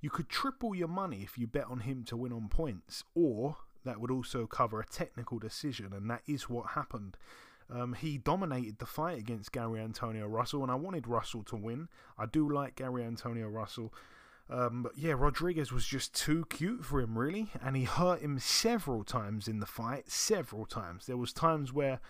you 0.00 0.10
could 0.10 0.28
triple 0.28 0.74
your 0.74 0.88
money 0.88 1.20
if 1.22 1.38
you 1.38 1.46
bet 1.46 1.66
on 1.68 1.80
him 1.80 2.04
to 2.04 2.16
win 2.16 2.32
on 2.32 2.48
points, 2.48 3.04
or 3.14 3.56
that 3.84 4.00
would 4.00 4.10
also 4.10 4.46
cover 4.46 4.80
a 4.80 4.86
technical 4.86 5.38
decision, 5.38 5.92
and 5.92 6.10
that 6.10 6.22
is 6.26 6.48
what 6.48 6.70
happened. 6.70 7.16
Um, 7.70 7.94
he 7.94 8.18
dominated 8.18 8.78
the 8.78 8.86
fight 8.86 9.18
against 9.18 9.52
Gary 9.52 9.80
Antonio 9.80 10.26
Russell, 10.26 10.62
and 10.62 10.70
I 10.70 10.74
wanted 10.74 11.06
Russell 11.06 11.42
to 11.44 11.56
win. 11.56 11.88
I 12.18 12.26
do 12.26 12.48
like 12.48 12.76
Gary 12.76 13.04
Antonio 13.04 13.48
Russell. 13.48 13.92
Um, 14.50 14.82
but 14.82 14.92
yeah, 14.96 15.14
Rodriguez 15.16 15.72
was 15.72 15.86
just 15.86 16.14
too 16.14 16.44
cute 16.50 16.84
for 16.84 17.00
him, 17.00 17.16
really, 17.16 17.50
and 17.62 17.76
he 17.76 17.84
hurt 17.84 18.20
him 18.20 18.38
several 18.38 19.02
times 19.02 19.48
in 19.48 19.60
the 19.60 19.66
fight. 19.66 20.10
Several 20.10 20.66
times. 20.66 21.06
There 21.06 21.16
was 21.16 21.32
times 21.32 21.72
where 21.72 22.00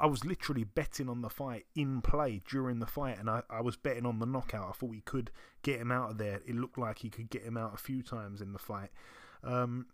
I 0.00 0.06
was 0.06 0.24
literally 0.24 0.64
betting 0.64 1.08
on 1.08 1.20
the 1.20 1.28
fight 1.28 1.66
in 1.74 2.00
play 2.00 2.40
during 2.48 2.78
the 2.78 2.86
fight, 2.86 3.18
and 3.18 3.28
I, 3.28 3.42
I 3.50 3.60
was 3.60 3.76
betting 3.76 4.06
on 4.06 4.18
the 4.18 4.26
knockout. 4.26 4.68
I 4.68 4.72
thought 4.72 4.94
he 4.94 5.02
could 5.02 5.30
get 5.62 5.80
him 5.80 5.92
out 5.92 6.10
of 6.12 6.18
there. 6.18 6.40
It 6.46 6.56
looked 6.56 6.78
like 6.78 6.98
he 6.98 7.10
could 7.10 7.30
get 7.30 7.42
him 7.42 7.56
out 7.56 7.74
a 7.74 7.78
few 7.78 8.02
times 8.02 8.40
in 8.40 8.52
the 8.52 8.58
fight. 8.58 8.90
Um, 9.44 9.86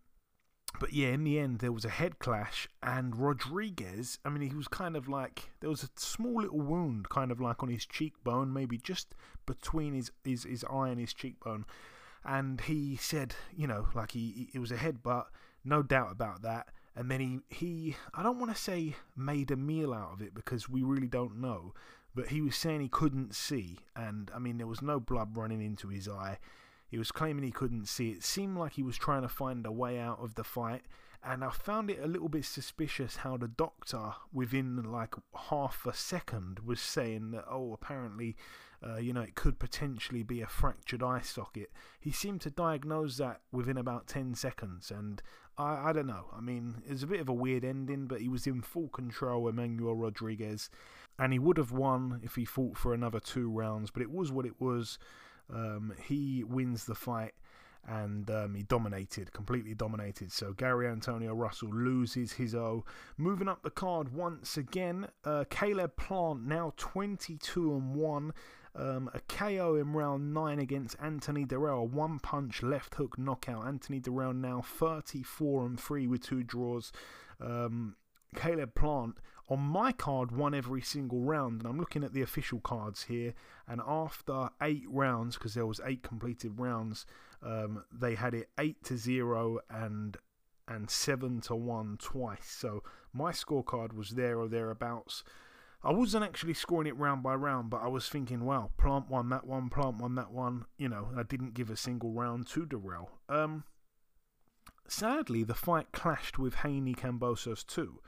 but 0.81 0.93
yeah, 0.93 1.09
in 1.09 1.25
the 1.25 1.39
end, 1.39 1.59
there 1.59 1.73
was 1.73 1.85
a 1.85 1.91
head 1.91 2.19
clash, 2.19 2.69
and 2.83 3.17
Rodriguez, 3.17 4.19
I 4.25 4.29
mean, 4.29 4.49
he 4.49 4.57
was 4.57 4.69
kind 4.69 4.97
of 4.97 5.09
like, 5.09 5.51
there 5.61 5.71
was 5.71 5.83
a 5.83 5.89
small 5.97 6.43
little 6.43 6.61
wound, 6.61 7.09
kind 7.09 7.31
of 7.31 7.41
like 7.41 7.63
on 7.63 7.69
his 7.69 7.87
cheekbone, 7.87 8.53
maybe 8.53 8.79
just 8.79 9.15
between 9.47 9.95
his, 9.95 10.11
his, 10.25 10.45
his 10.45 10.65
eye 10.65 10.89
and 10.89 11.01
his 11.01 11.15
cheekbone. 11.15 11.65
And 12.25 12.61
he 12.61 12.97
said, 12.97 13.35
you 13.57 13.67
know, 13.67 13.89
like 13.95 14.13
he, 14.13 14.49
he 14.51 14.51
it 14.55 14.59
was 14.59 14.73
a 14.73 14.77
headbutt, 14.77 15.27
no 15.65 15.83
doubt 15.83 16.13
about 16.13 16.43
that 16.43 16.69
and 16.99 17.13
then 17.13 17.21
he, 17.21 17.55
he 17.55 17.97
I 18.13 18.25
don't 18.25 18.41
want 18.41 18.55
to 18.55 18.61
say 18.61 18.97
made 19.17 19.53
a 19.53 19.57
meal 19.57 19.95
out 19.95 20.15
of 20.15 20.21
it 20.21 20.35
because 20.35 20.69
we 20.69 20.83
really 20.83 21.07
don't 21.07 21.41
know, 21.41 21.73
but 22.13 22.27
he 22.29 22.41
was 22.41 22.57
saying 22.57 22.81
he 22.81 22.89
couldn't 22.89 23.37
see, 23.37 23.79
and 23.95 24.33
I 24.35 24.41
mean 24.41 24.59
there 24.59 24.67
was 24.67 24.83
no 24.83 24.99
blood 24.99 25.37
running 25.37 25.63
into 25.63 25.89
his 25.89 26.09
eye. 26.09 26.39
He 26.89 26.99
was 26.99 27.13
claiming 27.13 27.45
he 27.45 27.51
couldn't 27.51 27.87
see. 27.87 28.11
It 28.11 28.25
seemed 28.25 28.57
like 28.57 28.73
he 28.73 28.83
was 28.83 28.97
trying 28.97 29.23
to 29.23 29.29
find 29.29 29.67
a 29.67 29.73
way 29.73 29.99
out 29.99 30.19
of 30.21 30.35
the 30.35 30.45
fight, 30.45 30.83
and 31.23 31.45
I 31.45 31.51
found 31.51 31.91
it 31.91 32.01
a 32.03 32.07
little 32.07 32.29
bit 32.29 32.45
suspicious 32.45 33.17
how 33.17 33.37
the 33.37 33.49
doctor, 33.49 34.15
within 34.33 34.83
like 34.91 35.15
half 35.51 35.85
a 35.87 35.93
second, 35.93 36.61
was 36.65 36.81
saying 36.81 37.33
that 37.33 37.45
oh 37.51 37.73
apparently. 37.73 38.37
Uh, 38.81 38.97
you 38.97 39.13
know, 39.13 39.23
it 39.23 39.35
could 39.35 39.59
potentially 39.59 40.23
be 40.23 40.41
a 40.41 40.47
fractured 40.47 41.03
eye 41.03 41.21
socket. 41.21 41.69
He 41.99 42.13
seemed 42.13 42.43
to 42.43 42.51
diagnose 42.51 43.17
that 43.17 43.41
within 43.51 43.77
about 43.77 44.07
10 44.07 44.37
seconds, 44.37 44.93
and 44.93 45.21
I, 45.59 45.89
I 45.89 45.93
don't 45.93 46.07
know. 46.07 46.27
I 46.33 46.41
mean, 46.41 46.83
it 46.87 46.93
was 46.93 47.03
a 47.03 47.09
bit 47.09 47.21
of 47.21 47.29
a 47.29 47.35
weird 47.35 47.65
ending, 47.65 48.07
but 48.07 48.21
he 48.21 48.29
was 48.29 48.47
in 48.47 48.63
full 48.63 48.89
control, 48.89 49.49
Emmanuel 49.49 49.97
Rodriguez, 49.97 50.71
and 51.19 51.33
he 51.33 51.39
would 51.39 51.57
have 51.57 51.73
won 51.73 52.21
if 52.23 52.37
he 52.37 52.45
fought 52.45 52.77
for 52.77 52.95
another 52.95 53.21
two 53.21 53.51
rounds, 53.51 53.91
but 53.91 54.03
it 54.03 54.11
was 54.11 54.31
what 54.31 54.47
it 54.47 54.61
was. 54.61 54.99
Um, 55.53 55.95
he 56.07 56.45
wins 56.45 56.85
the 56.85 56.95
fight 56.95 57.35
and 57.87 58.31
um, 58.31 58.55
he 58.55 58.63
dominated, 58.63 59.33
completely 59.33 59.75
dominated. 59.75 60.31
So 60.31 60.53
Gary 60.53 60.89
Antonio 60.89 61.33
Russell 61.33 61.71
loses 61.71 62.33
his 62.33 62.55
O. 62.55 62.85
Moving 63.17 63.49
up 63.49 63.63
the 63.63 63.71
card 63.71 64.13
once 64.13 64.57
again, 64.57 65.09
uh, 65.25 65.45
Caleb 65.49 65.97
Plant 65.97 66.47
now 66.47 66.75
22 66.77 67.75
and 67.75 67.95
1 67.95 68.33
um, 68.79 69.11
a 69.13 69.21
KO 69.21 69.75
in 69.75 69.93
round 69.93 70.33
9 70.33 70.59
against 70.59 70.97
Anthony 71.01 71.45
Dirrell. 71.45 71.81
A 71.81 71.85
one 71.85 72.19
punch 72.21 72.63
left 72.63 72.95
hook 72.95 73.19
knockout. 73.19 73.67
Anthony 73.67 74.01
Dirrell 74.01 74.35
now 74.35 74.63
34 74.63 75.67
and 75.67 75.81
3 75.81 76.07
with 76.07 76.23
two 76.23 76.45
draws. 76.45 76.93
Um, 77.41 77.97
Caleb 78.37 78.75
Plant 78.75 79.17
on 79.49 79.61
my 79.61 79.93
card 79.93 80.31
won 80.31 80.55
every 80.55 80.83
single 80.83 81.21
round, 81.21 81.61
and 81.61 81.69
I'm 81.69 81.79
looking 81.79 82.05
at 82.05 82.13
the 82.13 82.23
official 82.23 82.61
cards 82.61 83.05
here. 83.05 83.35
And 83.67 83.81
after 83.87 84.51
eight 84.61 84.85
rounds, 84.89 85.37
because 85.37 85.55
there 85.55 85.67
was 85.67 85.81
eight 85.85 86.03
completed 86.03 86.59
rounds, 86.59 87.07
um, 87.43 87.85
they 87.93 88.15
had 88.15 88.35
it 88.35 88.51
eight 88.59 88.83
to 88.85 88.97
zero 88.97 89.61
and 89.71 90.17
and 90.67 90.91
seven 90.91 91.41
to 91.41 91.55
one 91.55 91.97
twice. 91.99 92.51
So 92.51 92.83
my 93.13 93.33
scorecard 93.33 93.95
was 93.95 94.11
there 94.11 94.39
or 94.39 94.49
thereabouts. 94.49 95.25
I 95.83 95.93
wasn't 95.93 96.25
actually 96.25 96.55
scoring 96.55 96.89
it 96.89 96.97
round 96.97 97.23
by 97.23 97.35
round, 97.35 97.71
but 97.71 97.83
I 97.83 97.89
was 97.89 98.09
thinking, 98.09 98.45
wow, 98.45 98.71
Plant 98.77 99.09
won 99.09 99.29
that 99.31 99.47
one, 99.47 99.71
Plant 99.71 99.99
won 99.99 100.17
that 100.17 100.33
one. 100.33 100.67
You 100.77 100.89
know, 100.89 101.09
I 101.17 101.23
didn't 101.23 101.55
give 101.55 101.71
a 101.71 101.77
single 101.77 102.13
round 102.13 102.49
to 102.49 102.67
Dirrell. 102.67 103.09
Um, 103.29 103.65
sadly, 104.89 105.45
the 105.45 105.55
fight 105.55 105.93
clashed 105.93 106.39
with 106.39 106.57
Haney 106.57 106.95
Kambosos 106.95 107.65
too, 107.65 108.01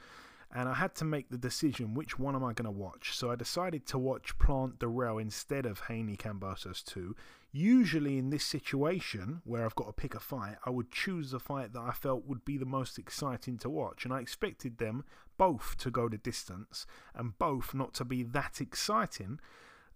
and 0.52 0.68
I 0.68 0.74
had 0.74 0.94
to 0.96 1.04
make 1.04 1.30
the 1.30 1.38
decision 1.38 1.94
which 1.94 2.18
one 2.18 2.34
am 2.34 2.42
I 2.42 2.52
going 2.52 2.64
to 2.64 2.70
watch. 2.70 3.16
So 3.16 3.30
I 3.30 3.36
decided 3.36 3.86
to 3.86 3.98
watch 3.98 4.38
Plant 4.38 4.78
Dirrell 4.78 5.20
instead 5.20 5.64
of 5.64 5.82
Haney 5.88 6.16
Kambosos 6.16 6.84
2. 6.84 7.14
Usually, 7.52 8.18
in 8.18 8.30
this 8.30 8.44
situation 8.44 9.42
where 9.44 9.64
I've 9.64 9.74
got 9.74 9.86
to 9.86 9.92
pick 9.92 10.14
a 10.14 10.20
fight, 10.20 10.56
I 10.64 10.70
would 10.70 10.90
choose 10.90 11.30
the 11.30 11.40
fight 11.40 11.72
that 11.72 11.80
I 11.80 11.92
felt 11.92 12.26
would 12.26 12.44
be 12.44 12.56
the 12.56 12.64
most 12.64 12.98
exciting 12.98 13.58
to 13.58 13.70
watch, 13.70 14.04
and 14.04 14.14
I 14.14 14.20
expected 14.20 14.78
them 14.78 15.04
both 15.36 15.76
to 15.78 15.90
go 15.90 16.08
the 16.08 16.18
distance 16.18 16.86
and 17.14 17.38
both 17.38 17.74
not 17.74 17.94
to 17.94 18.04
be 18.04 18.22
that 18.22 18.60
exciting. 18.60 19.40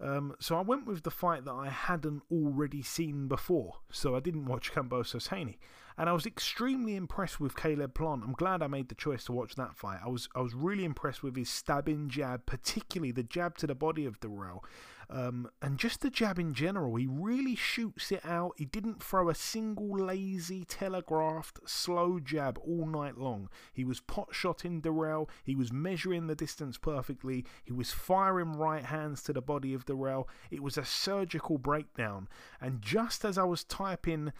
Um, 0.01 0.35
so 0.41 0.57
I 0.57 0.63
went 0.63 0.87
with 0.87 1.03
the 1.03 1.11
fight 1.11 1.45
that 1.45 1.53
I 1.53 1.69
hadn't 1.69 2.23
already 2.31 2.83
seen 2.83 3.29
before. 3.29 3.75
So 3.91 4.17
I 4.17 4.21
didn't 4.21 4.47
watch 4.47 4.73
Kambosos 4.73 5.29
Haney. 5.29 5.59
And 5.97 6.09
I 6.09 6.13
was 6.13 6.27
extremely 6.27 6.97
impressed 6.97 7.39
with 7.39 7.57
Caleb 7.57 7.95
Plant. 7.95 8.23
I'm 8.25 8.33
glad 8.33 8.63
I 8.63 8.67
made 8.67 8.89
the 8.89 8.97
choice 8.97 9.25
to 9.25 9.33
watch 9.33 9.55
that 9.55 9.77
fight. 9.77 10.01
I 10.05 10.09
was 10.09 10.29
I 10.35 10.41
was 10.41 10.55
really 10.55 10.85
impressed 10.85 11.23
with 11.23 11.37
his 11.37 11.49
stabbing 11.49 12.09
jab, 12.09 12.47
particularly 12.47 13.13
the 13.13 13.23
jab 13.23 13.57
to 13.59 13.67
the 13.67 13.75
body 13.75 14.05
of 14.05 14.19
Dirrell. 14.21 14.65
Um, 15.11 15.51
and 15.61 15.79
just 15.79 16.01
the 16.01 16.11
jab 16.11 16.39
in 16.39 16.55
general, 16.55 16.97
he 16.97 17.07
really 17.07 17.55
shoots 17.55 18.11
it 18.11 18.25
out. 18.25 18.55
He 18.57 18.65
didn't 18.65 19.03
throw 19.03 19.29
a 19.29 19.35
single 19.35 19.99
lazy, 19.99 20.65
telegraphed, 20.65 21.61
slow 21.67 22.19
jab 22.19 22.59
all 22.67 22.87
night 22.87 23.19
long. 23.19 23.49
He 23.73 23.85
was 23.85 24.01
pot 24.01 24.29
shotting 24.33 24.81
Dirrell. 24.81 25.29
He 25.45 25.55
was 25.55 25.73
measuring 25.73 26.27
the 26.27 26.35
distance 26.35 26.79
perfectly. 26.79 27.45
He 27.63 27.73
was 27.73 27.93
firing 27.93 28.53
right 28.53 28.85
hands 28.85 29.23
to 29.25 29.33
the 29.33 29.43
body 29.43 29.75
of 29.75 29.87
Dirrell. 29.87 30.27
It 30.51 30.63
was 30.63 30.79
a 30.79 30.85
surgical 30.85 31.59
breakdown. 31.59 32.29
And 32.61 32.81
just 32.81 33.25
as 33.25 33.39
I 33.39 33.45
was 33.45 33.65
typing 33.65 34.33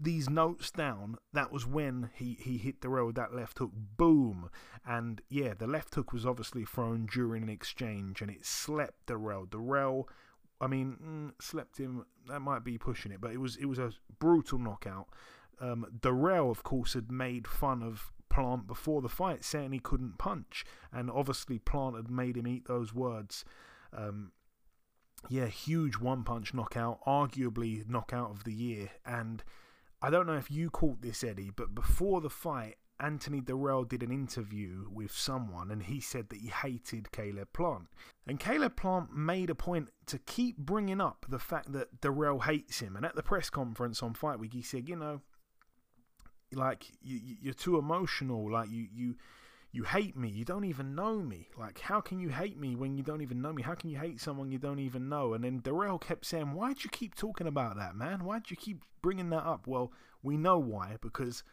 these 0.00 0.30
notes 0.30 0.70
down, 0.70 1.16
that 1.32 1.52
was 1.52 1.66
when 1.66 2.10
he, 2.14 2.38
he 2.40 2.56
hit 2.56 2.80
Dirrell 2.80 3.06
with 3.06 3.16
that 3.16 3.34
left 3.34 3.58
hook. 3.58 3.72
Boom. 3.96 4.50
And 4.86 5.20
yeah, 5.28 5.54
the 5.54 5.66
left 5.66 5.94
hook 5.94 6.12
was 6.12 6.24
obviously 6.24 6.64
thrown 6.64 7.06
during 7.06 7.42
an 7.42 7.48
exchange 7.48 8.22
and 8.22 8.30
it 8.30 8.46
slept 8.46 9.06
Dirrell. 9.06 9.46
Dirrell, 9.46 10.04
I 10.60 10.66
mean, 10.66 10.96
mm, 11.02 11.42
slept 11.42 11.78
him, 11.78 12.06
that 12.28 12.40
might 12.40 12.64
be 12.64 12.78
pushing 12.78 13.12
it, 13.12 13.20
but 13.20 13.32
it 13.32 13.38
was 13.38 13.56
it 13.56 13.66
was 13.66 13.78
a 13.78 13.92
brutal 14.18 14.58
knockout. 14.58 15.08
Um, 15.60 15.86
Dirrell, 16.00 16.50
of 16.50 16.62
course, 16.62 16.94
had 16.94 17.12
made 17.12 17.46
fun 17.46 17.82
of 17.82 18.12
Plant 18.30 18.68
before 18.68 19.02
the 19.02 19.08
fight, 19.08 19.44
saying 19.44 19.72
he 19.72 19.80
couldn't 19.80 20.16
punch. 20.16 20.64
And 20.92 21.10
obviously, 21.10 21.58
Plant 21.58 21.96
had 21.96 22.08
made 22.08 22.36
him 22.36 22.46
eat 22.46 22.66
those 22.66 22.94
words. 22.94 23.44
Um, 23.92 24.30
yeah, 25.28 25.46
huge 25.46 25.96
one 25.96 26.22
punch 26.22 26.54
knockout, 26.54 27.04
arguably 27.04 27.86
knockout 27.88 28.30
of 28.30 28.44
the 28.44 28.54
year. 28.54 28.90
And 29.04 29.42
I 30.02 30.10
don't 30.10 30.26
know 30.26 30.36
if 30.36 30.50
you 30.50 30.70
caught 30.70 31.02
this, 31.02 31.22
Eddie, 31.22 31.50
but 31.54 31.74
before 31.74 32.20
the 32.20 32.30
fight, 32.30 32.76
Anthony 32.98 33.40
Dirrell 33.40 33.88
did 33.88 34.02
an 34.02 34.10
interview 34.10 34.86
with 34.92 35.12
someone 35.12 35.70
and 35.70 35.82
he 35.82 36.00
said 36.00 36.28
that 36.28 36.40
he 36.40 36.48
hated 36.48 37.12
Caleb 37.12 37.52
Plant. 37.52 37.88
And 38.26 38.38
Caleb 38.38 38.76
Plant 38.76 39.14
made 39.14 39.50
a 39.50 39.54
point 39.54 39.88
to 40.06 40.18
keep 40.18 40.58
bringing 40.58 41.00
up 41.00 41.26
the 41.28 41.38
fact 41.38 41.72
that 41.72 42.00
Dirrell 42.00 42.44
hates 42.44 42.80
him. 42.80 42.96
And 42.96 43.06
at 43.06 43.16
the 43.16 43.22
press 43.22 43.50
conference 43.50 44.02
on 44.02 44.14
Fight 44.14 44.38
Week, 44.38 44.52
he 44.52 44.62
said, 44.62 44.88
you 44.88 44.96
know, 44.96 45.22
like 46.52 46.84
you, 47.00 47.36
you're 47.40 47.54
too 47.54 47.78
emotional. 47.78 48.50
Like 48.50 48.70
you, 48.70 48.86
you, 48.92 49.16
you 49.72 49.84
hate 49.84 50.16
me. 50.16 50.28
You 50.28 50.44
don't 50.44 50.64
even 50.64 50.94
know 50.94 51.20
me. 51.20 51.48
Like, 51.56 51.78
how 51.80 52.00
can 52.00 52.18
you 52.18 52.28
hate 52.28 52.58
me 52.58 52.74
when 52.74 52.96
you 52.96 53.04
don't 53.04 53.22
even 53.22 53.40
know 53.40 53.52
me? 53.52 53.62
How 53.62 53.74
can 53.74 53.90
you 53.90 53.98
hate 53.98 54.20
someone 54.20 54.50
you 54.50 54.58
don't 54.58 54.80
even 54.80 55.08
know? 55.08 55.34
And 55.34 55.44
then 55.44 55.60
Dirrell 55.60 56.00
kept 56.00 56.26
saying, 56.26 56.52
Why'd 56.52 56.82
you 56.82 56.90
keep 56.90 57.14
talking 57.14 57.46
about 57.46 57.76
that, 57.76 57.94
man? 57.94 58.24
Why'd 58.24 58.50
you 58.50 58.56
keep 58.56 58.82
bringing 59.00 59.30
that 59.30 59.46
up? 59.46 59.66
Well, 59.66 59.92
we 60.22 60.36
know 60.36 60.58
why. 60.58 60.96
Because 61.00 61.44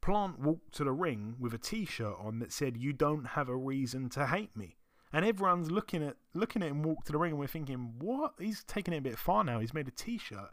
Plant 0.00 0.38
walked 0.38 0.74
to 0.74 0.84
the 0.84 0.92
ring 0.92 1.34
with 1.40 1.52
a 1.52 1.58
t 1.58 1.84
shirt 1.84 2.16
on 2.20 2.38
that 2.38 2.52
said, 2.52 2.76
You 2.76 2.92
don't 2.92 3.24
have 3.28 3.48
a 3.48 3.56
reason 3.56 4.08
to 4.10 4.26
hate 4.26 4.56
me. 4.56 4.76
And 5.12 5.24
everyone's 5.24 5.70
looking 5.70 6.02
at 6.02 6.16
looking 6.32 6.62
at 6.62 6.68
him 6.68 6.82
walk 6.82 7.04
to 7.04 7.12
the 7.12 7.18
ring 7.18 7.32
and 7.32 7.40
we're 7.40 7.46
thinking, 7.48 7.94
What? 7.98 8.34
He's 8.38 8.62
taking 8.64 8.94
it 8.94 8.98
a 8.98 9.02
bit 9.02 9.18
far 9.18 9.42
now. 9.42 9.58
He's 9.58 9.74
made 9.74 9.88
a 9.88 9.92
t 9.92 10.18
shirt. 10.18 10.50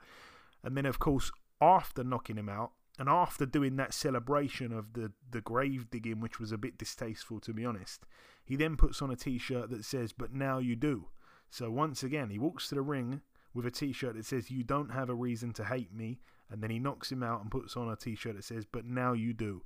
And 0.64 0.76
then, 0.76 0.86
of 0.88 0.98
course, 0.98 1.32
after 1.62 2.04
knocking 2.04 2.38
him 2.38 2.50
out, 2.50 2.72
and 3.02 3.10
after 3.10 3.48
doing 3.48 3.78
that 3.78 3.96
celebration 3.96 4.72
of 4.72 4.94
the, 4.94 5.12
the 5.32 5.42
grave 5.42 5.90
digging, 5.90 6.20
which 6.20 6.40
was 6.40 6.52
a 6.52 6.58
bit 6.58 6.78
distasteful 6.78 7.40
to 7.40 7.52
be 7.52 7.66
honest, 7.66 8.06
he 8.46 8.56
then 8.56 8.78
puts 8.78 9.02
on 9.02 9.10
a 9.10 9.16
t 9.16 9.40
shirt 9.40 9.72
that 9.72 9.86
says, 9.86 10.14
But 10.14 10.36
now 10.36 10.60
you 10.60 10.76
do. 10.76 11.08
So 11.50 11.72
once 11.72 12.04
again, 12.04 12.30
he 12.30 12.38
walks 12.38 12.70
to 12.70 12.76
the 12.76 12.84
ring 12.84 13.22
with 13.56 13.66
a 13.66 13.72
t 13.72 13.92
shirt 13.92 14.14
that 14.18 14.28
says, 14.28 14.52
You 14.52 14.64
don't 14.64 14.92
have 14.92 15.10
a 15.10 15.16
reason 15.16 15.52
to 15.54 15.66
hate 15.66 15.92
me. 15.92 16.20
And 16.52 16.62
then 16.62 16.70
he 16.70 16.78
knocks 16.78 17.12
him 17.12 17.24
out 17.24 17.42
and 17.42 17.50
puts 17.50 17.76
on 17.76 17.90
a 17.90 17.96
t 17.96 18.14
shirt 18.14 18.36
that 18.36 18.44
says, 18.44 18.66
But 18.72 18.86
now 18.86 19.14
you 19.14 19.34
do. 19.34 19.64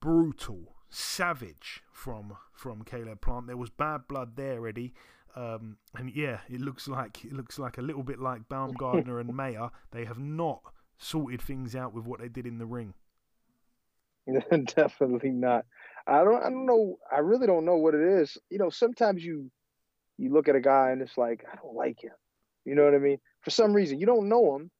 Brutal, 0.00 0.76
savage 0.88 1.82
from 1.92 2.38
from 2.54 2.84
Caleb 2.84 3.20
Plant. 3.20 3.48
There 3.48 3.58
was 3.58 3.68
bad 3.68 4.08
blood 4.08 4.36
there, 4.36 4.66
Eddie. 4.66 4.94
Um, 5.34 5.76
and 5.94 6.10
yeah, 6.10 6.38
it 6.48 6.62
looks 6.62 6.88
like 6.88 7.22
it 7.22 7.34
looks 7.34 7.58
like 7.58 7.76
a 7.76 7.82
little 7.82 8.02
bit 8.02 8.18
like 8.18 8.48
Baumgardner 8.48 9.20
and 9.20 9.36
Mayer. 9.36 9.68
They 9.90 10.06
have 10.06 10.18
not 10.18 10.62
sorted 10.98 11.42
things 11.42 11.74
out 11.74 11.94
with 11.94 12.04
what 12.04 12.20
they 12.20 12.28
did 12.28 12.46
in 12.46 12.58
the 12.58 12.66
ring. 12.66 12.94
Definitely 14.76 15.30
not. 15.30 15.64
I 16.06 16.24
don't. 16.24 16.42
I 16.42 16.50
don't 16.50 16.66
know. 16.66 16.98
I 17.10 17.18
really 17.18 17.46
don't 17.46 17.64
know 17.64 17.76
what 17.76 17.94
it 17.94 18.00
is. 18.00 18.36
You 18.50 18.58
know, 18.58 18.70
sometimes 18.70 19.24
you 19.24 19.50
you 20.18 20.32
look 20.32 20.48
at 20.48 20.56
a 20.56 20.60
guy 20.60 20.90
and 20.90 21.02
it's 21.02 21.18
like 21.18 21.44
I 21.50 21.56
don't 21.56 21.74
like 21.74 22.02
him. 22.02 22.12
You 22.64 22.74
know 22.74 22.84
what 22.84 22.94
I 22.94 22.98
mean? 22.98 23.18
For 23.42 23.50
some 23.50 23.72
reason, 23.72 23.98
you 23.98 24.06
don't 24.06 24.28
know 24.28 24.56
him. 24.56 24.70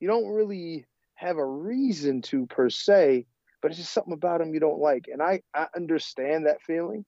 You 0.00 0.08
don't 0.08 0.28
really 0.28 0.86
have 1.14 1.36
a 1.36 1.46
reason 1.46 2.22
to 2.22 2.46
per 2.46 2.70
se, 2.70 3.26
but 3.60 3.70
it's 3.70 3.78
just 3.78 3.92
something 3.92 4.12
about 4.14 4.40
him 4.40 4.54
you 4.54 4.60
don't 4.60 4.80
like. 4.80 5.06
And 5.12 5.22
I 5.22 5.42
I 5.54 5.66
understand 5.76 6.46
that 6.46 6.62
feeling, 6.62 7.04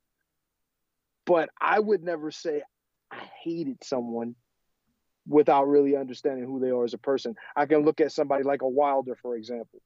but 1.27 1.49
I 1.61 1.81
would 1.81 2.03
never 2.03 2.31
say 2.31 2.63
I 3.11 3.25
hated 3.43 3.79
someone 3.83 4.37
without 5.27 5.69
really 5.69 5.97
understanding 5.97 6.45
who 6.45 6.61
they 6.61 6.71
are 6.71 6.85
as 6.85 6.95
a 6.95 6.99
person. 6.99 7.35
I 7.55 7.67
can 7.67 7.85
look 7.85 8.01
at 8.01 8.13
somebody 8.13 8.45
like 8.45 8.63
a 8.63 8.69
Wilder, 8.69 9.17
for 9.21 9.37
example. 9.37 9.81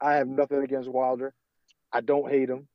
I 0.00 0.14
have 0.14 0.28
nothing 0.28 0.62
against 0.62 0.88
Wilder. 0.88 1.32
I 1.92 2.00
don't 2.00 2.30
hate 2.30 2.48
him. 2.48 2.68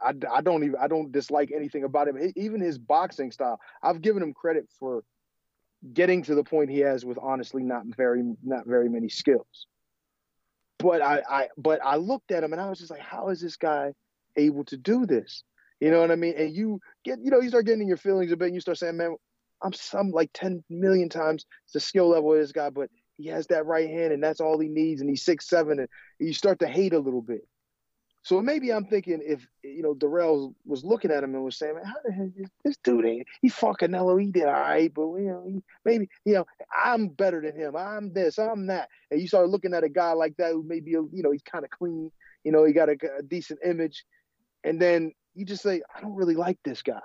I, 0.00 0.14
I 0.32 0.40
don't 0.40 0.64
even 0.64 0.76
I 0.80 0.88
don't 0.88 1.12
dislike 1.12 1.50
anything 1.54 1.84
about 1.84 2.08
him. 2.08 2.32
Even 2.36 2.60
his 2.60 2.78
boxing 2.78 3.30
style, 3.32 3.60
I've 3.82 4.00
given 4.00 4.22
him 4.22 4.32
credit 4.32 4.68
for 4.78 5.02
getting 5.92 6.22
to 6.22 6.34
the 6.34 6.44
point 6.44 6.70
he 6.70 6.80
has 6.80 7.04
with 7.04 7.18
honestly 7.20 7.62
not 7.62 7.84
very 7.84 8.22
not 8.42 8.66
very 8.66 8.88
many 8.88 9.08
skills. 9.08 9.66
But 10.78 11.02
I, 11.02 11.22
I 11.28 11.48
but 11.58 11.80
I 11.84 11.96
looked 11.96 12.32
at 12.32 12.42
him 12.42 12.52
and 12.52 12.60
I 12.60 12.68
was 12.68 12.78
just 12.78 12.90
like, 12.90 13.00
how 13.00 13.28
is 13.28 13.40
this 13.40 13.56
guy 13.56 13.92
able 14.36 14.64
to 14.64 14.76
do 14.76 15.04
this? 15.04 15.44
You 15.80 15.90
know 15.90 16.00
what 16.00 16.10
I 16.10 16.16
mean? 16.16 16.34
And 16.36 16.54
you 16.54 16.80
get, 17.04 17.18
you 17.22 17.30
know, 17.30 17.40
you 17.40 17.48
start 17.48 17.66
getting 17.66 17.82
in 17.82 17.88
your 17.88 17.96
feelings 17.96 18.32
a 18.32 18.36
bit 18.36 18.46
and 18.46 18.54
you 18.54 18.60
start 18.60 18.78
saying, 18.78 18.96
man, 18.96 19.16
I'm 19.62 19.72
some 19.72 20.10
like 20.10 20.30
10 20.34 20.64
million 20.70 21.08
times 21.08 21.46
the 21.72 21.80
skill 21.80 22.08
level 22.08 22.32
of 22.32 22.38
this 22.40 22.52
guy, 22.52 22.70
but 22.70 22.90
he 23.16 23.28
has 23.28 23.46
that 23.48 23.66
right 23.66 23.88
hand 23.88 24.12
and 24.12 24.22
that's 24.22 24.40
all 24.40 24.58
he 24.58 24.68
needs. 24.68 25.00
And 25.00 25.10
he's 25.10 25.24
six 25.24 25.48
seven, 25.48 25.78
and 25.78 25.88
you 26.18 26.32
start 26.32 26.58
to 26.60 26.68
hate 26.68 26.92
a 26.92 26.98
little 26.98 27.22
bit. 27.22 27.46
So 28.22 28.42
maybe 28.42 28.70
I'm 28.70 28.84
thinking 28.84 29.22
if 29.24 29.46
you 29.62 29.82
know 29.82 29.94
Dirrell 29.94 30.54
was 30.66 30.84
looking 30.84 31.10
at 31.10 31.24
him 31.24 31.34
and 31.34 31.42
was 31.42 31.56
saying, 31.56 31.76
"How 31.82 31.94
the 32.04 32.12
hell 32.12 32.30
is 32.36 32.50
this 32.64 32.76
dude 32.84 33.06
ain't 33.06 33.26
he 33.40 33.48
fucking 33.48 33.90
Nello? 33.90 34.16
He 34.18 34.30
did 34.30 34.44
all 34.44 34.52
right, 34.52 34.92
but 34.92 35.06
you 35.14 35.28
know 35.28 35.44
he, 35.46 35.62
maybe 35.86 36.08
you 36.26 36.34
know 36.34 36.44
I'm 36.84 37.08
better 37.08 37.40
than 37.40 37.58
him. 37.58 37.76
I'm 37.76 38.12
this, 38.12 38.38
I'm 38.38 38.66
that." 38.66 38.88
And 39.10 39.20
you 39.20 39.26
start 39.26 39.48
looking 39.48 39.72
at 39.72 39.84
a 39.84 39.88
guy 39.88 40.12
like 40.12 40.36
that 40.36 40.52
who 40.52 40.62
maybe 40.62 40.90
you 40.90 41.08
know 41.12 41.30
he's 41.30 41.42
kind 41.42 41.64
of 41.64 41.70
clean, 41.70 42.12
you 42.44 42.52
know 42.52 42.64
he 42.64 42.74
got 42.74 42.90
a, 42.90 42.96
a 43.18 43.22
decent 43.22 43.60
image, 43.64 44.04
and 44.64 44.80
then 44.80 45.12
you 45.34 45.46
just 45.46 45.62
say, 45.62 45.80
"I 45.94 46.00
don't 46.02 46.14
really 46.14 46.36
like 46.36 46.58
this 46.62 46.82
guy." 46.82 47.00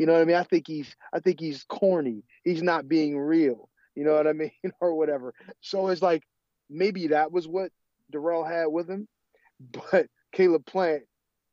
You 0.00 0.06
know 0.06 0.14
what 0.14 0.22
I 0.22 0.24
mean? 0.24 0.36
I 0.36 0.44
think 0.44 0.66
he's 0.66 0.96
I 1.12 1.20
think 1.20 1.38
he's 1.38 1.62
corny. 1.64 2.22
He's 2.42 2.62
not 2.62 2.88
being 2.88 3.18
real. 3.18 3.68
You 3.94 4.04
know 4.04 4.14
what 4.14 4.26
I 4.26 4.32
mean? 4.32 4.50
or 4.80 4.94
whatever. 4.94 5.34
So 5.60 5.88
it's 5.88 6.00
like 6.00 6.22
maybe 6.70 7.08
that 7.08 7.30
was 7.32 7.46
what 7.46 7.70
Dirrell 8.10 8.50
had 8.50 8.68
with 8.68 8.88
him, 8.88 9.06
but 9.92 10.06
Caleb 10.32 10.64
Plant 10.64 11.02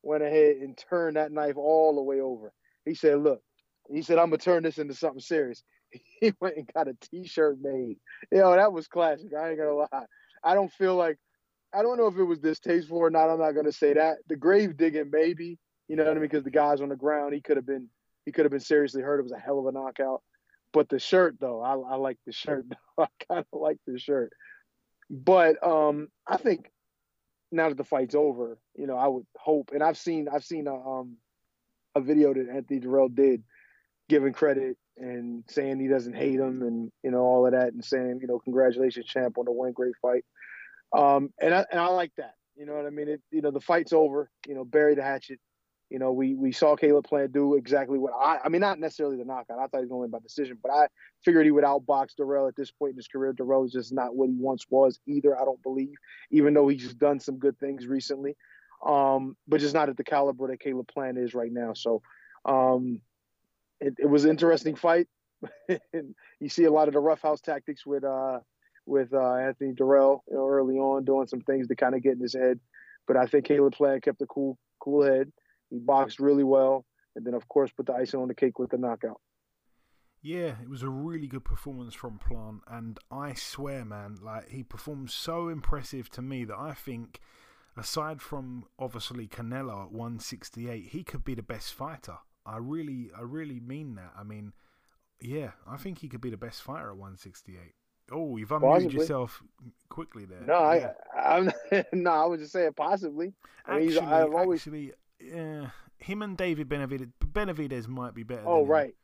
went 0.01 0.23
ahead 0.23 0.55
and 0.61 0.77
turned 0.77 1.17
that 1.17 1.33
knife 1.33 1.57
all 1.57 1.93
the 1.95 2.01
way 2.01 2.21
over. 2.21 2.53
He 2.85 2.95
said, 2.95 3.19
"Look," 3.19 3.41
he 3.91 4.01
said, 4.01 4.17
"I'm 4.17 4.29
gonna 4.29 4.37
turn 4.37 4.63
this 4.63 4.77
into 4.77 4.93
something 4.93 5.19
serious." 5.19 5.61
He 6.21 6.33
went 6.39 6.55
and 6.55 6.69
got 6.73 6.87
a 6.87 6.95
T-shirt 7.11 7.57
made. 7.61 7.97
You 8.31 8.37
know 8.37 8.55
that 8.55 8.71
was 8.71 8.87
classic. 8.87 9.31
I 9.37 9.49
ain't 9.49 9.57
gonna 9.57 9.73
lie. 9.73 10.05
I 10.41 10.53
don't 10.53 10.71
feel 10.71 10.95
like 10.95 11.17
I 11.73 11.81
don't 11.81 11.97
know 11.97 12.07
if 12.07 12.15
it 12.15 12.23
was 12.23 12.39
distasteful 12.39 12.97
or 12.97 13.09
not. 13.09 13.29
I'm 13.29 13.39
not 13.39 13.51
gonna 13.55 13.73
say 13.73 13.93
that. 13.93 14.19
The 14.29 14.37
grave 14.37 14.77
digging, 14.77 15.09
maybe. 15.11 15.59
You 15.89 15.97
know 15.97 16.03
what 16.05 16.11
I 16.11 16.13
mean? 16.13 16.23
Because 16.23 16.45
the 16.45 16.51
guy's 16.51 16.79
on 16.79 16.89
the 16.89 16.95
ground. 16.95 17.33
He 17.33 17.41
could 17.41 17.57
have 17.57 17.65
been 17.65 17.89
he 18.27 18.33
could 18.33 18.43
have 18.43 18.51
been 18.51 18.59
seriously 18.59 19.01
hurt. 19.01 19.21
It 19.21 19.23
was 19.23 19.31
a 19.31 19.39
hell 19.39 19.57
of 19.57 19.67
a 19.67 19.71
knockout. 19.71 20.21
But 20.73 20.89
the 20.89 20.99
shirt, 20.99 21.37
though, 21.39 21.61
I, 21.61 21.75
I 21.75 21.95
like 21.95 22.17
the 22.25 22.33
shirt. 22.33 22.65
I 22.99 23.07
kind 23.25 23.45
of 23.53 23.61
like 23.61 23.77
the 23.87 23.97
shirt. 23.97 24.33
But 25.09 25.65
um, 25.65 26.09
I 26.27 26.35
think 26.35 26.69
now 27.53 27.69
that 27.69 27.77
the 27.77 27.85
fight's 27.85 28.15
over, 28.15 28.59
you 28.75 28.85
know, 28.85 28.97
I 28.97 29.07
would 29.07 29.25
hope, 29.37 29.71
and 29.73 29.81
I've 29.81 29.97
seen 29.97 30.27
I've 30.27 30.43
seen 30.43 30.67
a 30.67 30.75
um 30.75 31.15
a 31.95 32.01
video 32.01 32.33
that 32.33 32.49
Anthony 32.53 32.81
Dirrell 32.81 33.15
did, 33.15 33.43
giving 34.09 34.33
credit 34.33 34.75
and 34.97 35.45
saying 35.47 35.79
he 35.79 35.87
doesn't 35.87 36.17
hate 36.17 36.37
him, 36.37 36.63
and 36.63 36.91
you 37.03 37.11
know 37.11 37.21
all 37.21 37.45
of 37.45 37.53
that, 37.53 37.71
and 37.71 37.85
saying 37.85 38.19
you 38.21 38.27
know 38.27 38.39
congratulations, 38.39 39.05
champ, 39.05 39.37
on 39.37 39.45
the 39.45 39.53
one 39.53 39.71
great 39.71 39.95
fight. 40.01 40.25
Um, 40.91 41.29
and 41.41 41.53
I 41.53 41.65
and 41.71 41.79
I 41.79 41.87
like 41.87 42.11
that. 42.17 42.33
You 42.57 42.65
know 42.65 42.73
what 42.73 42.85
I 42.85 42.89
mean? 42.89 43.07
It 43.07 43.21
you 43.31 43.41
know 43.41 43.51
the 43.51 43.61
fight's 43.61 43.93
over. 43.93 44.29
You 44.45 44.55
know, 44.55 44.65
bury 44.65 44.95
the 44.95 45.03
hatchet. 45.03 45.39
You 45.89 45.99
know, 45.99 46.11
we 46.11 46.35
we 46.35 46.51
saw 46.51 46.75
Caleb 46.75 47.05
Plant 47.05 47.31
do 47.31 47.55
exactly 47.55 47.97
what 47.97 48.13
I 48.13 48.39
I 48.43 48.49
mean, 48.49 48.61
not 48.61 48.79
necessarily 48.79 49.17
the 49.17 49.25
knockout. 49.25 49.59
I 49.59 49.67
thought 49.67 49.77
he 49.77 49.81
was 49.81 49.89
to 49.89 49.95
win 49.95 50.09
by 50.09 50.19
decision, 50.19 50.57
but 50.61 50.71
I 50.71 50.87
figured 51.23 51.45
he 51.45 51.51
would 51.51 51.63
outbox 51.63 52.15
Dirrell 52.19 52.47
at 52.47 52.55
this 52.55 52.71
point 52.71 52.91
in 52.91 52.97
his 52.97 53.07
career. 53.07 53.33
Dirrell 53.33 53.65
is 53.65 53.71
just 53.71 53.93
not 53.93 54.15
what 54.15 54.29
he 54.29 54.35
once 54.35 54.65
was 54.69 54.99
either, 55.07 55.39
I 55.39 55.45
don't 55.45 55.61
believe, 55.63 55.95
even 56.29 56.53
though 56.53 56.67
he's 56.67 56.93
done 56.93 57.19
some 57.19 57.37
good 57.37 57.57
things 57.59 57.87
recently. 57.87 58.35
Um, 58.85 59.37
but 59.47 59.61
just 59.61 59.73
not 59.73 59.89
at 59.89 59.97
the 59.97 60.03
caliber 60.03 60.47
that 60.47 60.59
Caleb 60.59 60.87
Plant 60.87 61.17
is 61.17 61.33
right 61.33 61.51
now. 61.51 61.73
So 61.73 62.01
um, 62.45 63.01
it, 63.79 63.95
it 63.97 64.09
was 64.09 64.25
an 64.25 64.31
interesting 64.31 64.75
fight. 64.75 65.07
and 65.93 66.15
you 66.39 66.49
see 66.49 66.65
a 66.65 66.71
lot 66.71 66.87
of 66.87 66.95
the 66.95 66.99
roughhouse 66.99 67.41
tactics 67.41 67.85
with 67.85 68.03
uh 68.03 68.39
with 68.87 69.13
uh, 69.13 69.35
Anthony 69.35 69.73
Dirrell 69.73 70.21
you 70.29 70.35
know, 70.35 70.47
early 70.47 70.77
on, 70.77 71.03
doing 71.03 71.27
some 71.27 71.41
things 71.41 71.67
to 71.67 71.75
kind 71.75 71.93
of 71.93 72.01
get 72.01 72.13
in 72.13 72.21
his 72.21 72.33
head. 72.33 72.59
But 73.05 73.17
I 73.17 73.25
think 73.27 73.45
Caleb 73.45 73.73
Plant 73.73 74.03
kept 74.03 74.21
a 74.21 74.25
cool, 74.25 74.57
cool 74.79 75.03
head. 75.03 75.31
He 75.69 75.79
boxed 75.79 76.19
really 76.19 76.43
well, 76.43 76.85
and 77.15 77.25
then 77.25 77.33
of 77.33 77.47
course 77.47 77.71
put 77.71 77.87
the 77.87 77.93
icing 77.93 78.19
on 78.19 78.27
the 78.27 78.35
cake 78.35 78.59
with 78.59 78.71
the 78.71 78.77
knockout. 78.77 79.19
Yeah, 80.21 80.55
it 80.61 80.69
was 80.69 80.83
a 80.83 80.89
really 80.89 81.27
good 81.27 81.45
performance 81.45 81.93
from 81.93 82.19
Plant, 82.19 82.61
and 82.67 82.97
I 83.11 83.33
swear, 83.33 83.85
man, 83.85 84.17
like 84.21 84.49
he 84.49 84.63
performed 84.63 85.11
so 85.11 85.47
impressive 85.47 86.09
to 86.11 86.21
me 86.21 86.43
that 86.45 86.57
I 86.57 86.73
think, 86.73 87.19
aside 87.77 88.21
from 88.21 88.65
obviously 88.79 89.27
Canelo 89.27 89.85
at 89.85 89.91
168, 89.91 90.87
he 90.87 91.03
could 91.03 91.23
be 91.23 91.35
the 91.35 91.43
best 91.43 91.73
fighter. 91.73 92.17
I 92.45 92.57
really, 92.57 93.09
I 93.17 93.21
really 93.21 93.59
mean 93.59 93.95
that. 93.95 94.13
I 94.17 94.23
mean, 94.23 94.53
yeah, 95.21 95.51
I 95.67 95.77
think 95.77 95.99
he 95.99 96.09
could 96.09 96.21
be 96.21 96.29
the 96.29 96.37
best 96.37 96.61
fighter 96.61 96.89
at 96.89 96.97
168. 96.97 97.73
Oh, 98.11 98.37
you've 98.37 98.49
unmuted 98.49 98.61
possibly. 98.61 98.99
yourself 98.99 99.43
quickly 99.89 100.25
there. 100.25 100.41
No, 100.41 100.71
yeah. 100.71 100.91
I, 101.15 101.37
I'm 101.37 101.51
no, 101.93 102.11
I 102.11 102.25
was 102.25 102.39
just 102.39 102.53
saying 102.53 102.73
possibly. 102.73 103.33
I 103.65 103.79
mean, 103.79 103.89
actually, 103.89 104.07
I've 104.07 104.33
always 104.33 104.61
actually, 104.61 104.93
uh, 105.21 105.67
him 105.97 106.21
and 106.21 106.37
David 106.37 106.69
Benavidez, 106.69 107.11
Benavidez 107.19 107.87
might 107.87 108.13
be 108.13 108.23
better. 108.23 108.43
Oh, 108.45 108.65
right. 108.65 108.95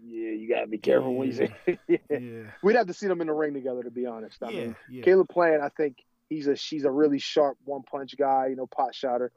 Yeah, 0.00 0.30
you 0.30 0.48
gotta 0.48 0.66
be 0.66 0.78
careful 0.78 1.12
yeah. 1.12 1.18
when 1.18 1.28
you 1.28 1.34
say. 1.34 1.54
yeah. 1.88 1.96
yeah. 2.10 2.42
We'd 2.62 2.76
have 2.76 2.86
to 2.86 2.94
see 2.94 3.08
them 3.08 3.20
in 3.20 3.26
the 3.26 3.32
ring 3.32 3.54
together, 3.54 3.82
to 3.82 3.90
be 3.90 4.06
honest. 4.06 4.42
I 4.42 4.50
yeah, 4.50 4.60
mean, 4.60 4.76
yeah. 4.90 5.02
Caleb 5.02 5.28
Plant, 5.28 5.62
I 5.62 5.70
think 5.70 5.96
he's 6.28 6.46
a 6.46 6.56
she's 6.56 6.84
a 6.84 6.90
really 6.90 7.18
sharp 7.18 7.58
one 7.64 7.82
punch 7.82 8.14
guy. 8.16 8.48
You 8.48 8.56
know, 8.56 8.66
pot 8.66 8.94
shotter. 8.94 9.32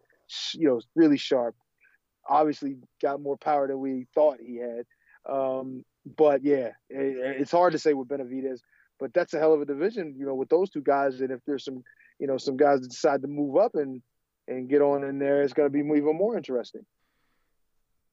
You 0.54 0.68
know, 0.68 0.82
really 0.96 1.18
sharp. 1.18 1.56
Obviously, 2.30 2.78
got 3.02 3.22
more 3.22 3.38
power 3.38 3.68
than 3.68 3.80
we 3.80 4.06
thought 4.14 4.38
he 4.40 4.58
had. 4.58 4.86
Um, 5.28 5.84
but 6.18 6.44
yeah, 6.44 6.70
it, 6.90 7.40
it's 7.42 7.52
hard 7.52 7.74
to 7.74 7.80
say 7.80 7.94
with 7.94 8.08
Benavidez. 8.08 8.60
But 9.00 9.14
that's 9.14 9.34
a 9.34 9.40
hell 9.40 9.54
of 9.54 9.62
a 9.62 9.66
division, 9.66 10.14
you 10.16 10.28
know, 10.28 10.36
with 10.36 10.50
those 10.50 10.70
two 10.70 10.82
guys. 10.82 11.22
And 11.22 11.32
if 11.32 11.40
there's 11.48 11.66
some, 11.66 11.84
you 12.20 12.28
know, 12.28 12.38
some 12.38 12.56
guys 12.56 12.82
that 12.82 12.90
decide 12.90 13.24
to 13.24 13.28
move 13.28 13.58
up 13.58 13.74
and 13.74 14.02
and 14.52 14.70
get 14.70 14.82
on 14.82 15.04
in 15.04 15.20
there, 15.20 15.42
it's 15.42 15.54
going 15.54 15.68
to 15.68 15.72
be 15.72 15.80
even 15.80 16.16
more 16.16 16.38
interesting. 16.38 16.86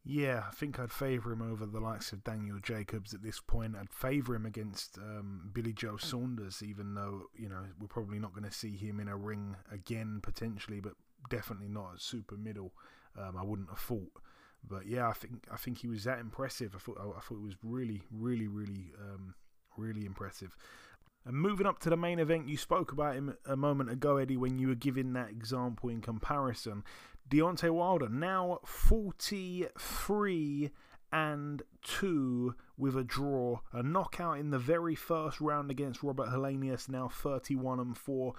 Yeah, 0.04 0.44
I 0.48 0.52
think 0.52 0.78
I'd 0.78 0.90
favour 0.90 1.32
him 1.32 1.42
over 1.42 1.66
the 1.66 1.80
likes 1.80 2.12
of 2.12 2.24
Daniel 2.24 2.58
Jacobs 2.62 3.12
at 3.12 3.22
this 3.22 3.40
point. 3.40 3.76
I'd 3.76 3.92
favour 3.92 4.34
him 4.34 4.46
against 4.46 4.96
um, 4.96 5.50
Billy 5.52 5.74
Joe 5.74 5.98
Saunders, 5.98 6.62
even 6.62 6.94
though 6.94 7.24
you 7.34 7.48
know 7.48 7.64
we're 7.78 7.88
probably 7.88 8.18
not 8.18 8.32
going 8.32 8.48
to 8.48 8.52
see 8.52 8.74
him 8.74 9.00
in 9.00 9.08
a 9.08 9.16
ring 9.16 9.56
again 9.70 10.20
potentially, 10.22 10.80
but 10.80 10.94
definitely 11.28 11.68
not 11.68 11.94
at 11.94 12.00
super 12.00 12.36
middle. 12.36 12.72
Um, 13.18 13.36
I 13.36 13.44
wouldn't 13.44 13.68
have 13.68 13.80
thought. 13.80 14.12
But 14.66 14.86
yeah, 14.86 15.08
I 15.08 15.12
think 15.12 15.46
I 15.52 15.56
think 15.56 15.78
he 15.78 15.88
was 15.88 16.04
that 16.04 16.20
impressive. 16.20 16.74
I 16.74 16.78
thought 16.78 16.98
I 16.98 17.20
thought 17.20 17.38
it 17.38 17.44
was 17.44 17.56
really, 17.62 18.00
really, 18.10 18.48
really, 18.48 18.92
um, 18.98 19.34
really 19.76 20.06
impressive. 20.06 20.56
And 21.28 21.36
moving 21.36 21.66
up 21.66 21.78
to 21.80 21.90
the 21.90 21.96
main 21.96 22.18
event, 22.18 22.48
you 22.48 22.56
spoke 22.56 22.90
about 22.90 23.14
him 23.14 23.36
a 23.44 23.54
moment 23.54 23.90
ago, 23.90 24.16
Eddie, 24.16 24.38
when 24.38 24.58
you 24.58 24.68
were 24.68 24.74
giving 24.74 25.12
that 25.12 25.28
example 25.28 25.90
in 25.90 26.00
comparison. 26.00 26.82
Deontay 27.28 27.68
Wilder 27.68 28.08
now 28.08 28.60
43 28.64 30.70
and 31.12 31.62
2 31.82 32.54
with 32.78 32.96
a 32.96 33.04
draw. 33.04 33.60
A 33.74 33.82
knockout 33.82 34.38
in 34.38 34.48
the 34.48 34.58
very 34.58 34.94
first 34.94 35.38
round 35.38 35.70
against 35.70 36.02
Robert 36.02 36.30
Helenius, 36.30 36.88
now 36.88 37.08
31 37.08 37.78
and 37.78 37.98
4. 37.98 38.32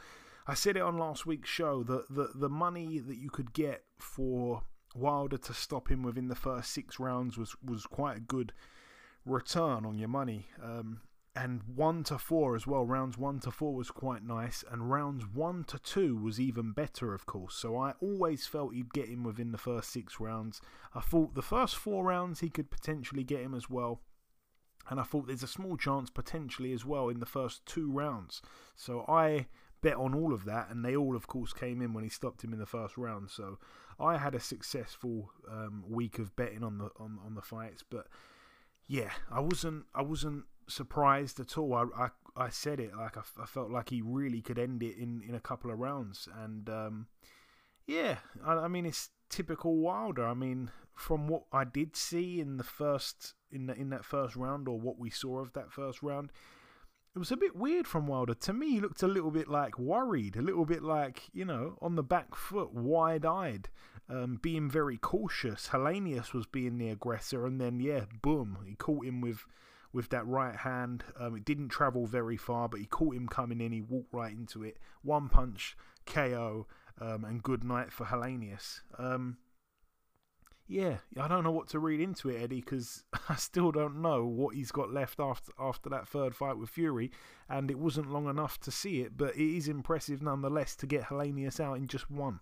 I 0.48 0.56
said 0.56 0.76
it 0.76 0.82
on 0.82 0.98
last 0.98 1.28
week's 1.28 1.48
show 1.48 1.84
that 1.84 2.10
the, 2.10 2.32
the 2.34 2.50
money 2.50 2.98
that 2.98 3.18
you 3.18 3.30
could 3.30 3.54
get 3.54 3.84
for 4.00 4.64
Wilder 4.96 5.38
to 5.38 5.54
stop 5.54 5.92
him 5.92 6.02
within 6.02 6.28
the 6.28 6.34
first 6.34 6.72
six 6.72 7.00
rounds 7.00 7.38
was, 7.38 7.56
was 7.64 7.86
quite 7.86 8.18
a 8.18 8.22
good 8.22 8.52
return 9.28 9.86
on 9.86 10.00
your 10.00 10.10
money. 10.10 10.48
Um, 10.60 11.02
and 11.36 11.62
one 11.76 12.04
to 12.06 12.18
four 12.18 12.56
as 12.56 12.66
well. 12.66 12.86
Rounds 12.86 13.18
one 13.18 13.40
to 13.42 13.52
four 13.52 13.74
was 13.74 13.92
quite 13.92 14.24
nice, 14.24 14.64
and 14.70 14.90
rounds 14.90 15.26
one 15.28 15.64
to 15.66 15.80
two 15.80 16.16
was 16.16 16.40
even 16.40 16.72
better, 16.72 17.14
of 17.14 17.26
course. 17.26 17.56
So 17.56 17.78
I 17.78 17.94
always 18.02 18.48
felt 18.48 18.74
he'd 18.74 18.94
get 18.94 19.10
him 19.10 19.24
within 19.24 19.52
the 19.52 19.58
first 19.58 19.92
six 19.92 20.20
rounds. 20.20 20.62
I 20.94 21.02
thought 21.02 21.36
the 21.36 21.42
first 21.42 21.76
four 21.76 22.04
rounds 22.04 22.40
he 22.40 22.50
could 22.50 22.72
potentially 22.72 23.24
get 23.24 23.42
him 23.42 23.54
as 23.54 23.70
well. 23.70 24.02
And 24.90 25.00
I 25.00 25.04
thought 25.04 25.28
there's 25.28 25.44
a 25.44 25.48
small 25.48 25.78
chance 25.78 26.10
potentially 26.10 26.74
as 26.74 26.84
well 26.84 27.10
in 27.10 27.20
the 27.20 27.26
first 27.26 27.66
two 27.66 27.92
rounds. 27.92 28.42
So 28.76 29.06
I 29.08 29.46
bet 29.82 29.96
on 29.96 30.16
all 30.16 30.34
of 30.34 30.46
that, 30.46 30.70
and 30.70 30.84
they 30.84 30.96
all, 30.96 31.16
of 31.16 31.28
course, 31.28 31.54
came 31.54 31.82
in 31.82 31.94
when 31.94 32.04
he 32.04 32.10
stopped 32.10 32.44
him 32.44 32.54
in 32.54 32.60
the 32.60 32.66
first 32.66 32.98
round. 32.98 33.30
So 33.30 33.60
I 34.00 34.18
had 34.18 34.34
a 34.34 34.40
successful 34.40 35.32
um, 35.50 35.84
week 35.88 36.18
of 36.18 36.36
betting 36.36 36.64
on 36.64 36.80
the 36.80 36.90
on, 37.00 37.20
on 37.24 37.36
the 37.36 37.42
fights, 37.42 37.84
but 37.88 38.08
yeah, 38.88 39.12
I 39.32 39.40
wasn't 39.40 39.86
I 39.94 40.02
wasn't 40.02 40.46
surprised 40.70 41.40
at 41.40 41.58
all. 41.58 41.76
I, 41.76 42.04
I, 42.04 42.10
I 42.36 42.50
said 42.50 42.80
it 42.80 42.96
like 42.96 43.18
I, 43.18 43.22
I, 43.42 43.46
felt 43.46 43.70
like 43.70 43.90
he 43.90 44.02
really 44.02 44.42
could 44.42 44.60
end 44.60 44.82
it 44.84 44.98
in, 44.98 45.22
in 45.28 45.36
a 45.36 45.40
couple 45.40 45.72
of 45.72 45.80
rounds, 45.80 46.28
and 46.42 46.70
um, 46.70 47.08
yeah, 47.88 48.18
I, 48.46 48.54
I, 48.54 48.68
mean 48.68 48.86
it's 48.86 49.10
typical 49.30 49.78
Wilder. 49.78 50.26
I 50.26 50.34
mean, 50.34 50.72
from 50.96 51.28
what 51.28 51.44
I 51.52 51.64
did 51.64 51.96
see 51.96 52.40
in 52.40 52.58
the 52.58 52.64
first 52.64 53.34
in 53.52 53.68
the, 53.68 53.74
in 53.74 53.90
that 53.90 54.06
first 54.06 54.36
round, 54.36 54.68
or 54.68 54.80
what 54.80 55.00
we 55.00 55.10
saw 55.10 55.40
of 55.40 55.54
that 55.54 55.72
first 55.72 56.02
round, 56.04 56.32
it 57.16 57.20
was 57.20 57.32
a 57.32 57.38
bit 57.38 57.56
weird 57.56 57.88
from 57.88 58.08
Wilder. 58.08 58.36
To 58.36 58.54
me, 58.54 58.72
he 58.72 58.80
looked 58.80 59.04
a 59.04 59.08
little 59.08 59.32
bit 59.32 59.48
like 59.48 59.80
worried, 59.80 60.36
a 60.36 60.42
little 60.42 60.66
bit 60.66 60.84
like 60.84 61.24
you 61.34 61.46
know 61.46 61.78
on 61.82 61.96
the 61.96 62.04
back 62.04 62.36
foot, 62.36 62.74
wide 62.74 63.26
eyed. 63.26 63.70
Um, 64.12 64.40
being 64.42 64.72
very 64.72 64.98
cautious. 64.98 65.68
Helenius 65.68 66.34
was 66.34 66.48
being 66.48 66.80
the 66.80 66.90
aggressor, 66.90 67.46
and 67.46 67.62
then 67.62 67.80
yeah, 67.80 68.06
boom, 68.24 68.58
he 68.66 68.74
caught 68.74 69.06
him 69.06 69.22
with 69.22 69.46
with 69.94 70.10
that 70.10 70.26
right 70.28 70.56
hand. 70.56 71.04
Um, 71.20 71.36
it 71.36 71.46
didn't 71.46 71.70
travel 71.70 72.06
very 72.06 72.38
far, 72.38 72.70
but 72.70 72.80
he 72.80 72.86
caught 72.86 73.16
him 73.16 73.28
coming 73.28 73.62
in. 73.62 73.72
He 73.72 73.82
walked 73.82 74.14
right 74.14 74.32
into 74.32 74.64
it. 74.64 74.78
One 75.02 75.30
punch, 75.30 75.76
KO, 76.06 76.68
um, 77.00 77.26
and 77.26 77.44
good 77.44 77.64
night 77.64 77.92
for 77.92 78.06
Helenius. 78.06 78.82
Um, 78.98 79.38
yeah, 80.68 80.98
I 81.20 81.28
don't 81.28 81.44
know 81.44 81.52
what 81.52 81.68
to 81.70 81.80
read 81.80 82.00
into 82.00 82.30
it, 82.30 82.42
Eddie, 82.42 82.62
because 82.62 83.04
I 83.30 83.36
still 83.36 83.72
don't 83.72 84.02
know 84.02 84.26
what 84.26 84.56
he's 84.56 84.72
got 84.72 84.94
left 84.94 85.20
after 85.20 85.52
after 85.60 85.90
that 85.90 86.08
third 86.08 86.36
fight 86.36 86.58
with 86.58 86.70
Fury, 86.70 87.12
and 87.50 87.72
it 87.72 87.80
wasn't 87.80 88.12
long 88.12 88.30
enough 88.30 88.60
to 88.62 88.72
see 88.72 89.02
it. 89.02 89.18
But 89.18 89.36
it 89.36 89.58
is 89.58 89.68
impressive 89.68 90.22
nonetheless 90.22 90.76
to 90.78 90.88
get 90.88 91.06
Helenius 91.06 91.60
out 91.60 91.78
in 91.78 91.88
just 91.88 92.12
one. 92.12 92.40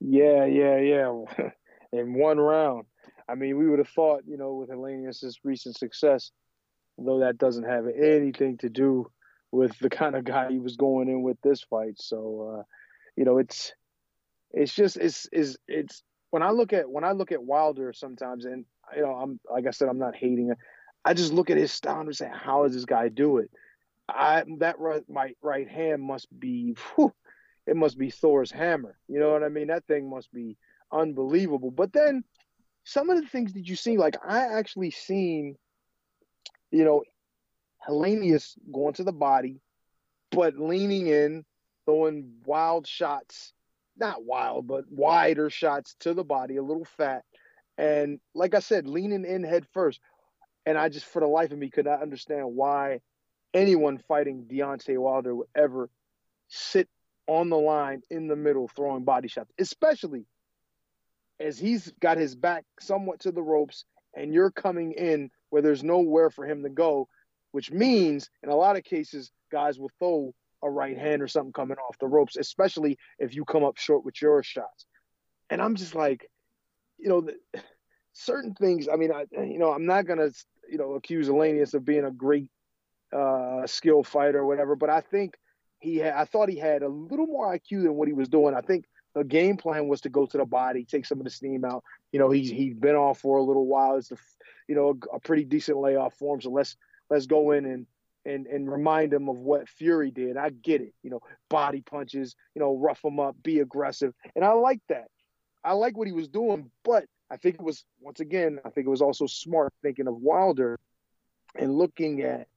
Yeah, 0.00 0.46
yeah, 0.46 0.78
yeah. 0.78 1.12
in 1.92 2.14
one 2.14 2.38
round. 2.38 2.86
I 3.28 3.34
mean, 3.34 3.56
we 3.56 3.68
would 3.68 3.78
have 3.78 3.88
thought, 3.88 4.22
you 4.26 4.36
know, 4.36 4.54
with 4.54 4.70
Helenius' 4.70 5.36
recent 5.44 5.76
success, 5.76 6.32
though 6.98 7.20
that 7.20 7.38
doesn't 7.38 7.64
have 7.64 7.86
anything 7.86 8.58
to 8.58 8.68
do 8.68 9.10
with 9.50 9.78
the 9.78 9.90
kind 9.90 10.14
of 10.14 10.24
guy 10.24 10.50
he 10.50 10.58
was 10.58 10.76
going 10.76 11.08
in 11.08 11.22
with 11.22 11.36
this 11.42 11.62
fight. 11.62 12.00
So, 12.00 12.58
uh, 12.58 12.62
you 13.16 13.24
know, 13.24 13.38
it's 13.38 13.72
it's 14.50 14.74
just 14.74 14.96
it's 14.96 15.26
is 15.32 15.58
it's 15.68 16.02
when 16.30 16.42
I 16.42 16.50
look 16.50 16.72
at 16.72 16.90
when 16.90 17.04
I 17.04 17.12
look 17.12 17.32
at 17.32 17.42
Wilder 17.42 17.92
sometimes, 17.92 18.44
and 18.44 18.64
you 18.96 19.02
know, 19.02 19.12
I'm 19.12 19.40
like 19.50 19.66
I 19.66 19.70
said, 19.70 19.88
I'm 19.88 19.98
not 19.98 20.16
hating 20.16 20.50
it. 20.50 20.58
I 21.04 21.14
just 21.14 21.32
look 21.32 21.50
at 21.50 21.56
his 21.56 21.72
style 21.72 22.00
and 22.00 22.16
say, 22.16 22.30
how 22.32 22.62
does 22.62 22.74
this 22.74 22.84
guy 22.84 23.08
do 23.08 23.38
it? 23.38 23.50
I 24.08 24.44
that 24.58 24.78
right, 24.78 25.02
my 25.08 25.32
right 25.42 25.68
hand 25.68 26.02
must 26.02 26.26
be, 26.38 26.76
whew, 26.94 27.12
it 27.66 27.76
must 27.76 27.98
be 27.98 28.10
Thor's 28.10 28.50
hammer. 28.50 28.96
You 29.08 29.20
know 29.20 29.30
what 29.30 29.42
I 29.42 29.48
mean? 29.48 29.68
That 29.68 29.86
thing 29.86 30.08
must 30.08 30.32
be 30.32 30.56
unbelievable. 30.90 31.70
But 31.70 31.92
then 31.92 32.24
some 32.84 33.10
of 33.10 33.20
the 33.20 33.28
things 33.28 33.52
that 33.54 33.68
you 33.68 33.76
see, 33.76 33.96
like 33.96 34.16
I 34.26 34.58
actually 34.58 34.90
seen 34.90 35.56
you 36.72 36.84
know, 36.84 37.04
Helenius 37.86 38.56
going 38.72 38.94
to 38.94 39.04
the 39.04 39.12
body, 39.12 39.60
but 40.30 40.56
leaning 40.56 41.06
in, 41.06 41.44
throwing 41.84 42.32
wild 42.44 42.86
shots, 42.86 43.52
not 43.96 44.24
wild, 44.24 44.66
but 44.66 44.84
wider 44.90 45.50
shots 45.50 45.94
to 46.00 46.14
the 46.14 46.24
body, 46.24 46.56
a 46.56 46.62
little 46.62 46.86
fat. 46.96 47.22
And 47.76 48.20
like 48.34 48.54
I 48.54 48.60
said, 48.60 48.86
leaning 48.86 49.24
in 49.24 49.44
head 49.44 49.66
first. 49.72 50.00
And 50.64 50.78
I 50.78 50.88
just, 50.88 51.06
for 51.06 51.20
the 51.20 51.26
life 51.26 51.50
of 51.52 51.58
me, 51.58 51.70
could 51.70 51.86
not 51.86 52.02
understand 52.02 52.54
why 52.54 53.00
anyone 53.52 53.98
fighting 53.98 54.46
Deontay 54.50 54.96
Wilder 54.96 55.34
would 55.34 55.48
ever 55.54 55.90
sit 56.48 56.88
on 57.26 57.50
the 57.50 57.58
line 57.58 58.02
in 58.10 58.28
the 58.28 58.36
middle 58.36 58.68
throwing 58.68 59.04
body 59.04 59.28
shots, 59.28 59.50
especially 59.58 60.26
as 61.40 61.58
he's 61.58 61.92
got 62.00 62.16
his 62.16 62.36
back 62.36 62.64
somewhat 62.78 63.20
to 63.20 63.32
the 63.32 63.42
ropes 63.42 63.84
and 64.14 64.32
you're 64.32 64.50
coming 64.50 64.92
in 64.92 65.30
where 65.52 65.60
there's 65.60 65.84
nowhere 65.84 66.30
for 66.30 66.46
him 66.46 66.62
to 66.62 66.70
go, 66.70 67.06
which 67.50 67.70
means 67.70 68.30
in 68.42 68.48
a 68.48 68.56
lot 68.56 68.76
of 68.76 68.84
cases, 68.84 69.30
guys 69.50 69.78
will 69.78 69.90
throw 69.98 70.32
a 70.62 70.70
right 70.70 70.96
hand 70.96 71.20
or 71.20 71.28
something 71.28 71.52
coming 71.52 71.76
off 71.76 71.98
the 71.98 72.06
ropes, 72.06 72.38
especially 72.38 72.96
if 73.18 73.34
you 73.34 73.44
come 73.44 73.62
up 73.62 73.76
short 73.76 74.02
with 74.02 74.22
your 74.22 74.42
shots. 74.42 74.86
And 75.50 75.60
I'm 75.60 75.74
just 75.74 75.94
like, 75.94 76.26
you 76.96 77.10
know, 77.10 77.20
the, 77.20 77.34
certain 78.14 78.54
things. 78.54 78.88
I 78.90 78.96
mean, 78.96 79.12
I 79.12 79.26
you 79.42 79.58
know, 79.58 79.72
I'm 79.72 79.84
not 79.84 80.06
gonna 80.06 80.30
you 80.70 80.78
know 80.78 80.94
accuse 80.94 81.28
Helenius 81.28 81.74
of 81.74 81.84
being 81.84 82.06
a 82.06 82.10
great 82.10 82.48
uh, 83.14 83.66
skill 83.66 84.02
fighter 84.02 84.38
or 84.38 84.46
whatever, 84.46 84.74
but 84.74 84.88
I 84.88 85.02
think 85.02 85.34
he 85.80 85.98
had, 85.98 86.14
I 86.14 86.24
thought 86.24 86.48
he 86.48 86.58
had 86.58 86.82
a 86.82 86.88
little 86.88 87.26
more 87.26 87.54
IQ 87.54 87.82
than 87.82 87.92
what 87.92 88.08
he 88.08 88.14
was 88.14 88.30
doing. 88.30 88.54
I 88.54 88.62
think 88.62 88.86
the 89.14 89.24
game 89.24 89.56
plan 89.56 89.88
was 89.88 90.00
to 90.02 90.08
go 90.08 90.26
to 90.26 90.38
the 90.38 90.44
body, 90.44 90.84
take 90.84 91.06
some 91.06 91.18
of 91.18 91.24
the 91.24 91.30
steam 91.30 91.64
out. 91.64 91.84
You 92.12 92.18
know, 92.18 92.30
he's 92.30 92.50
he's 92.50 92.74
been 92.74 92.94
off 92.94 93.20
for 93.20 93.38
a 93.38 93.42
little 93.42 93.66
while. 93.66 93.96
It's 93.96 94.08
the 94.08 94.18
you 94.68 94.74
know 94.74 94.98
a, 95.12 95.16
a 95.16 95.20
pretty 95.20 95.44
decent 95.44 95.78
layoff 95.78 96.14
for 96.14 96.34
him. 96.34 96.40
So 96.40 96.50
let's 96.50 96.76
let's 97.10 97.26
go 97.26 97.52
in 97.52 97.64
and 97.64 97.86
and 98.24 98.46
and 98.46 98.70
remind 98.70 99.12
him 99.12 99.28
of 99.28 99.36
what 99.36 99.68
Fury 99.68 100.10
did. 100.10 100.36
I 100.36 100.50
get 100.50 100.80
it, 100.80 100.94
you 101.02 101.10
know, 101.10 101.20
body 101.48 101.82
punches, 101.82 102.36
you 102.54 102.60
know, 102.60 102.76
rough 102.76 103.04
him 103.04 103.20
up, 103.20 103.36
be 103.42 103.60
aggressive, 103.60 104.14
and 104.34 104.44
I 104.44 104.52
like 104.52 104.80
that. 104.88 105.08
I 105.64 105.74
like 105.74 105.96
what 105.96 106.08
he 106.08 106.12
was 106.12 106.28
doing, 106.28 106.70
but 106.84 107.04
I 107.30 107.36
think 107.36 107.56
it 107.56 107.62
was 107.62 107.84
once 108.00 108.20
again, 108.20 108.58
I 108.64 108.70
think 108.70 108.86
it 108.86 108.90
was 108.90 109.02
also 109.02 109.26
smart 109.26 109.72
thinking 109.82 110.08
of 110.08 110.16
Wilder 110.16 110.78
and 111.54 111.76
looking 111.76 112.22
at 112.22 112.48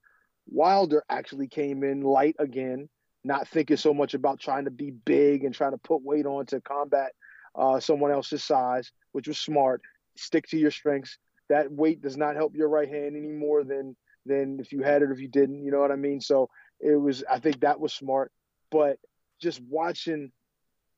Wilder 0.48 1.04
actually 1.10 1.48
came 1.48 1.84
in 1.84 2.02
light 2.02 2.36
again, 2.40 2.90
not 3.26 3.48
thinking 3.48 3.76
so 3.76 3.94
much 3.94 4.14
about 4.14 4.40
trying 4.40 4.66
to 4.66 4.72
be 4.72 4.92
big 4.92 5.44
and 5.44 5.54
trying 5.54 5.72
to 5.72 5.78
put 5.80 6.04
weight 6.04 6.28
on 6.28 6.46
to 6.46 6.62
combat 6.62 7.12
uh, 7.56 7.80
someone 7.80 8.12
else's 8.12 8.44
size, 8.44 8.92
which 9.14 9.28
was 9.28 9.40
smart. 9.40 9.82
Stick 10.16 10.48
to 10.50 10.58
your 10.58 10.72
strengths. 10.72 11.18
That 11.50 11.72
weight 11.72 12.02
does 12.02 12.18
not 12.18 12.36
help 12.36 12.56
your 12.56 12.70
right 12.70 12.88
hand 12.88 13.18
any 13.18 13.32
more 13.32 13.64
than 13.64 13.96
than 14.26 14.60
if 14.60 14.72
you 14.72 14.82
had 14.82 15.02
it 15.02 15.10
or 15.10 15.12
if 15.12 15.20
you 15.20 15.28
didn't. 15.28 15.64
You 15.64 15.72
know 15.72 15.80
what 15.80 15.92
I 15.92 15.96
mean? 15.96 16.22
So 16.22 16.50
it 16.80 16.96
was. 16.96 17.24
I 17.30 17.40
think 17.40 17.62
that 17.62 17.80
was 17.80 17.94
smart. 17.94 18.32
But 18.72 18.98
just 19.42 19.60
watching 19.62 20.32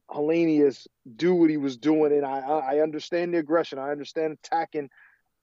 Helenius 0.10 0.88
do 1.16 1.34
what 1.34 1.50
he 1.50 1.58
was 1.58 1.78
doing, 1.78 2.12
and 2.12 2.26
I 2.26 2.40
I 2.40 2.80
understand 2.80 3.34
the 3.34 3.40
aggression. 3.40 3.80
I 3.80 3.92
understand 3.92 4.38
attacking 4.44 4.90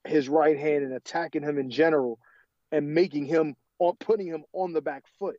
his 0.05 0.29
right 0.29 0.57
hand 0.57 0.83
and 0.83 0.93
attacking 0.93 1.43
him 1.43 1.57
in 1.57 1.71
general, 1.71 2.19
and 2.71 2.93
making 2.93 3.25
him 3.25 3.55
on 3.79 3.95
putting 3.99 4.27
him 4.27 4.43
on 4.53 4.73
the 4.73 4.81
back 4.81 5.03
foot. 5.19 5.37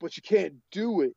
But 0.00 0.16
you 0.16 0.22
can't 0.22 0.54
do 0.72 1.02
it 1.02 1.14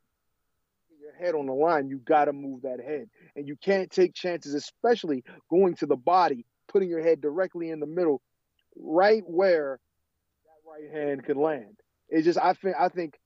your 1.03 1.13
head 1.13 1.35
on 1.35 1.45
the 1.45 1.53
line. 1.53 1.89
You 1.89 1.97
got 1.97 2.25
to 2.25 2.33
move 2.33 2.61
that 2.63 2.79
head, 2.79 3.09
and 3.35 3.47
you 3.47 3.55
can't 3.55 3.91
take 3.91 4.13
chances, 4.13 4.53
especially 4.53 5.23
going 5.49 5.75
to 5.75 5.85
the 5.85 5.95
body, 5.95 6.45
putting 6.67 6.89
your 6.89 7.01
head 7.01 7.21
directly 7.21 7.69
in 7.69 7.79
the 7.79 7.85
middle, 7.85 8.21
right 8.75 9.23
where 9.27 9.79
that 10.45 10.69
right 10.69 10.91
hand 10.91 11.23
could 11.25 11.37
land. 11.37 11.77
It 12.09 12.23
just 12.23 12.39
I 12.39 12.53
think 12.53 12.75
I 12.79 12.89
think 12.89 13.19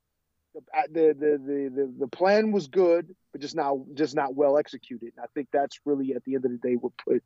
the, 0.53 0.61
the 0.91 1.13
the 1.19 1.71
the 1.75 1.93
the 1.99 2.07
plan 2.07 2.51
was 2.51 2.67
good, 2.67 3.15
but 3.31 3.41
just 3.41 3.55
not 3.55 3.77
just 3.93 4.15
not 4.15 4.35
well 4.35 4.57
executed. 4.57 5.13
And 5.15 5.23
I 5.23 5.27
think 5.33 5.49
that's 5.51 5.79
really 5.85 6.13
at 6.13 6.23
the 6.23 6.35
end 6.35 6.45
of 6.45 6.51
the 6.51 6.57
day 6.57 6.75
what 6.75 6.93
put 6.97 7.23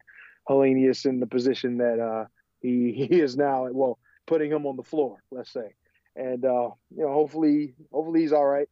Helenius 0.49 1.05
in 1.05 1.19
the 1.19 1.27
position 1.27 1.77
that 1.77 1.99
uh, 1.99 2.25
he 2.61 2.91
he 3.09 3.21
is 3.21 3.37
now. 3.37 3.67
Well, 3.71 3.97
putting 4.27 4.51
him 4.51 4.65
on 4.65 4.75
the 4.75 4.83
floor, 4.83 5.23
let's 5.31 5.51
say, 5.51 5.75
and 6.15 6.43
uh, 6.45 6.69
you 6.95 7.03
know, 7.03 7.11
hopefully, 7.11 7.73
hopefully 7.91 8.21
he's 8.21 8.33
all 8.33 8.45
right. 8.45 8.67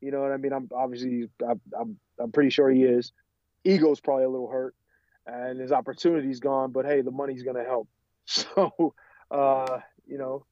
You 0.00 0.10
know 0.10 0.20
what 0.20 0.32
I 0.32 0.36
mean? 0.36 0.52
I'm 0.52 0.68
obviously 0.74 1.28
I'm 1.46 1.60
I'm, 1.78 1.98
I'm 2.18 2.32
pretty 2.32 2.50
sure 2.50 2.70
he 2.70 2.84
is. 2.84 3.12
Ego's 3.64 4.00
probably 4.00 4.24
a 4.24 4.30
little 4.30 4.48
hurt, 4.48 4.74
and 5.26 5.60
his 5.60 5.72
opportunity's 5.72 6.40
gone. 6.40 6.72
But 6.72 6.86
hey, 6.86 7.00
the 7.02 7.10
money's 7.10 7.42
gonna 7.42 7.64
help. 7.64 7.88
So, 8.30 8.92
uh, 9.30 9.78
you 10.06 10.18
know, 10.18 10.44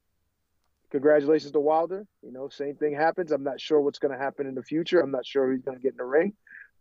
congratulations 0.91 1.53
to 1.53 1.61
Wilder. 1.61 2.07
You 2.23 2.33
know, 2.33 2.49
same 2.49 2.77
thing 2.77 2.95
happens. 2.95 3.31
I'm 3.31 3.45
not 3.45 3.61
sure 3.61 3.83
what's 3.83 3.99
to 4.17 4.19
happen 4.19 4.47
in 4.47 4.55
the 4.55 4.63
future. 4.63 5.01
I'm 5.01 5.11
not 5.11 5.27
sure 5.27 5.53
he's 5.53 5.63
to 5.77 5.83
get 5.83 5.93
in 5.93 5.99
the 5.99 6.05
ring, 6.05 6.33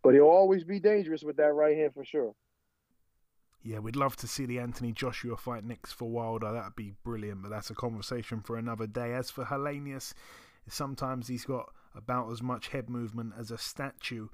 but 0.02 0.14
he'll 0.14 0.24
always 0.24 0.64
be 0.64 0.80
dangerous 0.80 1.22
with 1.22 1.36
that 1.36 1.54
right 1.54 1.76
hand 1.76 1.94
for 1.94 2.06
sure. 2.06 2.34
Yeah, 3.66 3.80
we'd 3.80 3.96
love 3.96 4.16
to 4.18 4.28
see 4.28 4.46
the 4.46 4.60
Anthony 4.60 4.92
Joshua 4.92 5.36
fight 5.36 5.64
next 5.64 5.94
for 5.94 6.08
Wilder. 6.08 6.54
That'd 6.54 6.76
be 6.76 6.94
brilliant, 7.04 7.42
but 7.42 7.50
that's 7.50 7.72
a 7.72 7.76
conversation 7.76 8.42
for 8.42 8.58
another 8.58 8.86
day. 8.86 9.14
As 9.14 9.32
for 9.32 9.44
Helenius, 9.44 10.14
sometimes 10.70 11.28
he's 11.28 11.46
got 11.46 11.74
about 11.96 12.32
as 12.32 12.44
much 12.44 12.68
head 12.68 12.92
movement 12.92 13.34
as 13.40 13.50
a 13.50 13.58
statue. 13.58 14.28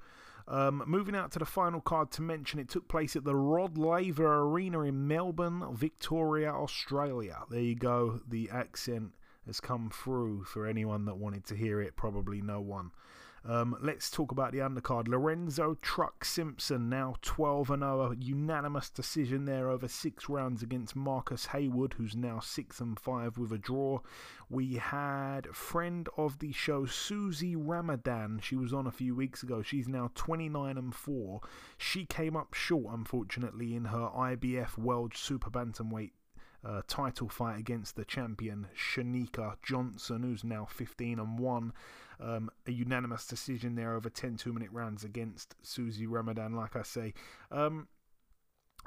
Um, 0.46 0.82
moving 0.86 1.16
out 1.16 1.32
to 1.32 1.38
the 1.38 1.46
final 1.46 1.80
card 1.80 2.10
to 2.12 2.22
mention, 2.22 2.60
it 2.60 2.68
took 2.68 2.88
place 2.88 3.16
at 3.16 3.24
the 3.24 3.34
Rod 3.34 3.78
Laver 3.78 4.40
Arena 4.40 4.82
in 4.82 5.08
Melbourne, 5.08 5.64
Victoria, 5.74 6.52
Australia. 6.52 7.38
There 7.48 7.60
you 7.60 7.74
go, 7.74 8.20
the 8.28 8.50
accent 8.50 9.12
has 9.46 9.60
come 9.60 9.90
through 9.90 10.44
for 10.44 10.66
anyone 10.66 11.06
that 11.06 11.16
wanted 11.16 11.46
to 11.46 11.56
hear 11.56 11.80
it, 11.80 11.96
probably 11.96 12.42
no 12.42 12.60
one. 12.60 12.90
Um, 13.44 13.76
let's 13.80 14.08
talk 14.08 14.30
about 14.30 14.52
the 14.52 14.58
undercard. 14.58 15.08
Lorenzo 15.08 15.76
Truck 15.82 16.24
Simpson, 16.24 16.88
now 16.88 17.16
12 17.22 17.68
0, 17.68 18.12
a 18.12 18.16
unanimous 18.16 18.88
decision 18.88 19.46
there 19.46 19.68
over 19.68 19.88
six 19.88 20.28
rounds 20.28 20.62
against 20.62 20.94
Marcus 20.94 21.46
Haywood, 21.46 21.94
who's 21.94 22.14
now 22.14 22.38
6 22.38 22.80
and 22.80 22.98
5 22.98 23.38
with 23.38 23.50
a 23.50 23.58
draw. 23.58 23.98
We 24.48 24.74
had 24.74 25.48
friend 25.48 26.08
of 26.16 26.38
the 26.38 26.52
show, 26.52 26.86
Susie 26.86 27.56
Ramadan. 27.56 28.38
She 28.40 28.54
was 28.54 28.72
on 28.72 28.86
a 28.86 28.92
few 28.92 29.14
weeks 29.16 29.42
ago. 29.42 29.60
She's 29.60 29.88
now 29.88 30.10
29 30.14 30.78
and 30.78 30.94
4. 30.94 31.40
She 31.76 32.04
came 32.06 32.36
up 32.36 32.54
short, 32.54 32.94
unfortunately, 32.94 33.74
in 33.74 33.86
her 33.86 34.08
IBF 34.14 34.78
World 34.78 35.16
Super 35.16 35.50
Bantamweight 35.50 36.12
uh, 36.64 36.82
title 36.86 37.28
fight 37.28 37.58
against 37.58 37.96
the 37.96 38.04
champion 38.04 38.68
Cherneka 38.76 39.56
Johnson, 39.62 40.22
who's 40.22 40.44
now 40.44 40.66
15 40.66 41.18
and 41.18 41.38
1. 41.38 41.72
Um, 42.20 42.50
a 42.66 42.70
unanimous 42.70 43.26
decision 43.26 43.74
there 43.74 43.94
over 43.94 44.08
10 44.08 44.36
two 44.36 44.52
minute 44.52 44.70
rounds 44.70 45.02
against 45.02 45.56
Susie 45.62 46.06
Ramadan, 46.06 46.54
like 46.54 46.76
I 46.76 46.82
say. 46.82 47.14
Um, 47.50 47.88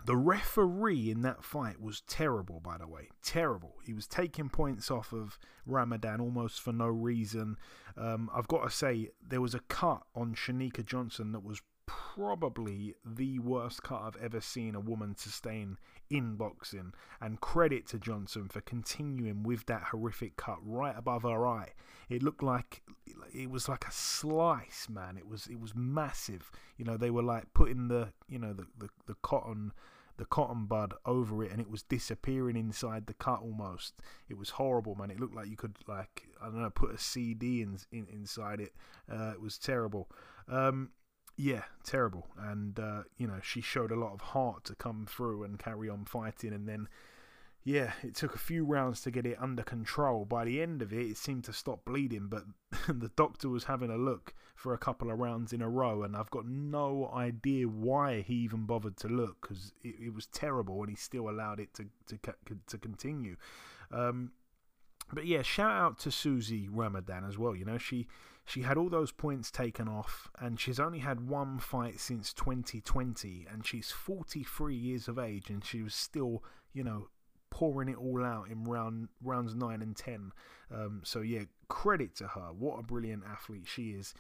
the 0.04 0.16
referee 0.16 1.10
in 1.10 1.22
that 1.22 1.44
fight 1.44 1.82
was 1.82 2.02
terrible, 2.02 2.60
by 2.60 2.78
the 2.78 2.88
way. 2.88 3.10
Terrible. 3.24 3.76
He 3.84 3.94
was 3.94 4.08
taking 4.08 4.50
points 4.50 4.92
off 4.92 5.14
of 5.14 5.40
Ramadan 5.66 6.20
almost 6.20 6.62
for 6.62 6.74
no 6.74 6.88
reason. 6.88 7.58
Um, 7.98 8.30
I've 8.34 8.48
got 8.48 8.64
to 8.64 8.70
say, 8.70 9.10
there 9.26 9.42
was 9.42 9.56
a 9.56 9.62
cut 9.62 10.04
on 10.14 10.36
Shanika 10.36 10.86
Johnson 10.86 11.32
that 11.32 11.44
was 11.44 11.62
probably 11.86 12.96
the 13.06 13.40
worst 13.40 13.84
cut 13.84 14.02
I've 14.02 14.22
ever 14.22 14.42
seen 14.42 14.76
a 14.76 14.80
woman 14.80 15.16
sustain 15.16 15.78
in 16.10 16.36
boxing. 16.36 16.94
And 17.22 17.42
credit 17.42 17.88
to 17.88 18.00
Johnson 18.00 18.48
for 18.50 18.62
continuing 18.62 19.44
with 19.44 19.66
that 19.66 19.84
horrific 19.92 20.38
cut 20.38 20.58
right 20.64 20.96
above 20.98 21.24
her 21.24 21.46
eye. 21.46 21.74
It 22.10 22.24
looked 22.24 22.44
like 22.44 22.82
it 23.34 23.50
was 23.50 23.68
like 23.68 23.86
a 23.88 23.92
slice, 23.92 24.88
man. 24.90 25.18
It 25.18 25.28
was 25.28 25.48
it 25.48 25.60
was 25.60 25.74
massive. 25.76 26.52
You 26.78 26.86
know, 26.86 26.98
they 26.98 27.10
were 27.10 27.24
like 27.24 27.54
putting 27.54 27.88
the 27.88 28.14
you 28.28 28.40
know 28.40 28.54
the 28.54 28.68
the, 28.78 28.90
the 29.08 29.16
cotton 29.22 29.72
the 30.18 30.26
cotton 30.26 30.66
bud 30.66 30.94
over 31.06 31.44
it 31.44 31.52
and 31.52 31.60
it 31.60 31.70
was 31.70 31.84
disappearing 31.84 32.56
inside 32.56 33.08
the 33.08 33.14
cut 33.14 33.42
almost. 33.42 33.96
It 34.30 34.38
was 34.38 34.52
horrible, 34.52 34.96
man. 34.96 35.12
It 35.12 35.20
looked 35.20 35.36
like 35.36 35.50
you 35.50 35.58
could 35.58 35.78
like 35.88 36.28
I 36.42 36.46
don't 36.46 36.62
know 36.62 36.70
put 36.70 36.94
a 36.94 36.98
CD 36.98 37.62
in, 37.62 37.78
in 37.92 38.08
inside 38.12 38.62
it. 38.62 38.74
Uh, 39.12 39.32
it 39.32 39.42
was 39.42 39.58
terrible. 39.58 40.10
Um, 40.48 40.92
yeah, 41.38 41.64
terrible. 41.84 42.28
And 42.38 42.80
uh, 42.80 43.04
you 43.18 43.28
know, 43.28 43.40
she 43.42 43.62
showed 43.62 43.92
a 43.92 44.00
lot 44.00 44.14
of 44.14 44.22
heart 44.22 44.64
to 44.66 44.76
come 44.76 45.06
through 45.10 45.44
and 45.44 45.60
carry 45.60 45.90
on 45.90 46.06
fighting. 46.06 46.54
And 46.54 46.68
then, 46.68 46.88
yeah, 47.64 47.92
it 48.04 48.16
took 48.16 48.36
a 48.36 48.40
few 48.40 48.64
rounds 48.64 49.02
to 49.02 49.12
get 49.12 49.26
it 49.26 49.38
under 49.40 49.64
control. 49.64 50.26
By 50.26 50.46
the 50.46 50.62
end 50.62 50.82
of 50.82 50.94
it, 50.94 51.06
it 51.06 51.18
seemed 51.18 51.44
to 51.46 51.54
stop 51.54 51.84
bleeding, 51.84 52.28
but 52.30 52.44
the 52.88 53.12
doctor 53.16 53.50
was 53.50 53.66
having 53.66 53.90
a 53.90 53.98
look 53.98 54.34
for 54.56 54.74
a 54.74 54.78
couple 54.78 55.12
of 55.12 55.20
rounds 55.20 55.52
in 55.52 55.62
a 55.62 55.70
row, 55.70 56.04
and 56.04 56.16
I've 56.16 56.32
got 56.32 56.46
no 56.46 57.12
idea 57.14 57.68
why 57.68 58.22
he 58.22 58.36
even 58.36 58.66
bothered 58.66 58.98
to 58.98 59.08
look 59.08 59.42
because 59.42 59.74
it, 59.84 59.96
it, 60.06 60.14
was 60.14 60.28
terrible, 60.28 60.80
and 60.82 60.90
he 60.90 60.96
still 60.96 61.30
allowed 61.30 61.60
it 61.60 61.74
to 61.74 61.86
to 62.08 62.18
to 62.68 62.78
continue. 62.78 63.36
Um, 63.92 64.32
but 65.12 65.26
yeah, 65.26 65.42
shout 65.42 65.72
out 65.72 66.00
to 66.00 66.12
Susie 66.12 66.68
Ramadan 66.70 67.26
as 67.26 67.38
well. 67.38 67.56
You 67.56 67.66
know, 67.66 67.78
she 67.78 68.08
she 68.46 68.62
had 68.62 68.78
all 68.78 68.90
those 68.90 69.12
points 69.12 69.50
taken 69.50 69.88
off, 69.88 70.30
and 70.40 70.60
she's 70.60 70.80
only 70.80 71.00
had 71.00 71.28
one 71.28 71.58
fight 71.58 72.00
since 72.00 72.32
2020, 72.34 73.48
and 73.52 73.66
she's 73.66 73.92
43 73.92 74.76
years 74.76 75.08
of 75.08 75.18
age, 75.18 75.50
and 75.50 75.66
she 75.66 75.82
was 75.82 75.96
still, 75.96 76.44
you 76.72 76.84
know, 76.84 77.08
pouring 77.50 77.90
it 77.90 77.98
all 77.98 78.24
out 78.24 78.50
in 78.50 78.64
round 78.66 79.08
rounds 79.24 79.56
nine 79.56 79.82
and 79.82 79.96
ten. 79.96 80.32
Um, 80.72 81.02
so 81.04 81.22
yeah, 81.22 81.44
credit 81.70 82.16
to 82.18 82.28
her. 82.28 82.50
What 82.58 82.80
a 82.80 82.84
brilliant 82.84 83.24
athlete 83.30 83.66
she 83.66 83.92
is. 83.92 84.14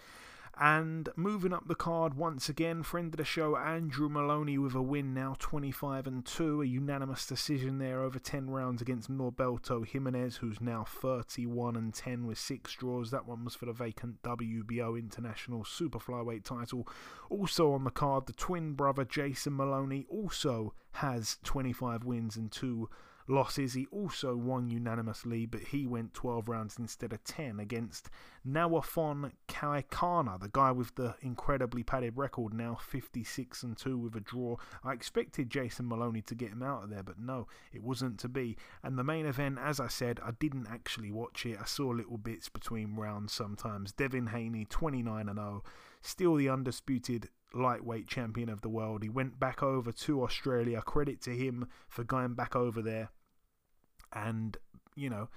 And 0.58 1.10
moving 1.18 1.52
up 1.52 1.68
the 1.68 1.76
card 1.76 2.14
once 2.14 2.48
again, 2.48 2.82
friend 2.82 3.14
of 3.14 3.18
the 3.18 3.26
show 3.26 3.58
Andrew 3.58 4.08
Moloney 4.08 4.58
with 4.58 4.74
a 4.74 4.82
win 4.82 5.14
now 5.14 5.36
25 5.38 6.08
and 6.08 6.26
2, 6.26 6.62
a 6.62 6.66
unanimous 6.66 7.28
decision 7.28 7.78
there 7.78 8.02
over 8.02 8.20
10 8.20 8.50
rounds 8.50 8.82
against 8.82 9.12
Norberto 9.12 9.86
Jimenez, 9.86 10.38
who's 10.38 10.62
now 10.62 10.86
31 10.86 11.76
and 11.76 11.94
10 11.94 12.26
with 12.26 12.38
6 12.38 12.74
draws. 12.76 13.12
That 13.12 13.28
one 13.28 13.44
was 13.44 13.56
for 13.56 13.66
the 13.66 13.74
vacant 13.74 14.22
WBO 14.24 14.98
International 14.98 15.66
Super 15.66 16.00
Flyweight 16.00 16.46
title. 16.46 16.88
Also 17.30 17.74
on 17.74 17.84
the 17.84 17.92
card, 17.92 18.26
the 18.26 18.34
twin 18.34 18.74
brother 18.74 19.04
Jason 19.04 19.58
Moloney 19.58 20.06
also 20.10 20.74
has 20.94 21.38
25 21.44 22.06
wins 22.06 22.38
and 22.38 22.50
2 22.50 22.90
losses. 23.28 23.74
He 23.74 23.88
also 23.92 24.36
won 24.36 24.70
unanimously, 24.70 25.46
but 25.46 25.62
he 25.62 25.88
went 25.88 26.14
12 26.14 26.48
rounds 26.48 26.78
instead 26.78 27.14
of 27.14 27.24
10 27.24 27.60
against 27.60 28.10
Nawaphon 28.48 29.32
Kaikanha, 29.48 30.40
the 30.40 30.50
guy 30.50 30.72
with 30.72 30.96
the 30.96 31.16
incredibly 31.22 31.84
padded 31.84 32.16
record, 32.16 32.54
now 32.54 32.76
56 32.76 33.64
and 33.64 33.78
2 33.78 33.98
with 33.98 34.16
a 34.16 34.20
draw. 34.20 34.58
I 34.84 34.94
expected 34.94 35.50
Jason 35.50 35.88
Moloney 35.88 36.22
to 36.24 36.36
get 36.36 36.52
him 36.52 36.62
out 36.62 36.84
of 36.84 36.90
there, 36.90 37.04
but 37.04 37.20
no, 37.20 37.48
it 37.74 37.84
wasn't 37.84 38.20
to 38.20 38.30
be. 38.30 38.58
And 38.84 38.98
the 38.98 39.04
main 39.04 39.26
event, 39.26 39.58
as 39.62 39.80
I 39.80 39.88
said, 39.88 40.20
I 40.24 40.32
didn't 40.32 40.68
actually 40.70 41.12
watch 41.12 41.46
it. 41.46 41.58
I 41.60 41.66
saw 41.66 41.90
little 41.90 42.18
bits 42.18 42.50
between 42.50 42.96
rounds 42.96 43.34
sometimes. 43.34 43.92
Devin 43.92 44.28
Haney, 44.28 44.66
29 44.66 45.30
and 45.30 45.40
0, 45.40 45.64
still 46.02 46.36
the 46.36 46.50
undisputed 46.50 47.30
lightweight 47.54 48.08
champion 48.08 48.50
of 48.50 48.62
the 48.62 48.70
world. 48.70 49.02
He 49.02 49.10
went 49.10 49.40
back 49.40 49.64
over 49.64 49.92
to 49.92 50.24
Australia. 50.24 50.82
Credit 50.82 51.22
to 51.22 51.32
him 51.32 51.68
for 51.88 52.04
going 52.04 52.34
back 52.34 52.56
over 52.56 52.82
there 52.82 53.10
and, 54.16 54.58
you 54.96 55.10
know, 55.10 55.30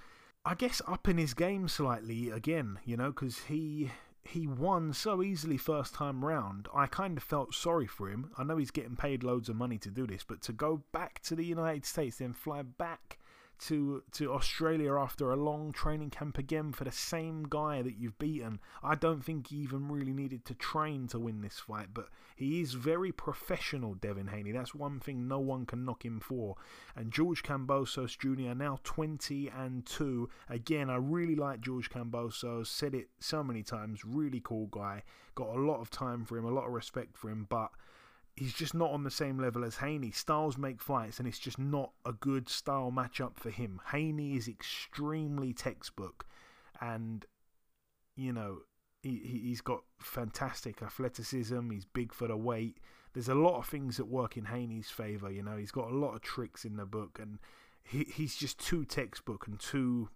I 0.45 0.55
guess 0.55 0.81
upping 0.87 1.17
his 1.17 1.33
game 1.33 1.67
slightly 1.67 2.29
again, 2.29 2.79
you 2.85 2.97
know, 2.97 3.11
because 3.11 3.39
he 3.39 3.91
he 4.23 4.47
won 4.47 4.93
so 4.93 5.23
easily 5.23 5.57
first 5.57 5.93
time 5.93 6.23
round. 6.23 6.67
I 6.73 6.87
kind 6.87 7.17
of 7.17 7.23
felt 7.23 7.53
sorry 7.53 7.87
for 7.87 8.09
him. 8.09 8.31
I 8.37 8.43
know 8.43 8.57
he's 8.57 8.71
getting 8.71 8.95
paid 8.95 9.23
loads 9.23 9.49
of 9.49 9.55
money 9.55 9.77
to 9.79 9.89
do 9.89 10.05
this, 10.05 10.23
but 10.23 10.41
to 10.43 10.53
go 10.53 10.83
back 10.91 11.21
to 11.23 11.35
the 11.35 11.45
United 11.45 11.85
States, 11.85 12.17
then 12.17 12.33
fly 12.33 12.61
back 12.61 13.17
to 13.59 14.03
to 14.13 14.33
Australia 14.33 14.95
after 14.95 15.31
a 15.31 15.35
long 15.35 15.71
training 15.71 16.09
camp 16.09 16.37
again 16.37 16.71
for 16.71 16.83
the 16.83 16.91
same 16.91 17.45
guy 17.49 17.81
that 17.81 17.97
you've 17.97 18.17
beaten. 18.17 18.59
I 18.81 18.95
don't 18.95 19.23
think 19.23 19.47
he 19.47 19.57
even 19.57 19.89
really 19.89 20.13
needed 20.13 20.45
to 20.45 20.53
train 20.53 21.07
to 21.09 21.19
win 21.19 21.41
this 21.41 21.59
fight, 21.59 21.87
but 21.93 22.09
he 22.35 22.61
is 22.61 22.73
very 22.73 23.11
professional, 23.11 23.95
Devin 23.95 24.27
Haney. 24.27 24.53
That's 24.53 24.73
one 24.73 24.99
thing 24.99 25.27
no 25.27 25.39
one 25.39 25.65
can 25.65 25.83
knock 25.83 26.05
him 26.05 26.21
for. 26.21 26.55
And 26.95 27.11
George 27.11 27.43
Kambosos 27.43 28.17
Jr. 28.17 28.55
now 28.55 28.79
20 28.83 29.49
and 29.49 29.85
2. 29.85 30.29
Again, 30.49 30.89
I 30.89 30.95
really 30.95 31.35
like 31.35 31.59
George 31.59 31.89
Kambosos. 31.89 32.67
Said 32.67 32.95
it 32.95 33.09
so 33.19 33.43
many 33.43 33.61
times. 33.61 34.05
Really 34.05 34.39
cool 34.41 34.67
guy. 34.67 35.03
Got 35.35 35.55
a 35.55 35.59
lot 35.59 35.81
of 35.81 35.89
time 35.89 36.23
for 36.23 36.37
him, 36.37 36.45
a 36.45 36.51
lot 36.51 36.67
of 36.67 36.73
respect 36.73 37.17
for 37.17 37.29
him, 37.29 37.45
but 37.49 37.71
he's 38.39 38.53
just 38.53 38.73
not 38.73 38.91
on 38.91 39.03
the 39.03 39.11
same 39.11 39.37
level 39.37 39.65
as 39.65 39.77
Haney. 39.77 40.11
Styles 40.11 40.57
make 40.57 40.81
fights, 40.81 41.19
and 41.19 41.27
it's 41.27 41.39
just 41.39 41.59
not 41.59 41.91
a 42.05 42.13
good 42.13 42.47
style 42.47 42.91
matchup 42.95 43.35
for 43.35 43.49
him. 43.49 43.81
Haney 43.91 44.37
is 44.37 44.47
extremely 44.47 45.51
textbook, 45.51 46.25
and 46.79 47.25
you 48.15 48.31
know 48.31 48.59
he 49.03 49.41
he's 49.43 49.59
got 49.59 49.81
fantastic 49.99 50.81
athleticism. 50.81 51.69
He's 51.69 51.85
big 51.85 52.13
for 52.13 52.29
the 52.29 52.37
weight. 52.37 52.77
There's 53.13 53.27
a 53.27 53.35
lot 53.35 53.57
of 53.57 53.67
things 53.67 53.97
that 53.97 54.05
work 54.05 54.37
in 54.37 54.45
Haney's 54.45 54.89
favor. 54.89 55.29
You 55.29 55.43
know, 55.43 55.57
he's 55.57 55.71
got 55.71 55.91
a 55.91 55.95
lot 55.95 56.15
of 56.15 56.21
tricks 56.21 56.63
in 56.63 56.77
the 56.77 56.85
book, 56.85 57.19
and 57.21 57.39
he 57.83 58.05
he's 58.05 58.37
just 58.37 58.57
too 58.57 58.85
textbook 58.85 59.47
and 59.47 59.59
too 59.59 60.09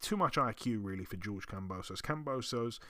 too 0.00 0.16
much 0.16 0.34
IQ 0.34 0.80
really 0.82 1.04
for 1.04 1.16
George 1.16 1.46
Cambosos. 1.46 2.00
Kambosos 2.00 2.80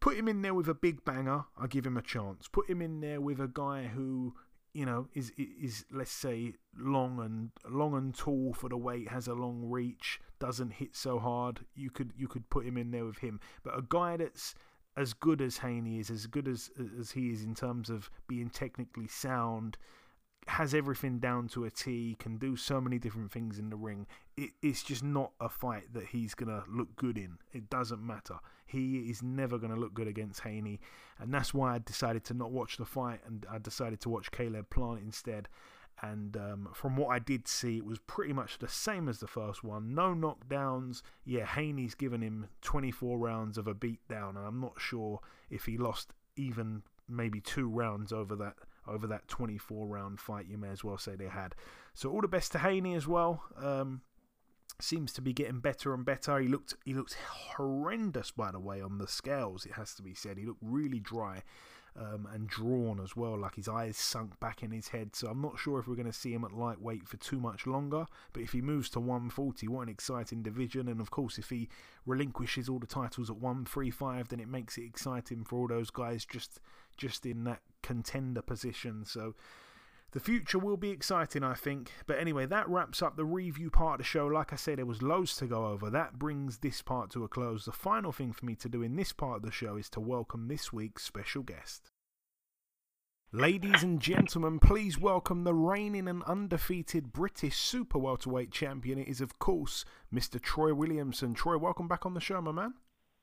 Put 0.00 0.16
him 0.16 0.28
in 0.28 0.42
there 0.42 0.54
with 0.54 0.68
a 0.68 0.74
big 0.74 1.04
banger, 1.04 1.44
I 1.60 1.66
give 1.66 1.86
him 1.86 1.96
a 1.96 2.02
chance. 2.02 2.48
Put 2.48 2.68
him 2.68 2.80
in 2.80 3.00
there 3.00 3.20
with 3.20 3.40
a 3.40 3.48
guy 3.48 3.84
who, 3.84 4.34
you 4.72 4.86
know, 4.86 5.08
is 5.14 5.32
is 5.36 5.84
let's 5.90 6.12
say 6.12 6.54
long 6.76 7.20
and 7.20 7.50
long 7.68 7.94
and 7.94 8.14
tall 8.14 8.52
for 8.52 8.68
the 8.68 8.76
weight, 8.76 9.08
has 9.08 9.26
a 9.26 9.34
long 9.34 9.68
reach, 9.68 10.20
doesn't 10.38 10.74
hit 10.74 10.94
so 10.94 11.18
hard. 11.18 11.60
You 11.74 11.90
could 11.90 12.12
you 12.16 12.28
could 12.28 12.48
put 12.50 12.64
him 12.64 12.76
in 12.76 12.90
there 12.90 13.04
with 13.04 13.18
him. 13.18 13.40
But 13.64 13.78
a 13.78 13.82
guy 13.88 14.16
that's 14.16 14.54
as 14.96 15.14
good 15.14 15.40
as 15.40 15.58
Haney 15.58 15.98
is, 15.98 16.10
as 16.10 16.26
good 16.26 16.48
as 16.48 16.70
as 16.98 17.12
he 17.12 17.30
is 17.30 17.42
in 17.42 17.54
terms 17.54 17.90
of 17.90 18.10
being 18.28 18.50
technically 18.50 19.08
sound, 19.08 19.78
has 20.46 20.74
everything 20.74 21.18
down 21.18 21.48
to 21.48 21.64
a 21.64 21.70
T, 21.70 22.16
can 22.18 22.38
do 22.38 22.56
so 22.56 22.80
many 22.80 22.98
different 22.98 23.30
things 23.32 23.58
in 23.58 23.70
the 23.70 23.76
ring. 23.76 24.06
It, 24.38 24.50
it's 24.62 24.82
just 24.84 25.02
not 25.02 25.32
a 25.40 25.48
fight 25.48 25.92
that 25.94 26.06
he's 26.06 26.34
going 26.34 26.48
to 26.48 26.62
look 26.70 26.94
good 26.94 27.18
in. 27.18 27.38
It 27.52 27.68
doesn't 27.68 28.00
matter. 28.00 28.36
He 28.66 28.98
is 29.10 29.22
never 29.22 29.58
going 29.58 29.74
to 29.74 29.80
look 29.80 29.94
good 29.94 30.06
against 30.06 30.40
Haney. 30.40 30.80
And 31.18 31.34
that's 31.34 31.52
why 31.52 31.74
I 31.74 31.78
decided 31.78 32.24
to 32.24 32.34
not 32.34 32.52
watch 32.52 32.76
the 32.76 32.84
fight 32.84 33.20
and 33.26 33.44
I 33.50 33.58
decided 33.58 34.00
to 34.02 34.08
watch 34.08 34.30
Caleb 34.30 34.70
Plant 34.70 35.00
instead. 35.02 35.48
And 36.00 36.36
um, 36.36 36.68
from 36.72 36.96
what 36.96 37.08
I 37.08 37.18
did 37.18 37.48
see, 37.48 37.78
it 37.78 37.84
was 37.84 37.98
pretty 37.98 38.32
much 38.32 38.58
the 38.58 38.68
same 38.68 39.08
as 39.08 39.18
the 39.18 39.26
first 39.26 39.64
one. 39.64 39.94
No 39.94 40.14
knockdowns. 40.14 41.02
Yeah, 41.24 41.44
Haney's 41.44 41.96
given 41.96 42.22
him 42.22 42.48
24 42.62 43.18
rounds 43.18 43.58
of 43.58 43.66
a 43.66 43.74
beatdown, 43.74 44.36
and 44.36 44.46
I'm 44.46 44.60
not 44.60 44.74
sure 44.78 45.18
if 45.50 45.64
he 45.64 45.76
lost 45.76 46.12
even 46.36 46.82
maybe 47.08 47.40
two 47.40 47.68
rounds 47.68 48.12
over 48.12 48.36
that 48.36 48.54
over 48.86 49.06
that 49.06 49.28
24 49.28 49.86
round 49.86 50.18
fight, 50.18 50.46
you 50.48 50.56
may 50.56 50.68
as 50.68 50.82
well 50.82 50.98
say 50.98 51.14
they 51.14 51.28
had. 51.28 51.54
So 51.94 52.10
all 52.10 52.20
the 52.20 52.28
best 52.28 52.52
to 52.52 52.58
Haney 52.58 52.94
as 52.94 53.06
well. 53.06 53.42
Um, 53.56 54.00
seems 54.80 55.12
to 55.14 55.20
be 55.20 55.32
getting 55.32 55.60
better 55.60 55.94
and 55.94 56.04
better. 56.04 56.38
He 56.38 56.48
looked 56.48 56.74
he 56.84 56.94
looked 56.94 57.14
horrendous 57.14 58.30
by 58.30 58.50
the 58.50 58.60
way 58.60 58.80
on 58.80 58.98
the 58.98 59.08
scales. 59.08 59.66
It 59.66 59.72
has 59.72 59.94
to 59.94 60.02
be 60.02 60.14
said. 60.14 60.38
He 60.38 60.46
looked 60.46 60.62
really 60.62 61.00
dry 61.00 61.42
um, 61.98 62.28
and 62.32 62.48
drawn 62.48 63.00
as 63.00 63.16
well, 63.16 63.38
like 63.38 63.56
his 63.56 63.68
eyes 63.68 63.96
sunk 63.96 64.38
back 64.38 64.62
in 64.62 64.70
his 64.70 64.88
head. 64.88 65.16
So 65.16 65.28
I'm 65.28 65.40
not 65.40 65.58
sure 65.58 65.78
if 65.78 65.88
we're 65.88 65.96
going 65.96 66.06
to 66.06 66.12
see 66.12 66.32
him 66.32 66.44
at 66.44 66.52
lightweight 66.52 67.08
for 67.08 67.16
too 67.16 67.40
much 67.40 67.66
longer. 67.66 68.06
But 68.32 68.42
if 68.42 68.52
he 68.52 68.60
moves 68.60 68.88
to 68.90 69.00
140, 69.00 69.66
what 69.68 69.82
an 69.82 69.88
exciting 69.88 70.42
division! 70.42 70.88
And 70.88 71.00
of 71.00 71.10
course, 71.10 71.38
if 71.38 71.50
he 71.50 71.68
relinquishes 72.06 72.68
all 72.68 72.78
the 72.78 72.86
titles 72.86 73.30
at 73.30 73.36
135, 73.36 74.28
then 74.28 74.40
it 74.40 74.48
makes 74.48 74.78
it 74.78 74.84
exciting 74.84 75.44
for 75.44 75.58
all 75.58 75.68
those 75.68 75.90
guys 75.90 76.24
just 76.24 76.60
just 76.96 77.26
in 77.26 77.44
that 77.44 77.60
contender 77.82 78.42
position. 78.42 79.04
So 79.04 79.34
the 80.12 80.20
future 80.20 80.58
will 80.58 80.78
be 80.78 80.90
exciting, 80.90 81.42
I 81.42 81.54
think. 81.54 81.92
But 82.06 82.18
anyway, 82.18 82.46
that 82.46 82.68
wraps 82.68 83.02
up 83.02 83.16
the 83.16 83.26
review 83.26 83.70
part 83.70 83.94
of 83.94 83.98
the 83.98 84.04
show. 84.04 84.26
Like 84.26 84.52
I 84.52 84.56
said, 84.56 84.78
there 84.78 84.86
was 84.86 85.02
loads 85.02 85.36
to 85.36 85.46
go 85.46 85.66
over. 85.66 85.90
That 85.90 86.18
brings 86.18 86.58
this 86.58 86.80
part 86.80 87.10
to 87.10 87.24
a 87.24 87.28
close. 87.28 87.66
The 87.66 87.72
final 87.72 88.12
thing 88.12 88.32
for 88.32 88.46
me 88.46 88.54
to 88.56 88.68
do 88.68 88.82
in 88.82 88.96
this 88.96 89.12
part 89.12 89.36
of 89.36 89.42
the 89.42 89.52
show 89.52 89.76
is 89.76 89.90
to 89.90 90.00
welcome 90.00 90.48
this 90.48 90.72
week's 90.72 91.04
special 91.04 91.42
guest. 91.42 91.90
Ladies 93.32 93.82
and 93.82 94.00
gentlemen, 94.00 94.58
please 94.58 94.98
welcome 94.98 95.44
the 95.44 95.52
reigning 95.52 96.08
and 96.08 96.22
undefeated 96.22 97.12
British 97.12 97.56
super 97.56 97.98
welterweight 97.98 98.50
champion. 98.50 98.98
It 98.98 99.08
is, 99.08 99.20
of 99.20 99.38
course, 99.38 99.84
Mr. 100.10 100.40
Troy 100.40 100.72
Williamson. 100.72 101.34
Troy, 101.34 101.58
welcome 101.58 101.86
back 101.86 102.06
on 102.06 102.14
the 102.14 102.20
show, 102.20 102.40
my 102.40 102.52
man. 102.52 102.72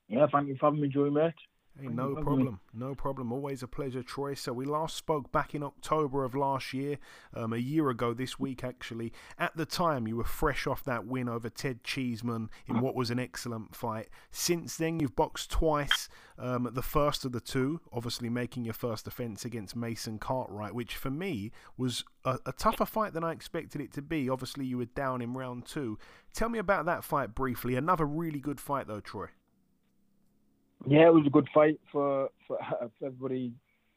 Yeah, 0.08 0.28
thank 0.32 0.48
you 0.48 0.58
for 0.60 0.68
having 0.68 0.82
me, 0.82 0.90
Joey, 0.90 1.10
mate. 1.10 1.34
Hey, 1.80 1.88
no 1.88 2.15
problem. 2.15 2.59
No 2.73 2.95
problem. 2.95 3.34
Always 3.34 3.61
a 3.61 3.67
pleasure, 3.67 4.01
Troy. 4.01 4.34
So, 4.34 4.53
we 4.53 4.65
last 4.65 4.95
spoke 4.95 5.32
back 5.32 5.53
in 5.53 5.61
October 5.61 6.23
of 6.23 6.34
last 6.34 6.73
year, 6.73 6.97
um, 7.34 7.51
a 7.51 7.57
year 7.57 7.89
ago 7.89 8.13
this 8.13 8.39
week, 8.39 8.63
actually. 8.63 9.11
At 9.38 9.57
the 9.57 9.65
time, 9.65 10.07
you 10.07 10.15
were 10.15 10.23
fresh 10.23 10.67
off 10.67 10.84
that 10.86 11.05
win 11.05 11.28
over 11.28 11.49
Ted 11.49 11.84
Cheeseman 11.84 12.49
in 12.67 12.80
what 12.80 12.95
was 12.95 13.11
an 13.11 13.19
excellent 13.19 13.76
fight. 13.76 14.07
Since 14.32 14.78
then, 14.78 14.99
you've 14.99 15.15
boxed 15.15 15.51
twice. 15.51 16.07
Um, 16.38 16.69
the 16.73 16.82
first 16.82 17.26
of 17.26 17.32
the 17.32 17.41
two, 17.41 17.82
obviously 17.91 18.30
making 18.30 18.65
your 18.65 18.73
first 18.73 19.05
defence 19.05 19.45
against 19.45 19.76
Mason 19.76 20.17
Cartwright, 20.17 20.76
which 20.76 20.95
for 20.95 21.09
me 21.09 21.51
was 21.78 22.03
a, 22.23 22.39
a 22.45 22.51
tougher 22.53 22.86
fight 22.86 23.13
than 23.13 23.23
I 23.23 23.32
expected 23.32 23.82
it 23.82 23.91
to 23.93 24.01
be. 24.01 24.30
Obviously, 24.30 24.65
you 24.65 24.78
were 24.78 24.86
down 24.86 25.21
in 25.21 25.34
round 25.34 25.65
two. 25.65 25.97
Tell 26.34 26.49
me 26.49 26.59
about 26.59 26.86
that 26.86 27.03
fight 27.03 27.36
briefly. 27.36 27.76
Another 27.76 28.05
really 28.05 28.39
good 28.39 28.59
fight, 28.59 28.88
though, 28.88 28.99
Troy. 28.99 29.28
Yeah, 30.88 31.07
it 31.07 31.13
was 31.13 31.26
a 31.26 31.32
good 31.32 31.47
fight 31.53 31.80
for 31.91 32.30
for, 32.47 32.57
for 32.99 33.05
everybody 33.05 33.53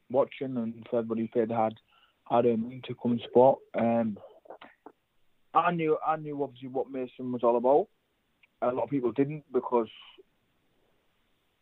watching 0.09 0.57
and 0.57 0.85
for 0.89 0.99
everybody 0.99 1.29
who 1.33 1.39
had 1.39 1.75
had 2.29 2.45
a 2.45 2.57
mean 2.57 2.81
to 2.87 2.95
come 2.95 3.11
and 3.13 3.21
support. 3.21 3.59
Um, 3.77 4.17
I 5.53 5.71
knew 5.71 5.97
I 6.05 6.15
knew 6.17 6.41
obviously 6.43 6.69
what 6.69 6.91
Mason 6.91 7.31
was 7.31 7.43
all 7.43 7.57
about. 7.57 7.87
A 8.61 8.73
lot 8.73 8.83
of 8.83 8.89
people 8.89 9.11
didn't 9.11 9.43
because, 9.51 9.87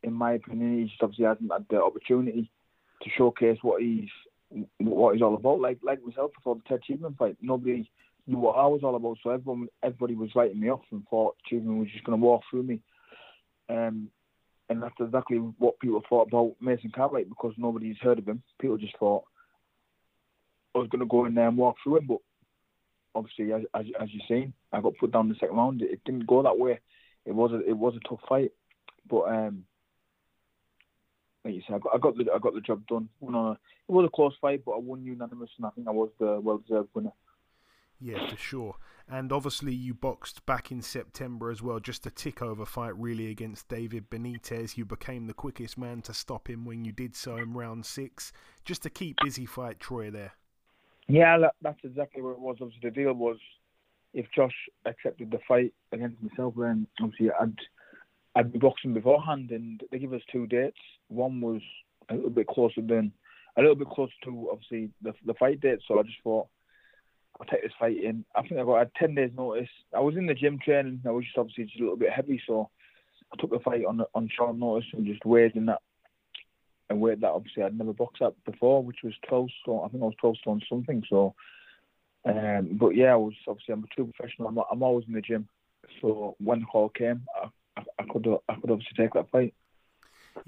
in 0.04 0.14
my 0.14 0.34
opinion, 0.34 0.80
he 0.80 0.86
just 0.86 1.02
obviously 1.02 1.26
hasn't 1.26 1.52
had 1.52 1.66
the 1.70 1.82
opportunity 1.82 2.50
to 3.04 3.10
showcase 3.18 3.60
what 3.62 3.82
he's 3.82 4.10
what 4.80 5.14
he's 5.14 5.22
all 5.22 5.36
about. 5.36 5.62
Like 5.62 5.80
like 5.84 6.04
myself 6.04 6.32
before 6.34 6.56
the 6.56 6.62
Ted 6.68 6.84
Cheeseman 6.84 7.16
fight, 7.18 7.38
nobody 7.42 7.90
knew 8.26 8.38
what 8.38 8.58
I 8.58 8.68
was 8.68 8.82
all 8.84 8.96
about. 8.96 9.18
So 9.24 9.30
everyone 9.30 9.68
everybody 9.84 10.16
was 10.16 10.36
writing 10.36 10.60
me 10.60 10.70
off 10.70 10.82
and 10.92 11.08
thought 11.10 11.36
Cheeseman 11.48 11.80
was 11.80 11.90
just 11.92 12.04
going 12.04 12.20
to 12.20 12.26
walk 12.26 12.44
through 12.50 12.64
me. 12.64 12.82
Um, 13.70 14.10
and 14.70 14.82
that's 14.82 14.96
exactly 15.00 15.38
what 15.38 15.80
people 15.80 16.02
thought 16.10 16.28
about 16.28 16.56
Mason 16.60 16.92
Cartwright 16.94 17.30
because 17.30 17.54
nobody's 17.58 17.98
heard 18.02 18.20
of 18.20 18.28
him. 18.28 18.44
People 18.60 18.78
just 18.78 18.98
thought 18.98 19.24
I 20.76 20.80
was 20.80 20.90
going 20.90 21.00
to 21.00 21.06
go 21.06 21.26
in 21.26 21.34
there 21.34 21.48
and 21.48 21.58
walk 21.58 21.78
through 21.84 21.98
him, 21.98 22.08
but 22.08 22.20
obviously, 23.16 23.54
as 23.54 23.64
as, 23.74 23.86
as 24.00 24.10
you've 24.12 24.24
seen, 24.28 24.54
I 24.72 24.82
got 24.82 24.98
put 25.00 25.12
down 25.12 25.30
the 25.30 25.36
second 25.36 25.56
round. 25.56 25.82
It 25.82 26.02
didn't 26.06 26.28
go 26.28 26.44
that 26.44 26.58
way. 26.58 26.80
It 27.26 27.34
was 27.34 27.52
a, 27.52 27.68
it 27.68 27.78
was 27.78 27.96
a 27.96 28.08
tough 28.08 28.20
fight, 28.28 28.52
but 29.10 29.24
um, 29.24 29.64
like 31.44 31.56
you 31.56 31.62
said, 31.66 31.76
I 31.76 31.80
got, 31.80 31.96
I 31.96 31.98
got 31.98 32.18
the 32.18 32.26
I 32.34 32.40
got 32.40 32.54
the 32.54 32.62
job 32.62 32.86
done. 32.88 33.10
it 33.22 33.28
was 33.92 34.06
a 34.06 34.16
close 34.16 34.34
fight, 34.42 34.64
but 34.66 34.74
I 34.74 34.80
won 34.80 35.04
unanimous, 35.04 35.50
and 35.58 35.66
I 35.66 35.70
think 35.72 35.88
I 35.88 35.92
was 35.92 36.10
the 36.20 36.40
well 36.42 36.58
deserved 36.60 36.90
winner. 36.94 37.12
Yeah, 38.00 38.30
for 38.30 38.38
sure. 38.38 38.76
And 39.10 39.32
obviously, 39.32 39.74
you 39.74 39.94
boxed 39.94 40.46
back 40.46 40.72
in 40.72 40.82
September 40.82 41.50
as 41.50 41.62
well, 41.62 41.80
just 41.80 42.06
a 42.06 42.12
tick 42.12 42.42
over 42.42 42.66
fight, 42.66 42.96
really, 42.98 43.32
against 43.32 43.70
David 43.70 44.10
Benitez. 44.10 44.78
You 44.78 44.86
became 44.86 45.28
the 45.28 45.34
quickest 45.34 45.78
man 45.78 46.02
to 46.04 46.14
stop 46.14 46.50
him 46.50 46.66
when 46.66 46.84
you 46.84 46.92
did 46.92 47.16
so 47.16 47.38
in 47.38 47.54
round 47.54 47.86
six. 47.86 48.34
Just 48.66 48.86
a 48.86 48.90
keep 48.90 49.18
busy 49.24 49.46
fight, 49.46 49.80
Troy, 49.80 50.12
there. 50.12 50.34
Yeah, 51.08 51.38
that's 51.62 51.80
exactly 51.84 52.22
what 52.22 52.32
it 52.32 52.40
was. 52.40 52.58
Obviously, 52.62 52.90
the 52.90 52.96
deal 52.96 53.14
was 53.14 53.38
if 54.14 54.26
Josh 54.36 54.54
accepted 54.86 55.32
the 55.32 55.40
fight 55.48 55.74
against 55.94 56.22
myself, 56.22 56.54
then 56.58 56.86
obviously 57.02 57.30
I'd, 57.40 57.58
I'd 58.36 58.52
be 58.52 58.60
boxing 58.60 58.94
beforehand, 58.94 59.52
and 59.52 59.82
they 59.90 60.00
give 60.00 60.14
us 60.14 60.22
two 60.32 60.48
dates. 60.48 60.78
One 61.08 61.40
was 61.40 61.62
a 62.10 62.16
little 62.16 62.30
bit 62.30 62.48
closer 62.48 62.82
than, 62.82 63.14
a 63.56 63.62
little 63.62 63.76
bit 63.76 63.88
closer 63.88 64.14
to, 64.26 64.50
obviously, 64.52 64.90
the, 65.02 65.14
the 65.26 65.34
fight 65.36 65.62
date, 65.62 65.80
so 65.88 65.98
I 65.98 66.04
just 66.04 66.22
thought, 66.24 66.48
I'll 67.40 67.48
take 67.48 67.64
this 67.64 67.72
fight 67.80 68.04
in. 68.04 68.26
I 68.36 68.42
think 68.42 68.60
I 68.60 68.64
got 68.64 68.82
a 68.82 68.92
10 68.98 69.16
days 69.16 69.32
notice. 69.36 69.70
I 69.96 70.00
was 70.00 70.16
in 70.16 70.26
the 70.26 70.34
gym 70.34 70.60
training. 70.64 71.02
I 71.06 71.12
was 71.12 71.26
just 71.26 71.38
obviously 71.38 71.66
just 71.66 71.80
a 71.80 71.84
little 71.84 71.98
bit 71.98 72.12
heavy, 72.12 72.42
so 72.48 72.70
I 73.32 73.40
took 73.40 73.52
the 73.52 73.60
fight 73.60 73.86
on 73.86 74.02
on 74.16 74.30
short 74.36 74.58
notice 74.58 74.88
and 74.94 75.06
just 75.06 75.26
weighed 75.26 75.56
in 75.56 75.66
that 75.68 75.82
and 76.90 77.02
weighed 77.02 77.22
that 77.22 77.32
obviously 77.32 77.64
I'd 77.64 77.78
never 77.78 77.94
boxed 77.94 78.22
at 78.22 78.34
before, 78.46 78.84
which 78.84 79.00
was 79.04 79.14
12 79.28 79.50
stone. 79.62 79.82
I 79.86 79.90
think 79.90 80.02
I 80.02 80.06
was 80.06 80.16
12 80.20 80.38
stone 80.38 80.62
something. 80.70 81.04
So, 81.10 81.36
um, 82.26 82.78
but 82.80 82.90
yeah, 82.90 83.14
I 83.14 83.18
was 83.18 83.34
obviously 83.48 83.74
I'm 83.74 83.84
a 83.84 83.88
true 83.88 84.12
professional. 84.16 84.48
I'm, 84.48 84.58
I'm 84.72 84.84
always 84.84 85.06
in 85.08 85.14
the 85.14 85.22
gym 85.22 85.48
So 86.02 86.36
when 86.40 86.62
the 86.62 86.66
call 86.66 86.90
came, 86.90 87.24
I, 87.36 87.50
I, 87.78 87.84
I 88.00 88.04
could 88.12 88.28
I 88.48 88.56
could 88.56 88.72
obviously 88.72 88.96
take 88.98 89.14
that 89.14 89.30
fight. 89.30 89.54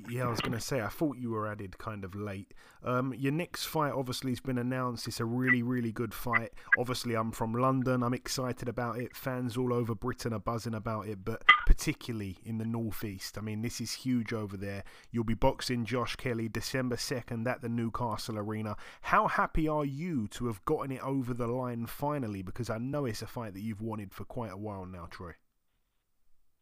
Yeah, 0.09 0.25
I 0.25 0.29
was 0.29 0.39
going 0.39 0.53
to 0.53 0.59
say, 0.59 0.81
I 0.81 0.87
thought 0.87 1.17
you 1.17 1.31
were 1.31 1.47
added 1.47 1.77
kind 1.77 2.03
of 2.03 2.15
late. 2.15 2.53
Um, 2.83 3.13
your 3.17 3.31
next 3.31 3.65
fight 3.65 3.93
obviously 3.93 4.31
has 4.31 4.39
been 4.39 4.57
announced. 4.57 5.07
It's 5.07 5.19
a 5.19 5.25
really, 5.25 5.61
really 5.61 5.91
good 5.91 6.13
fight. 6.13 6.53
Obviously, 6.77 7.15
I'm 7.15 7.31
from 7.31 7.53
London. 7.53 8.03
I'm 8.03 8.13
excited 8.13 8.69
about 8.69 8.99
it. 8.99 9.15
Fans 9.15 9.57
all 9.57 9.73
over 9.73 9.95
Britain 9.95 10.33
are 10.33 10.39
buzzing 10.39 10.73
about 10.73 11.07
it, 11.07 11.25
but 11.25 11.43
particularly 11.65 12.37
in 12.45 12.57
the 12.57 12.65
Northeast. 12.65 13.37
I 13.37 13.41
mean, 13.41 13.61
this 13.61 13.81
is 13.81 13.93
huge 13.93 14.33
over 14.33 14.57
there. 14.57 14.83
You'll 15.11 15.23
be 15.23 15.33
boxing 15.33 15.85
Josh 15.85 16.15
Kelly 16.15 16.47
December 16.47 16.95
2nd 16.95 17.47
at 17.47 17.61
the 17.61 17.69
Newcastle 17.69 18.37
Arena. 18.37 18.75
How 19.01 19.27
happy 19.27 19.67
are 19.67 19.85
you 19.85 20.27
to 20.29 20.47
have 20.47 20.63
gotten 20.65 20.91
it 20.91 21.03
over 21.03 21.33
the 21.33 21.47
line 21.47 21.85
finally? 21.85 22.41
Because 22.41 22.69
I 22.69 22.77
know 22.77 23.05
it's 23.05 23.21
a 23.21 23.27
fight 23.27 23.53
that 23.53 23.61
you've 23.61 23.81
wanted 23.81 24.13
for 24.13 24.23
quite 24.23 24.51
a 24.51 24.57
while 24.57 24.85
now, 24.85 25.07
Troy. 25.09 25.33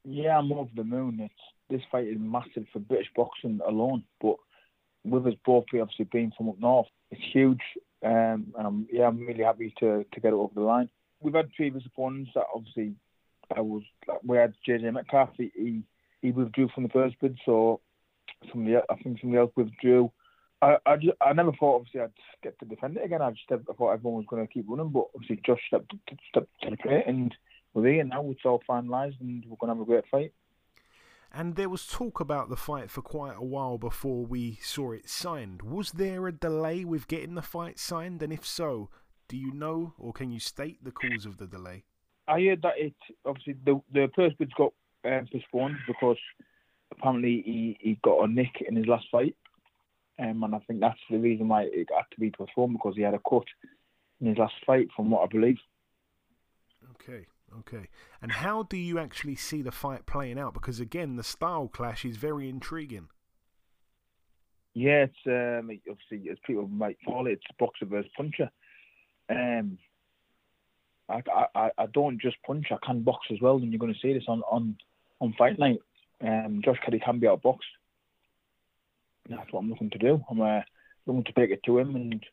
Yeah, 0.03 0.37
I'm 0.37 0.51
over 0.53 0.71
the 0.73 0.83
moon. 0.83 1.19
It's 1.19 1.33
this 1.69 1.81
fight 1.91 2.07
is 2.07 2.17
massive 2.19 2.65
for 2.71 2.79
British 2.79 3.07
boxing 3.15 3.59
alone. 3.67 4.03
But 4.21 4.35
with 5.03 5.27
us 5.27 5.33
both 5.45 5.65
obviously 5.73 6.07
being 6.11 6.31
from 6.37 6.49
up 6.49 6.59
north, 6.59 6.87
it's 7.11 7.21
huge. 7.33 7.61
Um, 8.03 8.53
and 8.57 8.87
yeah, 8.91 9.07
I'm 9.07 9.25
really 9.25 9.43
happy 9.43 9.73
to, 9.79 10.05
to 10.11 10.19
get 10.19 10.33
it 10.33 10.33
over 10.33 10.53
the 10.53 10.61
line. 10.61 10.89
We've 11.19 11.33
had 11.33 11.51
previous 11.53 11.85
opponents 11.85 12.31
that 12.35 12.45
obviously 12.53 12.93
I 13.55 13.61
was 13.61 13.83
we 14.23 14.37
had 14.37 14.53
JJ 14.67 14.93
Metcalf. 14.93 15.29
He, 15.37 15.83
he 16.21 16.31
withdrew 16.31 16.69
from 16.73 16.83
the 16.83 16.89
first 16.89 17.15
bid, 17.21 17.37
so 17.45 17.81
somebody 18.51 18.75
I 18.77 18.95
think 19.01 19.19
somebody 19.19 19.39
else 19.39 19.51
withdrew. 19.55 20.11
I 20.61 20.77
I, 20.85 20.97
just, 20.97 21.13
I 21.21 21.33
never 21.33 21.51
thought 21.53 21.77
obviously 21.77 22.01
I'd 22.01 22.11
get 22.43 22.59
to 22.59 22.65
defend 22.65 22.97
it 22.97 23.05
again. 23.05 23.21
I 23.21 23.31
just 23.31 23.45
I 23.51 23.73
thought 23.73 23.93
everyone 23.93 24.17
was 24.17 24.25
going 24.29 24.45
to 24.45 24.51
keep 24.51 24.65
running, 24.67 24.89
but 24.89 25.07
obviously 25.15 25.41
Josh 25.45 25.61
stepped 25.67 25.93
stepped 26.29 26.49
to 26.63 26.69
the 26.71 26.77
plate 26.77 27.05
and 27.07 27.33
we're 27.73 27.91
here 27.93 28.03
now. 28.03 28.29
It's 28.29 28.41
all 28.45 28.61
finalised 28.69 29.19
and 29.21 29.43
we're 29.47 29.57
going 29.59 29.69
to 29.69 29.75
have 29.75 29.81
a 29.81 29.85
great 29.85 30.05
fight. 30.11 30.33
And 31.31 31.55
there 31.55 31.69
was 31.69 31.85
talk 31.85 32.19
about 32.19 32.49
the 32.49 32.55
fight 32.55 32.89
for 32.89 33.01
quite 33.01 33.35
a 33.37 33.43
while 33.43 33.77
before 33.77 34.25
we 34.25 34.59
saw 34.61 34.91
it 34.91 35.09
signed. 35.09 35.61
Was 35.61 35.91
there 35.91 36.27
a 36.27 36.31
delay 36.31 36.85
with 36.85 37.07
getting 37.07 37.35
the 37.35 37.41
fight 37.41 37.77
signed? 37.79 38.23
And 38.23 38.31
if 38.31 38.45
so, 38.45 38.89
do 39.27 39.37
you 39.37 39.53
know 39.53 39.93
or 39.97 40.13
can 40.13 40.31
you 40.31 40.39
state 40.39 40.83
the 40.83 40.91
cause 40.91 41.25
of 41.25 41.37
the 41.37 41.47
delay? 41.47 41.83
I 42.27 42.41
heard 42.41 42.61
that 42.63 42.77
it 42.77 42.93
obviously 43.25 43.55
the 43.63 43.81
the 43.93 44.09
first 44.15 44.37
bid 44.37 44.53
got 44.55 44.73
um, 45.05 45.27
postponed 45.31 45.77
because 45.87 46.17
apparently 46.91 47.41
he, 47.45 47.77
he 47.79 47.99
got 48.03 48.23
a 48.23 48.27
nick 48.27 48.63
in 48.67 48.75
his 48.75 48.85
last 48.85 49.05
fight, 49.11 49.35
um, 50.19 50.43
and 50.43 50.55
I 50.55 50.59
think 50.59 50.81
that's 50.81 50.99
the 51.09 51.19
reason 51.19 51.47
why 51.47 51.63
it 51.63 51.87
had 51.93 52.05
to 52.11 52.19
be 52.19 52.31
postponed 52.31 52.73
because 52.73 52.95
he 52.95 53.03
had 53.03 53.13
a 53.13 53.21
cut 53.29 53.45
in 54.19 54.27
his 54.27 54.37
last 54.37 54.55
fight, 54.65 54.89
from 54.95 55.09
what 55.09 55.23
I 55.23 55.27
believe. 55.27 55.57
Okay, 56.95 57.27
okay. 57.59 57.89
And 58.21 58.31
how 58.31 58.63
do 58.63 58.77
you 58.77 58.99
actually 58.99 59.35
see 59.35 59.61
the 59.61 59.71
fight 59.71 60.05
playing 60.05 60.39
out? 60.39 60.53
Because 60.53 60.79
again, 60.79 61.15
the 61.15 61.23
style 61.23 61.67
clash 61.67 62.05
is 62.05 62.17
very 62.17 62.49
intriguing. 62.49 63.09
Yeah, 64.73 65.05
it's 65.05 65.15
um, 65.25 65.71
obviously 65.89 66.29
as 66.29 66.37
people 66.45 66.67
might 66.67 66.97
call 67.03 67.27
it, 67.27 67.31
it's 67.31 67.43
boxer 67.59 67.85
versus 67.85 68.11
puncher. 68.15 68.51
Um, 69.29 69.77
I, 71.09 71.21
I, 71.55 71.71
I 71.77 71.85
don't 71.87 72.21
just 72.21 72.35
punch, 72.45 72.67
I 72.71 72.77
can 72.85 73.01
box 73.01 73.27
as 73.31 73.39
well, 73.41 73.57
and 73.57 73.71
you're 73.71 73.79
going 73.79 73.93
to 73.93 73.99
see 73.99 74.13
this 74.13 74.25
on, 74.27 74.41
on, 74.51 74.75
on 75.19 75.33
fight 75.37 75.57
night. 75.57 75.79
Um, 76.21 76.61
Josh 76.63 76.77
Kelly 76.85 77.01
can 77.03 77.19
be 77.19 77.27
outboxed. 77.27 77.59
That's 79.29 79.51
what 79.51 79.61
I'm 79.61 79.69
looking 79.69 79.89
to 79.91 79.97
do. 79.97 80.21
I'm 80.29 80.41
uh, 80.41 80.61
looking 81.05 81.23
to 81.23 81.33
take 81.33 81.51
it 81.51 81.61
to 81.65 81.79
him 81.79 81.95
and 81.95 82.23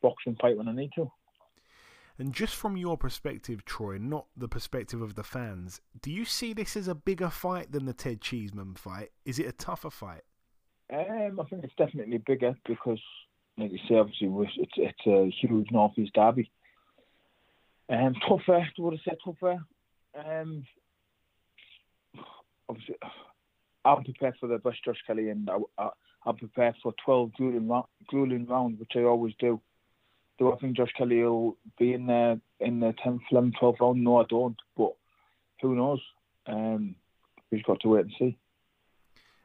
box 0.00 0.22
and 0.26 0.38
fight 0.38 0.56
when 0.56 0.68
I 0.68 0.72
need 0.72 0.90
to. 0.96 1.10
And 2.18 2.32
just 2.32 2.54
from 2.54 2.76
your 2.76 2.96
perspective, 2.96 3.64
Troy, 3.64 3.98
not 3.98 4.26
the 4.36 4.48
perspective 4.48 5.00
of 5.00 5.14
the 5.14 5.24
fans, 5.24 5.80
do 6.00 6.10
you 6.10 6.24
see 6.24 6.52
this 6.52 6.76
as 6.76 6.88
a 6.88 6.94
bigger 6.94 7.30
fight 7.30 7.72
than 7.72 7.86
the 7.86 7.94
Ted 7.94 8.20
Cheeseman 8.20 8.74
fight? 8.74 9.10
Is 9.24 9.38
it 9.38 9.46
a 9.46 9.52
tougher 9.52 9.90
fight? 9.90 10.22
Um, 10.92 11.40
I 11.40 11.44
think 11.48 11.64
it's 11.64 11.74
definitely 11.76 12.18
bigger 12.18 12.54
because, 12.66 13.00
like 13.56 13.72
you 13.72 13.78
say, 13.88 13.94
obviously 13.96 14.28
it's 14.58 14.72
it's 14.76 15.06
a 15.06 15.30
huge 15.40 15.68
northeast 15.70 16.12
derby. 16.14 16.50
Um, 17.88 18.14
tougher, 18.28 18.66
would 18.78 18.94
I 18.94 19.10
say 19.10 19.16
tougher? 19.24 19.58
Um, 20.14 20.64
obviously, 22.68 22.96
I'm 23.84 24.04
prepared 24.04 24.34
for 24.38 24.48
the 24.48 24.58
best 24.58 24.84
Josh 24.84 24.98
Kelly, 25.06 25.30
and 25.30 25.48
I, 25.48 25.58
I, 25.78 25.90
am 26.26 26.36
prepared 26.36 26.76
for 26.82 26.94
12 27.04 27.32
grueling, 27.32 27.82
grueling 28.06 28.46
rounds, 28.46 28.78
which 28.78 28.92
I 28.96 29.00
always 29.00 29.34
do. 29.38 29.60
Do 30.38 30.52
I 30.52 30.56
think 30.56 30.76
Josh 30.76 30.92
Kelly 30.96 31.22
will 31.22 31.56
be 31.78 31.92
in 31.92 32.06
there 32.06 32.40
in 32.60 32.80
the 32.80 32.94
10th, 33.04 33.20
11th, 33.32 33.54
12th 33.60 33.80
round? 33.80 34.02
No, 34.02 34.20
I 34.20 34.24
don't. 34.28 34.56
But 34.76 34.94
who 35.60 35.76
knows? 35.76 36.00
Um, 36.46 36.96
we've 37.50 37.64
got 37.64 37.80
to 37.80 37.88
wait 37.88 38.06
and 38.06 38.14
see. 38.18 38.38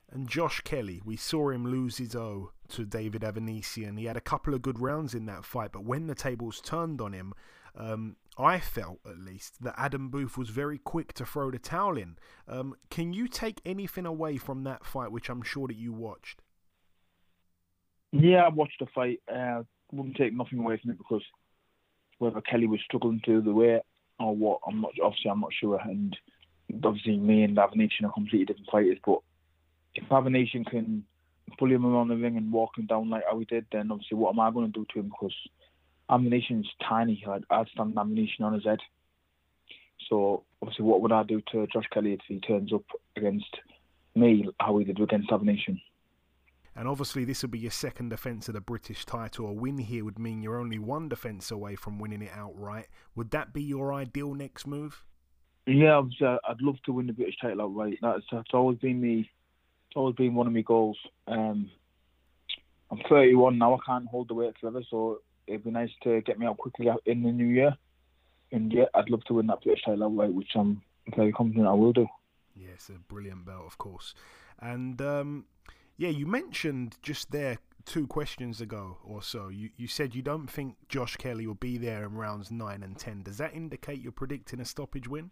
And 0.10 0.30
Josh 0.30 0.62
Kelly, 0.62 1.02
we 1.04 1.18
saw 1.18 1.50
him 1.50 1.66
lose 1.66 1.98
his 1.98 2.16
O 2.16 2.52
to 2.70 2.86
David 2.86 3.22
Avanesyan. 3.24 4.00
He 4.00 4.06
had 4.06 4.16
a 4.16 4.22
couple 4.22 4.54
of 4.54 4.62
good 4.62 4.80
rounds 4.80 5.14
in 5.14 5.26
that 5.26 5.44
fight, 5.44 5.72
but 5.74 5.84
when 5.84 6.08
the 6.08 6.16
tables 6.16 6.62
turned 6.62 7.02
on 7.02 7.12
him, 7.12 7.34
um, 7.76 8.16
I 8.38 8.60
felt 8.60 9.00
at 9.06 9.20
least 9.20 9.62
that 9.64 9.76
Adam 9.78 10.10
Booth 10.10 10.38
was 10.38 10.50
very 10.50 10.78
quick 10.78 11.14
to 11.14 11.26
throw 11.26 11.52
the 11.52 11.60
towel 11.60 11.98
in. 11.98 12.18
Um, 12.48 12.76
can 12.90 13.14
you 13.14 13.28
take 13.28 13.62
anything 13.66 14.06
away 14.06 14.38
from 14.38 14.64
that 14.64 14.86
fight, 14.86 15.12
which 15.12 15.30
I'm 15.30 15.42
sure 15.42 15.68
that 15.68 15.76
you 15.76 15.92
watched? 15.92 16.42
Yeah, 18.12 18.44
I 18.44 18.50
watched 18.50 18.80
the 18.80 18.88
fight. 18.96 19.20
Uh, 19.32 19.64
wouldn't 19.92 20.18
take 20.18 20.34
nothing 20.34 20.60
away 20.60 20.80
from 20.82 20.92
it 20.92 20.98
because 20.98 21.24
whether 22.20 22.42
Kelly 22.42 22.68
was 22.68 22.80
struggling 22.84 23.22
to 23.26 23.42
the 23.42 23.54
weight 23.54 23.82
or 24.20 24.36
what, 24.36 24.60
I'm 24.68 24.82
not. 24.82 24.92
Obviously, 25.04 25.32
I'm 25.32 25.42
not 25.42 25.54
sure. 25.60 25.80
And 25.84 26.16
obviously, 26.84 27.18
me 27.18 27.44
and 27.44 27.58
Avanesyan 27.58 28.06
are 28.06 28.14
completely 28.14 28.46
different 28.46 28.72
fighters. 28.72 28.98
But 29.06 29.20
if 29.96 30.08
Avanesyan 30.10 30.66
can 30.66 31.04
pull 31.58 31.72
him 31.72 31.86
around 31.86 32.10
the 32.10 32.16
ring 32.16 32.38
and 32.38 32.52
walk 32.52 32.72
him 32.78 32.88
down 32.88 33.10
like 33.10 33.24
how 33.30 33.40
he 33.40 33.46
did, 33.46 33.66
then 33.72 33.92
obviously, 33.92 34.18
what 34.18 34.34
am 34.34 34.40
I 34.40 34.52
going 34.52 34.72
to 34.72 34.80
do 34.80 34.86
to 34.94 35.00
him? 35.00 35.10
Because 35.10 35.36
Avanesyan's 36.10 36.70
tiny. 36.88 37.24
I'd, 37.28 37.44
I'd 37.50 37.68
stand 37.70 37.98
on 37.98 38.16
his 38.16 38.66
head. 38.66 38.80
So 40.10 40.44
obviously, 40.62 40.86
what 40.86 41.02
would 41.02 41.12
I 41.12 41.24
do 41.24 41.42
to 41.52 41.68
Josh 41.68 41.88
Kelly 41.92 42.14
if 42.14 42.22
he 42.28 42.40
turns 42.40 42.74
up 42.74 42.86
against 43.16 43.58
me 44.16 44.48
how 44.60 44.78
he 44.78 44.86
did 44.86 45.00
against 45.00 45.30
Avanesyan? 45.30 45.82
And 46.78 46.88
obviously, 46.88 47.26
this 47.26 47.42
would 47.42 47.50
be 47.50 47.58
your 47.58 47.72
second 47.72 48.10
defence 48.10 48.48
of 48.48 48.54
the 48.54 48.62
British 48.62 49.04
title. 49.04 49.48
A 49.48 49.52
win 49.52 49.80
here 49.80 50.06
would 50.06 50.20
mean 50.20 50.44
you're 50.44 50.60
only 50.60 50.78
one 50.78 51.10
defence 51.10 51.50
away 51.50 51.76
from 51.76 51.98
winning 51.98 52.22
it 52.22 52.30
outright. 52.32 52.86
Would 53.16 53.32
that 53.32 53.52
be 53.52 53.64
your 53.64 53.92
ideal 53.92 54.36
next 54.36 54.68
move? 54.68 55.04
Yeah, 55.66 56.04
I'd 56.22 56.62
love 56.62 56.76
to 56.86 56.94
win 56.94 57.08
the 57.08 57.14
British 57.14 57.38
title 57.42 57.64
outright. 57.64 57.98
That's, 58.00 58.24
that's 58.32 58.54
always 58.54 58.78
been 58.78 59.02
me. 59.02 59.22
It's 59.22 59.96
always 59.96 60.16
been 60.16 60.36
one 60.36 60.46
of 60.46 60.54
my 60.54 60.62
goals. 60.62 61.00
Um, 61.26 61.72
I'm 62.92 63.00
31 63.10 63.58
now. 63.58 63.74
I 63.74 63.80
can't 63.84 64.08
hold 64.08 64.28
the 64.28 64.36
weight 64.36 64.54
forever, 64.62 64.84
so 64.88 65.22
it'd 65.48 65.64
be 65.64 65.72
nice 65.72 65.90
to 66.04 66.22
get 66.22 66.38
me 66.38 66.46
out 66.46 66.58
quickly 66.58 66.90
in 67.08 67.24
the 67.24 67.32
new 67.32 67.48
year. 67.48 67.76
And 68.52 68.72
yeah, 68.72 68.86
I'd 68.94 69.10
love 69.10 69.24
to 69.26 69.34
win 69.34 69.48
that 69.48 69.64
British 69.64 69.84
title 69.84 70.04
outright, 70.04 70.32
which 70.32 70.52
I'm 70.56 70.84
very 71.16 71.32
confident 71.32 71.66
I 71.68 71.74
will 71.74 71.92
do. 71.92 72.08
Yes, 72.56 72.90
a 72.90 73.00
brilliant 73.00 73.46
belt, 73.48 73.66
of 73.66 73.80
course. 73.80 74.14
And 74.60 75.02
um, 75.02 75.46
yeah, 75.98 76.10
you 76.10 76.28
mentioned 76.28 76.96
just 77.02 77.32
there 77.32 77.58
two 77.86 78.06
questions 78.06 78.62
ago 78.62 78.98
or 79.04 79.22
so. 79.24 79.48
You 79.48 79.70
you 79.78 79.88
said 79.88 80.14
you 80.14 80.22
don't 80.22 80.48
think 80.48 80.76
Josh 80.90 81.16
Kelly 81.16 81.48
will 81.48 81.56
be 81.56 81.78
there 81.78 82.04
in 82.04 82.14
rounds 82.16 82.52
nine 82.52 82.84
and 82.84 82.98
ten. 82.98 83.24
Does 83.24 83.38
that 83.38 83.56
indicate 83.56 84.02
you're 84.02 84.12
predicting 84.12 84.60
a 84.60 84.66
stoppage 84.66 85.08
win? 85.08 85.32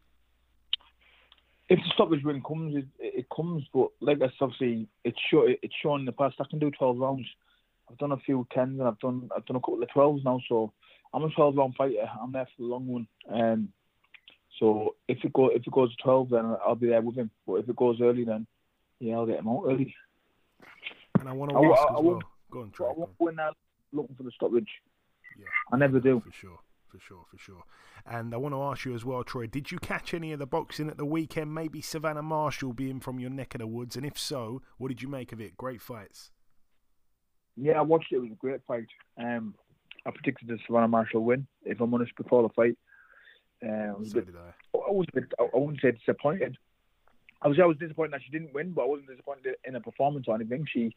If 1.67 1.79
the 1.79 1.91
stoppage 1.93 2.23
win 2.23 2.41
comes, 2.41 2.75
it, 2.75 2.85
it 2.99 3.25
comes. 3.35 3.63
But 3.73 3.89
like 3.99 4.19
that's 4.19 4.33
obviously 4.41 4.87
it's 5.03 5.17
show, 5.29 5.45
it's 5.47 5.75
shown 5.83 6.01
in 6.01 6.05
the 6.05 6.11
past. 6.11 6.35
I 6.39 6.45
can 6.49 6.59
do 6.59 6.71
twelve 6.71 6.97
rounds. 6.97 7.27
I've 7.89 7.97
done 7.97 8.13
a 8.13 8.17
few 8.17 8.47
tens 8.51 8.79
and 8.79 8.87
I've 8.87 8.99
done 8.99 9.29
I've 9.35 9.45
done 9.45 9.57
a 9.57 9.59
couple 9.59 9.83
of 9.83 9.89
twelves 9.91 10.23
now. 10.23 10.39
So 10.49 10.71
I'm 11.13 11.23
a 11.23 11.29
twelve 11.29 11.55
round 11.55 11.75
fighter. 11.75 12.09
I'm 12.21 12.31
there 12.31 12.47
for 12.55 12.63
the 12.63 12.67
long 12.67 12.87
one. 12.87 13.07
Um, 13.31 13.69
so 14.59 14.95
if 15.07 15.23
it 15.23 15.33
go 15.33 15.49
if 15.49 15.67
it 15.67 15.71
goes 15.73 15.95
twelve, 15.97 16.29
then 16.29 16.55
I'll 16.65 16.75
be 16.75 16.87
there 16.87 17.01
with 17.01 17.17
him. 17.17 17.29
But 17.45 17.55
if 17.55 17.69
it 17.69 17.75
goes 17.75 17.99
early, 18.01 18.23
then 18.23 18.47
yeah, 18.99 19.15
I'll 19.15 19.25
get 19.25 19.39
him 19.39 19.49
out 19.49 19.65
early. 19.67 19.93
And 21.19 21.29
I 21.29 21.33
want 21.33 21.51
to 21.51 21.57
ask 21.57 21.81
as 21.81 22.03
well. 22.03 22.21
Go 22.51 22.61
on, 22.61 22.71
Trey. 22.71 22.87
I 22.87 22.93
won't 22.95 23.11
win 23.19 23.35
that 23.37 23.53
looking 23.91 24.15
for 24.15 24.23
the 24.23 24.31
stoppage. 24.31 24.69
Yeah, 25.37 25.45
I 25.71 25.77
never 25.77 25.99
do. 25.99 26.21
For 26.25 26.31
sure, 26.31 26.59
for 26.87 26.99
sure, 26.99 27.25
for 27.29 27.37
sure. 27.37 27.63
And 28.05 28.33
I 28.33 28.37
want 28.37 28.53
to 28.53 28.61
ask 28.61 28.85
you 28.85 28.93
as 28.93 29.03
well, 29.03 29.23
Troy. 29.23 29.47
Did 29.47 29.71
you 29.71 29.79
catch 29.79 30.13
any 30.13 30.31
of 30.31 30.39
the 30.39 30.45
boxing 30.45 30.89
at 30.89 30.97
the 30.97 31.05
weekend? 31.05 31.53
Maybe 31.53 31.81
Savannah 31.81 32.21
Marshall 32.21 32.73
being 32.73 32.99
from 32.99 33.19
your 33.19 33.29
neck 33.29 33.55
of 33.55 33.59
the 33.59 33.67
woods, 33.67 33.95
and 33.95 34.05
if 34.05 34.17
so, 34.17 34.61
what 34.77 34.89
did 34.89 35.01
you 35.01 35.07
make 35.07 35.31
of 35.31 35.41
it? 35.41 35.57
Great 35.57 35.81
fights. 35.81 36.31
Yeah, 37.57 37.79
I 37.79 37.81
watched 37.81 38.11
it. 38.11 38.17
It 38.17 38.21
was 38.21 38.31
a 38.31 38.35
great 38.35 38.61
fight. 38.67 38.87
Um, 39.17 39.55
I 40.05 40.11
predicted 40.11 40.49
the 40.49 40.59
Savannah 40.67 40.87
Marshall 40.87 41.23
win. 41.23 41.47
If 41.63 41.81
I'm 41.81 41.93
honest, 41.93 42.15
before 42.15 42.43
the 42.43 42.49
fight, 42.49 42.77
uh, 43.63 43.93
so 44.03 44.13
bit, 44.13 44.27
did 44.27 44.35
I. 44.35 44.77
I 44.77 44.91
was 44.91 45.07
a 45.11 45.21
bit, 45.21 45.33
I 45.39 45.47
wouldn't 45.53 45.81
say 45.81 45.91
disappointed. 45.91 46.57
I 47.45 47.47
was 47.47 47.59
I 47.61 47.65
was 47.65 47.77
disappointed 47.77 48.13
that 48.13 48.21
she 48.25 48.31
didn't 48.31 48.55
win, 48.55 48.71
but 48.71 48.81
I 48.81 48.87
wasn't 48.87 49.09
disappointed 49.09 49.55
in 49.63 49.75
her 49.75 49.79
performance 49.79 50.25
or 50.27 50.33
anything. 50.33 50.65
She 50.73 50.95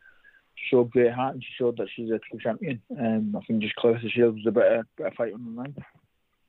showed 0.71 0.91
great 0.91 1.13
heart 1.13 1.35
and 1.35 1.45
she 1.45 1.51
showed 1.59 1.77
that 1.77 1.89
she's 1.95 2.11
a 2.11 2.19
true 2.19 2.41
champion. 2.43 2.81
Um, 2.99 3.37
I 3.37 3.45
think 3.45 3.63
just 3.63 3.77
Claressa 3.77 4.11
Shields 4.11 4.39
was 4.39 4.47
a 4.47 4.51
better 4.51 4.87
better 4.97 5.15
fight 5.15 5.35
on 5.35 5.45
the 5.45 5.61
line. 5.61 5.75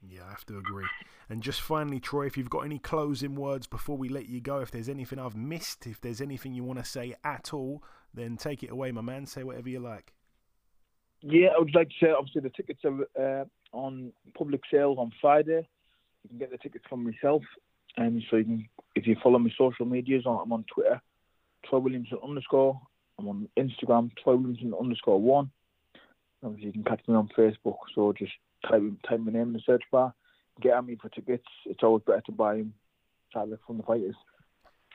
Yeah, 0.01 0.21
I 0.25 0.29
have 0.29 0.45
to 0.45 0.57
agree. 0.57 0.85
And 1.29 1.43
just 1.43 1.59
finally, 1.59 1.99
Troy, 1.99 2.25
if 2.25 2.37
you've 2.37 2.49
got 2.49 2.61
any 2.61 2.79
closing 2.79 3.35
words 3.35 3.67
before 3.67 3.97
we 3.97 4.07
let 4.07 4.29
you 4.29 4.39
go, 4.39 4.59
if 4.59 4.71
there's 4.71 4.87
anything 4.87 5.19
I've 5.19 5.35
missed, 5.35 5.85
if 5.85 5.99
there's 5.99 6.21
anything 6.21 6.53
you 6.53 6.63
want 6.63 6.79
to 6.79 6.85
say 6.85 7.15
at 7.25 7.53
all, 7.53 7.83
then 8.13 8.37
take 8.37 8.63
it 8.63 8.71
away, 8.71 8.93
my 8.93 9.01
man. 9.01 9.25
Say 9.25 9.43
whatever 9.43 9.67
you 9.67 9.81
like. 9.81 10.13
Yeah, 11.21 11.49
I 11.55 11.59
would 11.59 11.75
like 11.75 11.89
to 11.89 11.95
say 12.01 12.11
obviously 12.11 12.41
the 12.41 12.49
tickets 12.51 12.79
are 12.85 13.41
uh, 13.41 13.45
on 13.73 14.13
public 14.37 14.61
sale 14.71 14.95
on 14.97 15.11
Friday. 15.19 15.67
You 16.23 16.29
can 16.29 16.37
get 16.37 16.51
the 16.51 16.57
tickets 16.57 16.85
from 16.89 17.03
myself, 17.03 17.43
and 17.99 18.23
so 18.29 18.37
you 18.37 18.43
can 18.45 18.69
if 18.95 19.05
you 19.05 19.15
follow 19.21 19.39
my 19.39 19.51
social 19.57 19.85
medias, 19.85 20.23
I'm 20.25 20.51
on 20.51 20.65
Twitter, 20.73 21.01
Troy 21.65 21.79
Williamson 21.79 22.17
underscore. 22.23 22.79
I'm 23.17 23.27
on 23.27 23.49
Instagram, 23.57 24.11
Troy 24.23 24.35
Williamson 24.35 24.73
underscore 24.73 25.21
one. 25.21 25.51
Obviously, 26.43 26.67
you 26.67 26.73
can 26.73 26.83
catch 26.85 27.01
me 27.07 27.15
on 27.15 27.29
Facebook. 27.37 27.77
So 27.93 28.13
just 28.17 28.31
type 28.69 28.81
type 29.07 29.19
my 29.19 29.31
name 29.31 29.41
in 29.49 29.53
the 29.53 29.61
search 29.65 29.83
bar, 29.91 30.13
get 30.61 30.73
at 30.75 30.85
me 30.85 30.97
for 31.01 31.09
tickets. 31.09 31.45
It's 31.65 31.83
always 31.83 32.03
better 32.05 32.21
to 32.25 32.31
buy 32.31 32.55
them 32.55 32.73
from 33.33 33.77
the 33.77 33.83
fighters. 33.83 34.15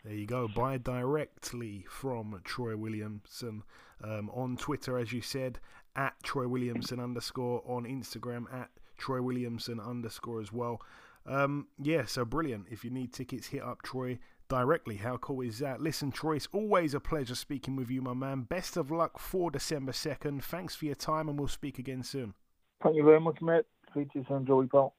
There 0.04 0.14
you 0.14 0.26
go. 0.26 0.48
Buy 0.48 0.78
directly 0.78 1.86
from 1.88 2.40
Troy 2.44 2.76
Williamson 2.76 3.62
um, 4.02 4.30
on 4.30 4.56
Twitter, 4.56 4.98
as 4.98 5.12
you 5.12 5.22
said, 5.22 5.60
at 5.96 6.14
Troy 6.22 6.46
Williamson 6.48 7.00
underscore 7.00 7.62
on 7.66 7.84
Instagram 7.84 8.52
at 8.52 8.70
Troy 8.98 9.22
Williamson 9.22 9.80
underscore 9.80 10.40
as 10.40 10.52
well. 10.52 10.80
Um, 11.26 11.68
yeah, 11.82 12.04
so 12.04 12.24
brilliant. 12.24 12.66
If 12.70 12.84
you 12.84 12.90
need 12.90 13.12
tickets, 13.12 13.48
hit 13.48 13.62
up 13.62 13.82
Troy 13.82 14.18
directly. 14.48 14.96
How 14.96 15.16
cool 15.16 15.40
is 15.40 15.58
that? 15.60 15.80
Listen, 15.80 16.10
Troy, 16.10 16.36
it's 16.36 16.48
always 16.52 16.94
a 16.94 17.00
pleasure 17.00 17.34
speaking 17.34 17.76
with 17.76 17.90
you, 17.90 18.02
my 18.02 18.14
man. 18.14 18.42
Best 18.42 18.76
of 18.76 18.90
luck 18.90 19.18
for 19.18 19.50
December 19.50 19.92
2nd. 19.92 20.42
Thanks 20.42 20.74
for 20.74 20.84
your 20.84 20.94
time, 20.94 21.28
and 21.28 21.38
we'll 21.38 21.48
speak 21.48 21.78
again 21.78 22.02
soon. 22.02 22.34
Thank 22.82 22.96
you 22.96 23.04
very 23.04 23.20
much, 23.20 23.40
mate. 23.40 23.64
Speak 23.90 24.12
to 24.12 24.18
you 24.18 24.24
soon, 24.28 24.46
Joey 24.46 24.66
Paul. 24.66 24.94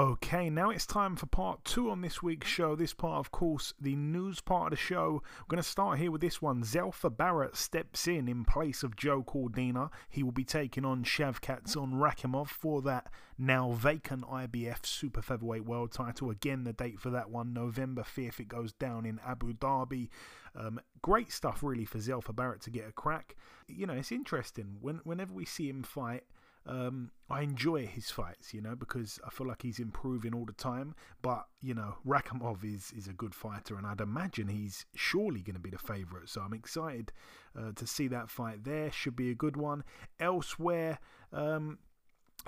Okay, 0.00 0.48
now 0.48 0.70
it's 0.70 0.86
time 0.86 1.14
for 1.14 1.26
part 1.26 1.62
two 1.62 1.90
on 1.90 2.00
this 2.00 2.22
week's 2.22 2.48
show. 2.48 2.74
This 2.74 2.94
part, 2.94 3.18
of 3.18 3.30
course, 3.30 3.74
the 3.78 3.94
news 3.96 4.40
part 4.40 4.72
of 4.72 4.78
the 4.78 4.82
show. 4.82 5.22
We're 5.40 5.50
going 5.50 5.62
to 5.62 5.68
start 5.68 5.98
here 5.98 6.10
with 6.10 6.22
this 6.22 6.40
one. 6.40 6.62
Zelfa 6.62 7.14
Barrett 7.14 7.54
steps 7.54 8.08
in 8.08 8.26
in 8.26 8.46
place 8.46 8.82
of 8.82 8.96
Joe 8.96 9.22
Cordina. 9.22 9.90
He 10.08 10.22
will 10.22 10.32
be 10.32 10.42
taking 10.42 10.86
on 10.86 11.04
Shavkat 11.04 11.64
Rakhimov 11.76 12.48
for 12.48 12.80
that 12.80 13.12
now 13.36 13.72
vacant 13.72 14.24
IBF 14.24 14.86
Super 14.86 15.20
Featherweight 15.20 15.66
World 15.66 15.92
title. 15.92 16.30
Again, 16.30 16.64
the 16.64 16.72
date 16.72 16.98
for 16.98 17.10
that 17.10 17.28
one, 17.28 17.52
November 17.52 18.02
5th. 18.02 18.40
It 18.40 18.48
goes 18.48 18.72
down 18.72 19.04
in 19.04 19.20
Abu 19.26 19.52
Dhabi. 19.52 20.08
Um, 20.56 20.80
great 21.02 21.30
stuff, 21.30 21.62
really, 21.62 21.84
for 21.84 21.98
Zelfa 21.98 22.34
Barrett 22.34 22.62
to 22.62 22.70
get 22.70 22.88
a 22.88 22.92
crack. 22.92 23.36
You 23.68 23.86
know, 23.86 23.92
it's 23.92 24.12
interesting. 24.12 24.78
When, 24.80 25.02
whenever 25.04 25.34
we 25.34 25.44
see 25.44 25.68
him 25.68 25.82
fight, 25.82 26.24
um, 26.66 27.10
I 27.28 27.42
enjoy 27.42 27.86
his 27.86 28.10
fights, 28.10 28.52
you 28.52 28.60
know, 28.60 28.76
because 28.76 29.18
I 29.26 29.30
feel 29.30 29.46
like 29.46 29.62
he's 29.62 29.78
improving 29.78 30.34
all 30.34 30.44
the 30.44 30.52
time. 30.52 30.94
But 31.22 31.46
you 31.62 31.74
know, 31.74 31.96
Rakhimov 32.06 32.64
is 32.64 32.92
is 32.96 33.06
a 33.08 33.12
good 33.12 33.34
fighter, 33.34 33.76
and 33.76 33.86
I'd 33.86 34.00
imagine 34.00 34.48
he's 34.48 34.86
surely 34.94 35.40
going 35.40 35.54
to 35.54 35.60
be 35.60 35.70
the 35.70 35.78
favourite. 35.78 36.28
So 36.28 36.42
I'm 36.42 36.52
excited 36.52 37.12
uh, 37.58 37.72
to 37.74 37.86
see 37.86 38.08
that 38.08 38.28
fight. 38.28 38.64
There 38.64 38.90
should 38.90 39.16
be 39.16 39.30
a 39.30 39.34
good 39.34 39.56
one. 39.56 39.84
Elsewhere. 40.18 40.98
Um, 41.32 41.78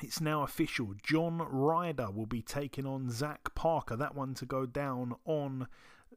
it's 0.03 0.21
now 0.21 0.43
official. 0.43 0.95
John 1.03 1.39
Ryder 1.39 2.11
will 2.11 2.27
be 2.27 2.41
taking 2.41 2.87
on 2.87 3.11
Zach 3.11 3.55
Parker. 3.55 3.95
That 3.95 4.15
one 4.15 4.33
to 4.35 4.47
go 4.47 4.65
down 4.65 5.15
on 5.27 5.69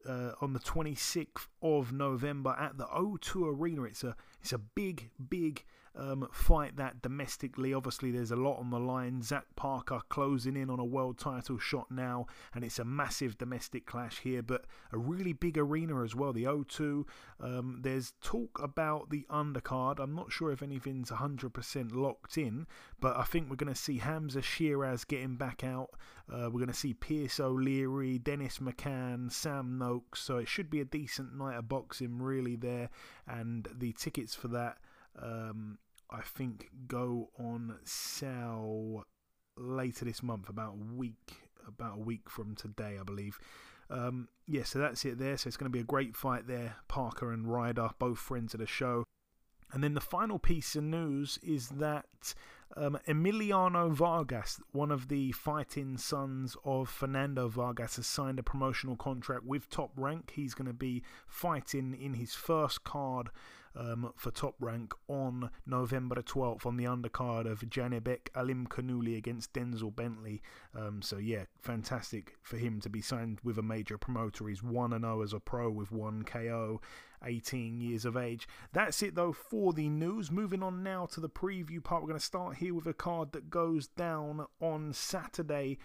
uh, 0.08 0.32
on 0.42 0.54
the 0.54 0.60
26th 0.60 1.48
of 1.62 1.92
November 1.92 2.56
at 2.60 2.78
the 2.78 2.86
O2 2.86 3.54
Arena. 3.58 3.84
It's 3.84 4.04
a 4.04 4.16
it's 4.42 4.54
a 4.54 4.58
big 4.58 5.10
big 5.30 5.64
um, 5.98 6.28
fight 6.32 6.76
that 6.78 7.02
domestically. 7.02 7.74
Obviously, 7.74 8.12
there's 8.12 8.32
a 8.32 8.36
lot 8.36 8.60
on 8.60 8.70
the 8.70 8.80
line. 8.80 9.22
Zach 9.22 9.46
Parker 9.56 10.02
closing 10.10 10.56
in 10.56 10.70
on 10.70 10.80
a 10.80 10.86
world 10.86 11.18
title 11.18 11.58
shot 11.58 11.90
now, 11.90 12.26
and 12.54 12.64
it's 12.64 12.80
a 12.80 12.86
massive 12.86 13.38
domestic 13.38 13.86
clash 13.86 14.20
here, 14.20 14.42
but 14.42 14.66
a 14.92 14.98
really 14.98 15.34
big 15.34 15.58
arena 15.58 16.04
as 16.04 16.16
well. 16.16 16.34
The 16.34 16.44
O2. 16.44 17.06
Um, 17.40 17.80
there's 17.82 18.14
talk 18.22 18.60
about 18.62 19.10
the 19.10 19.26
undercard. 19.30 20.00
I'm 20.00 20.16
not 20.16 20.32
sure 20.32 20.52
if 20.52 20.62
anything's 20.62 21.12
100% 21.12 21.94
locked 21.94 22.38
in, 22.38 22.68
but 23.00 23.18
I 23.18 23.24
think 23.24 23.50
we're 23.50 23.56
going 23.56 23.74
to 23.74 23.80
see 23.80 24.00
Hamzah 24.00 24.44
Sheeraz 24.44 25.08
getting 25.08 25.36
back 25.36 25.64
out. 25.64 25.92
Uh, 26.32 26.50
we're 26.52 26.60
going 26.60 26.68
to 26.68 26.74
see 26.74 26.94
Pierce 26.94 27.40
O'Leary, 27.40 28.18
Dennis 28.18 28.58
McCann, 28.58 29.32
Sam 29.32 29.78
Noakes. 29.78 30.22
So 30.22 30.38
it 30.38 30.48
should 30.48 30.70
be 30.70 30.82
a 30.82 30.86
decent 30.86 31.38
night 31.38 31.56
of 31.56 31.70
boxing, 31.70 32.20
really, 32.20 32.56
there. 32.56 32.90
And 33.28 33.68
the 33.78 33.94
tickets 33.94 34.34
for 34.34 34.48
that 34.50 34.78
um, 35.22 35.78
I 36.10 36.22
think, 36.22 36.70
go 36.88 37.30
on 37.40 37.78
sale 37.84 39.04
later 39.58 40.06
this 40.06 40.22
month, 40.22 40.50
about 40.50 40.74
a 40.74 40.96
week, 40.96 41.34
about 41.68 41.98
a 41.98 42.02
week 42.02 42.30
from 42.30 42.56
today, 42.56 42.98
I 43.00 43.04
believe. 43.04 43.40
Um, 43.90 44.30
yeah, 44.48 44.64
so 44.64 44.80
that's 44.80 45.06
it 45.06 45.18
there. 45.18 45.38
So 45.38 45.48
it's 45.48 45.58
going 45.58 45.72
to 45.72 45.76
be 45.76 45.82
a 45.82 45.84
great 45.84 46.16
fight 46.16 46.48
there. 46.48 46.78
Parker 46.88 47.32
and 47.32 47.48
Ryder, 47.48 47.90
both 48.00 48.20
friends 48.20 48.54
of 48.54 48.60
the 48.60 48.68
show. 48.68 49.04
And 49.72 49.84
then 49.84 49.94
the 49.94 50.02
final 50.02 50.40
piece 50.40 50.76
of 50.76 50.84
news 50.84 51.40
is 51.44 51.70
that 51.70 52.34
um, 52.78 52.98
Emiliano 53.08 53.92
Vargas, 53.92 54.60
one 54.72 54.92
of 54.92 55.08
the 55.08 55.32
fighting 55.34 55.98
sons 55.98 56.56
of 56.64 56.90
Fernando 56.90 57.48
Vargas, 57.48 57.98
has 57.98 58.08
signed 58.08 58.40
a 58.40 58.44
promotional 58.44 58.96
contract 58.96 59.44
with 59.44 59.70
Top 59.70 59.92
Rank. 59.98 60.32
He's 60.36 60.54
going 60.54 60.68
to 60.68 60.74
be 60.74 61.04
fighting 61.28 61.98
in 62.00 62.14
his 62.14 62.34
first 62.34 62.84
card 62.84 63.30
um, 63.76 64.12
for 64.16 64.32
top 64.32 64.56
rank 64.60 64.94
on 65.08 65.50
November 65.66 66.16
the 66.16 66.24
12th 66.24 66.66
on 66.66 66.78
the 66.78 66.86
undercard 66.86 67.50
of 67.50 67.60
Janibek 67.62 68.30
Alimkhanuly 68.36 69.18
against 69.18 69.54
Denzel 69.54 69.96
Bentley. 69.96 70.42
Um, 70.74 71.02
so, 71.02 71.18
yeah, 71.18 71.46
fantastic 71.60 72.36
for 72.42 72.58
him 72.58 72.80
to 72.82 72.90
be 72.90 73.02
signed 73.02 73.40
with 73.44 73.58
a 73.58 73.64
major 73.64 73.98
promoter. 73.98 74.48
He's 74.48 74.64
1 74.64 75.00
0 75.00 75.22
as 75.22 75.34
a 75.34 75.40
pro 75.40 75.70
with 75.70 75.92
1 75.92 76.24
KO, 76.24 76.82
18 77.24 77.82
years 77.82 78.06
of 78.06 78.16
age. 78.16 78.48
That's 78.74 79.02
it, 79.04 79.16
though, 79.16 79.34
for 79.34 79.74
the 79.74 79.90
news. 79.90 80.32
Moving 80.32 80.64
on 80.64 80.84
now 80.84 81.06
to 81.08 81.20
the 81.20 81.30
preview 81.30 81.84
part. 81.84 82.02
We're 82.02 82.10
going 82.10 82.20
to 82.20 82.26
start 82.26 82.58
here 82.58 82.74
with 82.74 82.88
a 82.88 82.94
card 82.94 83.32
that 83.34 83.50
goes 83.50 83.88
down 83.88 84.46
on 84.62 84.94
Saturday. 84.94 85.78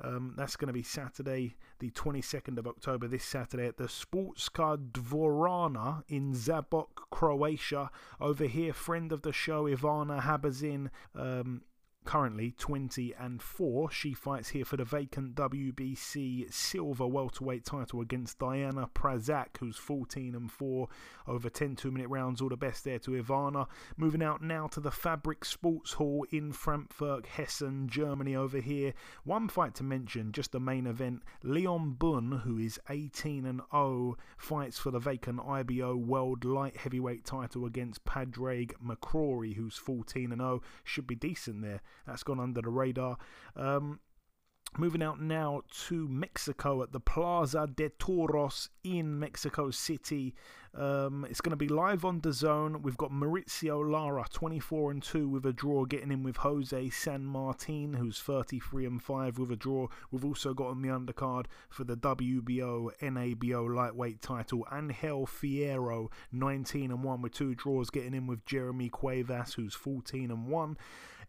Um, 0.00 0.34
that's 0.36 0.56
going 0.56 0.68
to 0.68 0.72
be 0.72 0.82
Saturday, 0.82 1.56
the 1.78 1.90
22nd 1.90 2.58
of 2.58 2.66
October, 2.66 3.08
this 3.08 3.24
Saturday 3.24 3.66
at 3.66 3.76
the 3.76 3.84
Sportska 3.84 4.90
Dvorana 4.92 6.02
in 6.08 6.32
Zabok, 6.32 7.08
Croatia. 7.10 7.90
Over 8.20 8.44
here, 8.44 8.72
friend 8.72 9.12
of 9.12 9.22
the 9.22 9.32
show, 9.32 9.64
Ivana 9.64 10.22
Habazin. 10.22 10.90
Um, 11.14 11.62
currently 12.06 12.54
20 12.56 13.12
and 13.18 13.42
4. 13.42 13.90
She 13.90 14.14
fights 14.14 14.50
here 14.50 14.64
for 14.64 14.76
the 14.76 14.84
vacant 14.84 15.34
WBC 15.34 16.52
silver 16.52 17.06
welterweight 17.06 17.64
title 17.64 18.00
against 18.00 18.38
Diana 18.38 18.88
Prazak, 18.94 19.58
who's 19.58 19.76
14 19.76 20.34
and 20.34 20.50
4 20.50 20.88
over 21.26 21.50
10 21.50 21.76
two 21.76 21.90
minute 21.90 22.08
rounds. 22.08 22.40
All 22.40 22.48
the 22.48 22.56
best 22.56 22.84
there 22.84 23.00
to 23.00 23.10
Ivana. 23.10 23.66
Moving 23.96 24.22
out 24.22 24.40
now 24.40 24.68
to 24.68 24.80
the 24.80 24.90
Fabric 24.90 25.44
Sports 25.44 25.94
Hall 25.94 26.24
in 26.30 26.52
Frankfurt, 26.52 27.26
Hessen, 27.26 27.88
Germany. 27.88 28.36
Over 28.36 28.60
here, 28.60 28.94
one 29.24 29.48
fight 29.48 29.74
to 29.74 29.82
mention, 29.82 30.32
just 30.32 30.52
the 30.52 30.60
main 30.60 30.86
event. 30.86 31.22
Leon 31.42 31.96
Bunn, 31.98 32.42
who 32.44 32.58
is 32.58 32.78
18 32.88 33.44
and 33.44 33.60
0, 33.72 34.16
fights 34.38 34.78
for 34.78 34.92
the 34.92 35.00
vacant 35.00 35.40
IBO 35.40 35.96
World 35.96 36.44
Light 36.44 36.76
Heavyweight 36.76 37.24
title 37.24 37.64
against 37.66 38.04
Padraig 38.04 38.74
McCrory, 38.84 39.56
who's 39.56 39.76
14 39.76 40.30
and 40.30 40.40
0. 40.40 40.62
Should 40.84 41.08
be 41.08 41.16
decent 41.16 41.62
there. 41.62 41.80
That's 42.06 42.22
gone 42.22 42.40
under 42.40 42.62
the 42.62 42.70
radar. 42.70 43.18
Um, 43.54 44.00
Moving 44.78 45.02
out 45.02 45.22
now 45.22 45.62
to 45.86 46.06
Mexico 46.06 46.82
at 46.82 46.92
the 46.92 47.00
Plaza 47.00 47.66
de 47.66 47.88
Toros 47.88 48.68
in 48.84 49.18
Mexico 49.18 49.70
City. 49.70 50.34
Um, 50.74 51.26
it's 51.30 51.40
going 51.40 51.52
to 51.52 51.56
be 51.56 51.68
live 51.68 52.04
on 52.04 52.20
DAZN. 52.20 52.82
We've 52.82 52.98
got 52.98 53.10
Mauricio 53.10 53.90
Lara, 53.90 54.26
24 54.30 54.90
and 54.90 55.02
2 55.02 55.30
with 55.30 55.46
a 55.46 55.52
draw, 55.54 55.86
getting 55.86 56.12
in 56.12 56.22
with 56.22 56.36
Jose 56.36 56.90
San 56.90 57.24
Martin, 57.24 57.94
who's 57.94 58.20
33 58.20 58.84
and 58.84 59.02
5 59.02 59.38
with 59.38 59.50
a 59.50 59.56
draw. 59.56 59.86
We've 60.10 60.26
also 60.26 60.52
got 60.52 60.66
on 60.66 60.82
the 60.82 60.90
undercard 60.90 61.46
for 61.70 61.84
the 61.84 61.96
WBO 61.96 62.90
NABO 63.00 63.74
lightweight 63.74 64.20
title, 64.20 64.66
Angel 64.70 65.26
Fierro, 65.26 66.08
19 66.32 66.90
and 66.90 67.02
1 67.02 67.22
with 67.22 67.32
two 67.32 67.54
draws, 67.54 67.88
getting 67.88 68.12
in 68.12 68.26
with 68.26 68.44
Jeremy 68.44 68.90
Cuevas, 68.90 69.54
who's 69.54 69.74
14 69.74 70.30
and 70.30 70.48
1. 70.48 70.76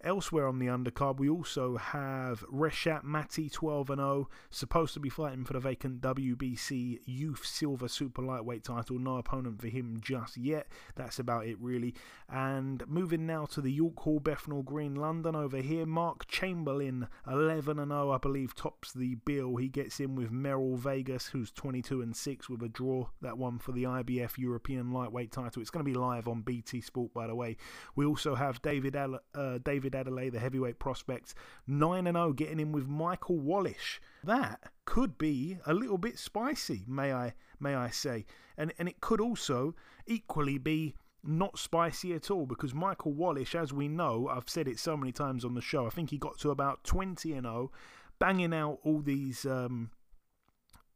Elsewhere 0.04 0.48
on 0.48 0.60
the 0.60 0.68
undercard, 0.68 1.18
we 1.18 1.28
also 1.28 1.78
have 1.78 2.46
Reshat 2.54 3.04
Mati, 3.04 3.50
12 3.50 3.90
and 3.90 4.00
0, 4.00 4.30
supposed 4.52 4.94
to 4.94 5.00
be 5.00 5.10
fighting 5.10 5.44
for 5.44 5.54
the 5.54 5.60
vacant 5.60 6.02
WBC 6.02 7.00
Youth 7.06 7.44
Silver 7.44 7.88
Super 7.88 8.22
Lightweight 8.22 8.64
title. 8.64 9.00
No 9.00 9.18
opponent 9.18 9.60
for 9.60 9.68
him 9.68 10.00
just 10.00 10.38
yet. 10.38 10.68
That's 10.96 11.18
about 11.18 11.48
it, 11.48 11.58
really. 11.60 11.96
And 12.30 12.88
moving 12.88 13.26
now 13.26 13.46
to 13.48 13.62
the 13.62 13.72
York 13.72 14.00
Hall, 14.00 14.20
Bethnal 14.20 14.62
Green, 14.62 14.96
London. 14.96 15.36
Over 15.36 15.58
here, 15.58 15.86
Mark 15.86 16.28
Chamberlain, 16.28 17.08
11 17.28 17.78
0, 17.78 18.12
I 18.12 18.18
believe, 18.20 18.54
tops 18.54 18.94
the 18.94 19.16
bill. 19.16 19.56
He 19.56 19.68
gets 19.68 20.00
in 20.00 20.16
with 20.16 20.32
Merrill 20.32 20.76
Vegas, 20.76 21.28
who's 21.28 21.52
22 21.52 22.02
and 22.02 22.16
6 22.16 22.50
with 22.50 22.62
a 22.62 22.70
draw. 22.70 23.08
That 23.22 23.40
one 23.40 23.58
for 23.58 23.72
the 23.72 23.84
IBF 23.84 24.38
European 24.38 24.92
Lightweight 24.92 25.32
title. 25.32 25.62
It's 25.62 25.72
going 25.72 25.84
to 25.84 25.92
be 25.92 25.98
live 25.98 26.28
on 26.28 26.42
BT 26.42 26.82
Sport, 26.82 27.14
by 27.16 27.26
the 27.26 27.36
way. 27.36 27.58
We 27.96 28.06
also 28.06 28.36
have 28.36 28.62
David 28.62 28.96
uh, 28.96 29.58
David 29.64 29.87
David 29.90 30.08
Adelaide, 30.08 30.30
the 30.32 30.40
heavyweight 30.40 30.80
prospect, 30.80 31.34
9 31.68 32.06
0, 32.06 32.34
getting 32.34 32.60
in 32.60 32.72
with 32.72 32.88
Michael 32.88 33.38
Wallisch. 33.38 34.00
That 34.24 34.72
could 34.86 35.18
be 35.18 35.58
a 35.66 35.74
little 35.74 35.98
bit 35.98 36.20
spicy, 36.20 36.84
may 36.88 37.14
I 37.14 37.34
may 37.60 37.76
I 37.76 37.90
say. 37.90 38.26
And 38.58 38.74
and 38.78 38.88
it 38.88 39.02
could 39.02 39.22
also 39.22 39.76
equally 40.06 40.58
be 40.58 40.96
not 41.24 41.58
spicy 41.58 42.14
at 42.14 42.32
all 42.32 42.46
because 42.46 42.74
Michael 42.74 43.14
Wallisch, 43.14 43.56
as 43.56 43.74
we 43.74 43.88
know, 43.88 44.30
I've 44.30 44.50
said 44.50 44.68
it 44.68 44.80
so 44.80 44.96
many 44.96 45.12
times 45.12 45.44
on 45.44 45.56
the 45.56 45.62
show, 45.62 45.86
I 45.86 45.90
think 45.90 46.10
he 46.10 46.18
got 46.18 46.38
to 46.40 46.52
about 46.52 46.84
20 46.84 47.34
and 47.34 47.46
0, 47.46 47.72
banging 48.20 48.54
out 48.54 48.80
all 48.84 49.00
these, 49.00 49.46
um, 49.46 49.92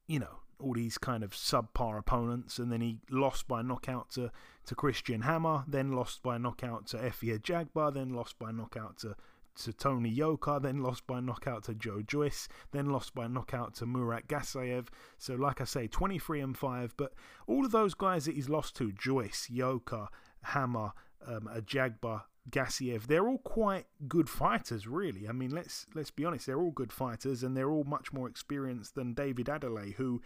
you 0.08 0.20
know, 0.20 0.40
all 0.62 0.74
these 0.74 0.98
kind 0.98 1.24
of 1.24 1.32
subpar 1.32 1.98
opponents, 1.98 2.60
and 2.60 2.72
then 2.72 2.82
he 2.82 3.00
lost 3.10 3.48
by 3.48 3.62
knockout 3.62 4.10
to, 4.12 4.32
to 4.66 4.76
Christian 4.76 5.22
Hammer, 5.22 5.64
then 5.68 5.92
lost 5.92 6.24
by 6.24 6.38
knockout 6.38 6.88
to 6.88 6.98
Efe 6.98 7.40
Ajagba, 7.40 7.94
then 7.94 8.10
lost 8.10 8.38
by 8.40 8.52
knockout 8.52 8.98
to 9.00 9.16
to 9.54 9.74
Tony 9.74 10.10
Yoka, 10.10 10.60
then 10.62 10.82
lost 10.82 11.06
by 11.06 11.20
knockout 11.20 11.66
to 11.66 11.74
Joe 11.74 12.02
Joyce, 12.02 12.48
then 12.72 12.90
lost 12.90 13.14
by 13.14 13.28
knockout 13.28 13.76
to 13.76 13.86
Murat 13.86 14.28
Gassiev. 14.28 14.88
So, 15.18 15.36
like 15.36 15.62
I 15.62 15.66
say, 15.66 15.88
23 15.88 16.40
and 16.40 16.58
5. 16.58 16.96
But 16.98 17.14
all 17.48 17.66
of 17.66 17.72
those 17.72 17.94
guys 17.94 18.26
that 18.26 18.36
he's 18.36 18.50
lost 18.50 18.76
to 18.78 18.92
Joyce, 18.92 19.50
Yoka, 19.50 20.08
Hammer, 20.44 20.94
um, 21.28 21.50
Ajagba, 21.54 22.24
Gassiev, 22.50 23.08
they're 23.08 23.28
all 23.28 23.38
quite 23.40 23.86
good 24.08 24.30
fighters, 24.30 24.88
really. 24.88 25.28
I 25.28 25.32
mean, 25.32 25.52
let's 25.52 25.86
let's 25.94 26.12
be 26.12 26.26
honest, 26.26 26.48
they're 26.48 26.60
all 26.60 26.72
good 26.72 26.92
fighters, 26.92 27.44
and 27.44 27.56
they're 27.56 27.72
all 27.72 27.84
much 27.84 28.12
more 28.12 28.28
experienced 28.28 28.96
than 28.96 29.14
David 29.14 29.48
Adelaide, 29.48 29.94
who 29.94 30.22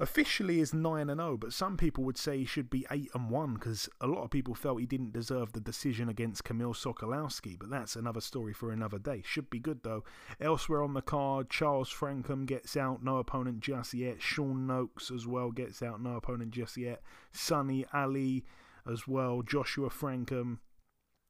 officially 0.00 0.60
is 0.60 0.72
9 0.72 1.10
and 1.10 1.20
0, 1.20 1.36
but 1.38 1.52
some 1.52 1.76
people 1.76 2.04
would 2.04 2.16
say 2.16 2.38
he 2.38 2.44
should 2.44 2.70
be 2.70 2.86
8 2.90 3.10
and 3.14 3.30
1 3.30 3.54
because 3.54 3.88
a 4.00 4.06
lot 4.06 4.22
of 4.22 4.30
people 4.30 4.54
felt 4.54 4.80
he 4.80 4.86
didn't 4.86 5.12
deserve 5.12 5.52
the 5.52 5.60
decision 5.60 6.08
against 6.08 6.44
Kamil 6.44 6.72
Sokolowski, 6.72 7.58
but 7.58 7.70
that's 7.70 7.96
another 7.96 8.20
story 8.20 8.52
for 8.52 8.70
another 8.70 8.98
day. 8.98 9.22
Should 9.24 9.50
be 9.50 9.58
good 9.58 9.82
though. 9.82 10.04
Elsewhere 10.40 10.82
on 10.82 10.94
the 10.94 11.02
card, 11.02 11.50
Charles 11.50 11.92
Frankham 11.92 12.46
gets 12.46 12.76
out, 12.76 13.02
no 13.02 13.16
opponent 13.16 13.60
just 13.60 13.92
yet. 13.94 14.22
Sean 14.22 14.66
Noakes 14.66 15.10
as 15.10 15.26
well 15.26 15.50
gets 15.50 15.82
out, 15.82 16.00
no 16.00 16.16
opponent 16.16 16.52
just 16.52 16.76
yet. 16.76 17.02
Sunny 17.32 17.84
Ali 17.92 18.44
as 18.88 19.08
well. 19.08 19.42
Joshua 19.42 19.90
Frankham 19.90 20.58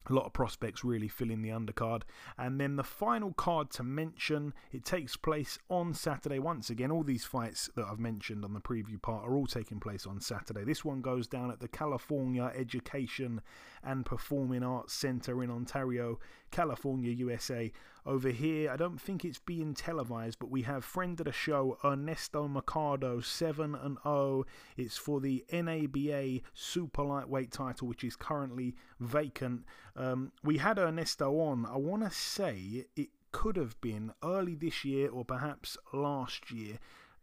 a 0.08 0.12
lot 0.12 0.26
of 0.26 0.32
prospects 0.32 0.84
really 0.84 1.08
filling 1.08 1.42
the 1.42 1.50
undercard. 1.50 2.02
And 2.36 2.60
then 2.60 2.76
the 2.76 2.84
final 2.84 3.32
card 3.32 3.70
to 3.72 3.82
mention, 3.82 4.54
it 4.72 4.84
takes 4.84 5.16
place 5.16 5.58
on 5.68 5.94
Saturday. 5.94 6.38
Once 6.38 6.70
again, 6.70 6.90
all 6.90 7.02
these 7.02 7.24
fights 7.24 7.70
that 7.76 7.86
I've 7.86 7.98
mentioned 7.98 8.44
on 8.44 8.54
the 8.54 8.60
preview 8.60 9.00
part 9.00 9.24
are 9.24 9.36
all 9.36 9.46
taking 9.46 9.80
place 9.80 10.06
on 10.06 10.20
Saturday. 10.20 10.64
This 10.64 10.84
one 10.84 11.00
goes 11.00 11.26
down 11.26 11.50
at 11.50 11.60
the 11.60 11.68
California 11.68 12.52
Education 12.56 13.40
and 13.82 14.04
Performing 14.04 14.62
Arts 14.62 14.92
Center 14.92 15.42
in 15.42 15.50
Ontario, 15.50 16.18
California, 16.50 17.10
USA. 17.12 17.70
Over 18.06 18.30
here, 18.30 18.70
I 18.70 18.76
don't 18.76 19.00
think 19.00 19.24
it's 19.24 19.38
being 19.38 19.74
televised, 19.74 20.38
but 20.38 20.50
we 20.50 20.62
have 20.62 20.84
friend 20.84 21.18
of 21.20 21.26
the 21.26 21.32
show 21.32 21.78
Ernesto 21.84 22.48
Mercado 22.48 23.20
7 23.20 23.74
and 23.74 23.98
0. 24.02 24.44
It's 24.76 24.96
for 24.96 25.20
the 25.20 25.44
NABA 25.52 26.42
super 26.54 27.02
lightweight 27.02 27.50
title, 27.50 27.88
which 27.88 28.04
is 28.04 28.16
currently 28.16 28.74
vacant. 29.00 29.64
Um, 29.96 30.32
we 30.42 30.58
had 30.58 30.78
Ernesto 30.78 31.38
on, 31.40 31.66
I 31.66 31.76
want 31.76 32.02
to 32.02 32.10
say 32.10 32.86
it 32.96 33.08
could 33.32 33.56
have 33.56 33.78
been 33.80 34.12
early 34.22 34.54
this 34.54 34.84
year 34.84 35.10
or 35.10 35.24
perhaps 35.24 35.76
last 35.92 36.50
year. 36.50 36.78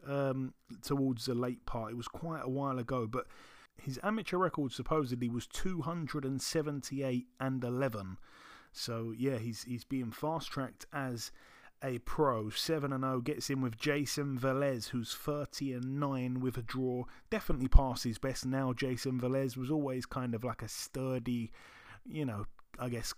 Um, 0.05 0.53
towards 0.84 1.26
the 1.26 1.34
late 1.34 1.65
part, 1.65 1.91
it 1.91 1.97
was 1.97 2.07
quite 2.07 2.43
a 2.43 2.49
while 2.49 2.78
ago, 2.78 3.07
but 3.07 3.26
his 3.82 3.99
amateur 4.03 4.38
record 4.38 4.71
supposedly 4.71 5.30
was 5.30 5.47
278 5.47 7.28
and 7.39 7.63
11. 7.63 8.17
So 8.76 9.13
yeah, 9.17 9.38
he's 9.38 9.63
he's 9.63 9.84
being 9.84 10.11
fast 10.11 10.51
tracked 10.51 10.86
as 10.93 11.32
a 11.84 11.99
pro. 11.99 12.49
7 12.49 12.91
and 12.91 13.03
0 13.03 13.21
gets 13.21 13.49
in 13.49 13.61
with 13.61 13.78
Jason 13.78 14.38
Velez, 14.38 14.89
who's 14.89 15.13
30 15.13 15.73
and 15.73 15.99
9 15.99 16.39
with 16.39 16.57
a 16.57 16.61
draw. 16.61 17.05
Definitely 17.30 17.67
past 17.67 18.03
his 18.03 18.17
best 18.17 18.45
now. 18.45 18.73
Jason 18.73 19.19
Velez 19.19 19.55
was 19.55 19.71
always 19.71 20.05
kind 20.05 20.34
of 20.34 20.43
like 20.43 20.61
a 20.61 20.67
sturdy, 20.67 21.51
you 22.05 22.26
know, 22.26 22.45
I 22.80 22.89
guess 22.89 23.13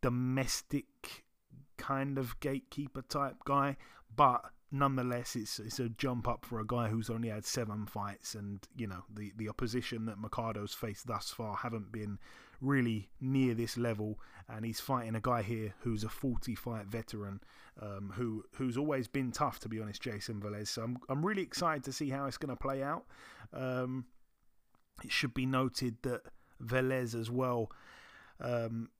domestic 0.00 1.24
kind 1.76 2.18
of 2.18 2.38
gatekeeper 2.40 3.02
type 3.02 3.36
guy, 3.44 3.76
but 4.14 4.44
nonetheless, 4.74 5.36
it's 5.36 5.58
it's 5.60 5.78
a 5.78 5.88
jump 5.88 6.26
up 6.26 6.44
for 6.44 6.58
a 6.60 6.66
guy 6.66 6.88
who's 6.88 7.08
only 7.08 7.28
had 7.28 7.46
seven 7.46 7.86
fights, 7.86 8.34
and 8.34 8.66
you 8.76 8.86
know 8.86 9.04
the 9.14 9.32
the 9.36 9.48
opposition 9.48 10.04
that 10.06 10.18
Mercado's 10.18 10.74
faced 10.74 11.06
thus 11.06 11.30
far 11.30 11.56
haven't 11.56 11.92
been 11.92 12.18
really 12.60 13.08
near 13.20 13.54
this 13.54 13.76
level, 13.78 14.18
and 14.48 14.64
he's 14.64 14.80
fighting 14.80 15.14
a 15.14 15.20
guy 15.20 15.42
here 15.42 15.74
who's 15.80 16.02
a 16.02 16.08
40 16.08 16.54
fight 16.56 16.86
veteran, 16.86 17.40
um, 17.80 18.12
who 18.16 18.44
who's 18.56 18.76
always 18.76 19.06
been 19.06 19.30
tough 19.30 19.60
to 19.60 19.68
be 19.68 19.80
honest, 19.80 20.02
Jason 20.02 20.40
Velez. 20.40 20.68
So 20.68 20.82
I'm 20.82 20.98
I'm 21.08 21.24
really 21.24 21.42
excited 21.42 21.84
to 21.84 21.92
see 21.92 22.10
how 22.10 22.26
it's 22.26 22.38
going 22.38 22.54
to 22.54 22.60
play 22.60 22.82
out. 22.82 23.04
Um, 23.52 24.06
it 25.04 25.12
should 25.12 25.34
be 25.34 25.46
noted 25.46 25.96
that 26.02 26.22
Velez 26.62 27.18
as 27.18 27.30
well. 27.30 27.70
Um, 28.40 28.90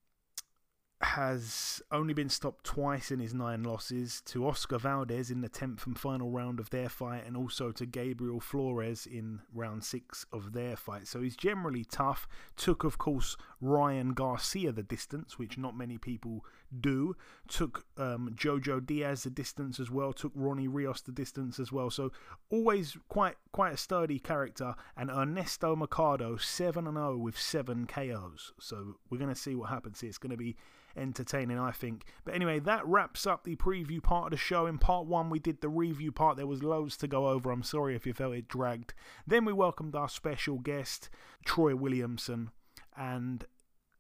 has 1.15 1.81
only 1.93 2.13
been 2.13 2.29
stopped 2.29 2.65
twice 2.65 3.13
in 3.13 3.21
his 3.21 3.33
nine 3.33 3.63
losses 3.63 4.21
to 4.23 4.49
Oscar 4.49 4.79
Valdez 4.79 5.31
in 5.31 5.43
the 5.43 5.49
10th 5.49 5.87
and 5.87 5.97
final 5.97 6.33
round 6.33 6.59
of 6.59 6.71
their 6.71 6.89
fight, 6.89 7.23
and 7.25 7.37
also 7.37 7.71
to 7.71 7.87
Gabriel 7.87 8.41
Flores 8.41 9.07
in 9.07 9.41
round 9.55 9.85
six 9.85 10.27
of 10.33 10.53
their 10.55 10.75
fight. 10.75 11.07
So 11.07 11.23
he's 11.23 11.37
generally 11.37 11.85
tough. 11.85 12.27
Took, 12.57 12.83
of 12.83 12.99
course, 12.99 13.37
Ryan 13.61 14.13
Garcia 14.13 14.73
the 14.73 14.83
distance, 14.83 15.39
which 15.39 15.57
not 15.57 15.77
many 15.77 15.99
people 15.99 16.45
do. 16.81 17.15
Took 17.47 17.85
um, 17.97 18.35
Jojo 18.35 18.85
Diaz 18.85 19.23
the 19.23 19.31
distance 19.31 19.79
as 19.79 19.93
well. 19.93 20.13
Took 20.13 20.33
Ronnie 20.35 20.67
Rios 20.67 21.01
the 21.01 21.13
distance 21.13 21.61
as 21.61 21.71
well. 21.71 21.91
So 21.91 22.11
always 22.51 22.97
quite 23.09 23.37
quite 23.53 23.75
a 23.75 23.77
sturdy 23.77 24.19
character. 24.19 24.75
And 24.97 25.11
Ernesto 25.11 25.77
Mercado 25.77 26.37
7 26.37 26.85
0 26.85 27.17
with 27.19 27.39
7 27.39 27.87
KOs. 27.87 28.53
So 28.59 28.97
we're 29.09 29.19
going 29.19 29.33
to 29.33 29.41
see 29.41 29.55
what 29.55 29.71
happens 29.71 30.01
here. 30.01 30.09
It's 30.09 30.19
going 30.19 30.33
to 30.33 30.37
be 30.37 30.57
entertaining, 30.97 31.59
I 31.59 31.71
think. 31.71 32.05
But 32.25 32.35
anyway, 32.35 32.59
that 32.61 32.87
wraps 32.87 33.27
up 33.27 33.45
the 33.45 33.57
preview 33.57 34.03
part 34.03 34.27
of 34.27 34.31
the 34.33 34.37
show. 34.37 34.67
In 34.67 34.79
part 34.79 35.07
one, 35.07 35.31
we 35.31 35.39
did 35.39 35.61
the 35.61 35.69
review 35.69 36.13
part. 36.13 36.37
There 36.37 36.47
was 36.47 36.63
loads 36.63 36.97
to 36.99 37.09
go 37.09 37.29
over. 37.29 37.51
I'm 37.51 37.63
sorry 37.63 37.95
if 37.95 38.07
you 38.07 38.13
felt 38.13 38.35
it 38.35 38.49
dragged. 38.49 38.95
Then 39.27 39.45
we 39.45 39.53
welcomed 39.53 39.95
our 39.95 40.09
special 40.09 40.59
guest, 40.59 41.09
Troy 41.45 41.75
Williamson. 41.75 42.51
And 42.97 43.45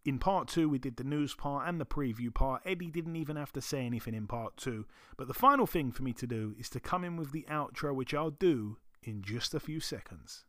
in 0.04 0.18
part 0.18 0.48
two, 0.48 0.68
we 0.68 0.78
did 0.78 0.96
the 0.96 1.04
news 1.04 1.34
part 1.34 1.68
and 1.68 1.80
the 1.80 1.86
preview 1.86 2.32
part. 2.32 2.62
Eddie 2.64 2.90
didn't 2.90 3.16
even 3.16 3.36
have 3.36 3.52
to 3.52 3.60
say 3.60 3.84
anything 3.84 4.14
in 4.14 4.26
part 4.26 4.56
two. 4.56 4.86
But 5.16 5.28
the 5.28 5.34
final 5.34 5.66
thing 5.66 5.92
for 5.92 6.02
me 6.02 6.12
to 6.14 6.26
do 6.26 6.54
is 6.58 6.68
to 6.70 6.80
come 6.80 7.04
in 7.04 7.16
with 7.16 7.32
the 7.32 7.46
outro, 7.50 7.94
which 7.94 8.14
I'll 8.14 8.30
do 8.30 8.78
in 9.02 9.22
just 9.22 9.54
a 9.54 9.60
few 9.60 9.80
seconds. 9.80 10.44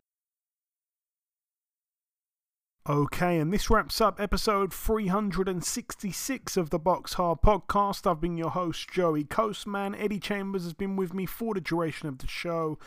Okay, 2.88 3.40
and 3.40 3.52
this 3.52 3.72
wraps 3.72 4.00
up 4.00 4.22
episode 4.22 4.72
366 4.72 6.56
of 6.56 6.70
the 6.70 6.78
Box 6.78 7.14
Hard 7.14 7.42
podcast. 7.42 8.06
I've 8.06 8.22
been 8.22 8.38
your 8.38 8.52
host, 8.52 8.92
Joey 8.92 9.24
Coastman. 9.24 9.96
Eddie 10.00 10.20
Chambers 10.20 10.66
has 10.66 10.74
been 10.74 10.96
with 10.96 11.12
me 11.12 11.26
for 11.26 11.56
the 11.56 11.62
duration 11.62 12.08
of 12.08 12.20
the 12.20 12.28
show. 12.28 12.78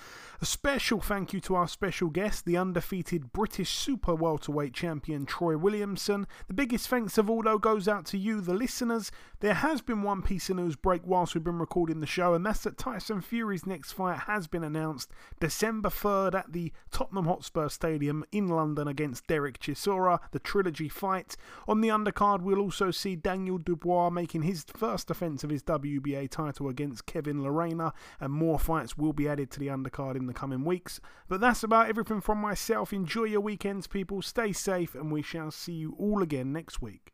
A 0.40 0.46
special 0.46 1.00
thank 1.00 1.32
you 1.32 1.40
to 1.40 1.56
our 1.56 1.66
special 1.66 2.10
guest, 2.10 2.44
the 2.44 2.56
undefeated 2.56 3.32
British 3.32 3.70
super 3.70 4.14
welterweight 4.14 4.72
champion 4.72 5.26
Troy 5.26 5.56
Williamson. 5.56 6.28
The 6.46 6.54
biggest 6.54 6.86
thanks 6.86 7.18
of 7.18 7.28
all, 7.28 7.42
though, 7.42 7.58
goes 7.58 7.88
out 7.88 8.06
to 8.06 8.18
you, 8.18 8.40
the 8.40 8.54
listeners. 8.54 9.10
There 9.40 9.54
has 9.54 9.80
been 9.80 10.02
one 10.02 10.22
piece 10.22 10.48
of 10.48 10.58
news 10.58 10.76
break 10.76 11.02
whilst 11.04 11.34
we've 11.34 11.42
been 11.42 11.58
recording 11.58 11.98
the 11.98 12.06
show, 12.06 12.34
and 12.34 12.46
that's 12.46 12.60
that 12.60 12.78
Tyson 12.78 13.20
Fury's 13.20 13.66
next 13.66 13.90
fight 13.90 14.20
has 14.20 14.46
been 14.46 14.62
announced 14.62 15.10
December 15.40 15.88
3rd 15.88 16.36
at 16.36 16.52
the 16.52 16.72
Tottenham 16.92 17.26
Hotspur 17.26 17.68
Stadium 17.68 18.24
in 18.30 18.46
London 18.46 18.86
against 18.86 19.26
Derek 19.26 19.58
Chisora, 19.88 20.20
the 20.32 20.38
trilogy 20.38 20.88
fight. 20.88 21.36
On 21.66 21.80
the 21.80 21.88
undercard, 21.88 22.42
we'll 22.42 22.60
also 22.60 22.90
see 22.90 23.16
Daniel 23.16 23.58
Dubois 23.58 24.10
making 24.10 24.42
his 24.42 24.64
first 24.64 25.08
defence 25.08 25.42
of 25.44 25.50
his 25.50 25.62
WBA 25.62 26.30
title 26.30 26.68
against 26.68 27.06
Kevin 27.06 27.40
Lerena, 27.40 27.92
and 28.20 28.32
more 28.32 28.58
fights 28.58 28.96
will 28.96 29.12
be 29.12 29.28
added 29.28 29.50
to 29.52 29.60
the 29.60 29.68
undercard 29.68 30.16
in 30.16 30.26
the 30.26 30.34
coming 30.34 30.64
weeks. 30.64 31.00
But 31.28 31.40
that's 31.40 31.62
about 31.62 31.88
everything 31.88 32.20
from 32.20 32.38
myself. 32.38 32.92
Enjoy 32.92 33.24
your 33.24 33.40
weekends, 33.40 33.86
people. 33.86 34.22
Stay 34.22 34.52
safe, 34.52 34.94
and 34.94 35.10
we 35.10 35.22
shall 35.22 35.50
see 35.50 35.72
you 35.72 35.96
all 35.98 36.22
again 36.22 36.52
next 36.52 36.82
week. 36.82 37.02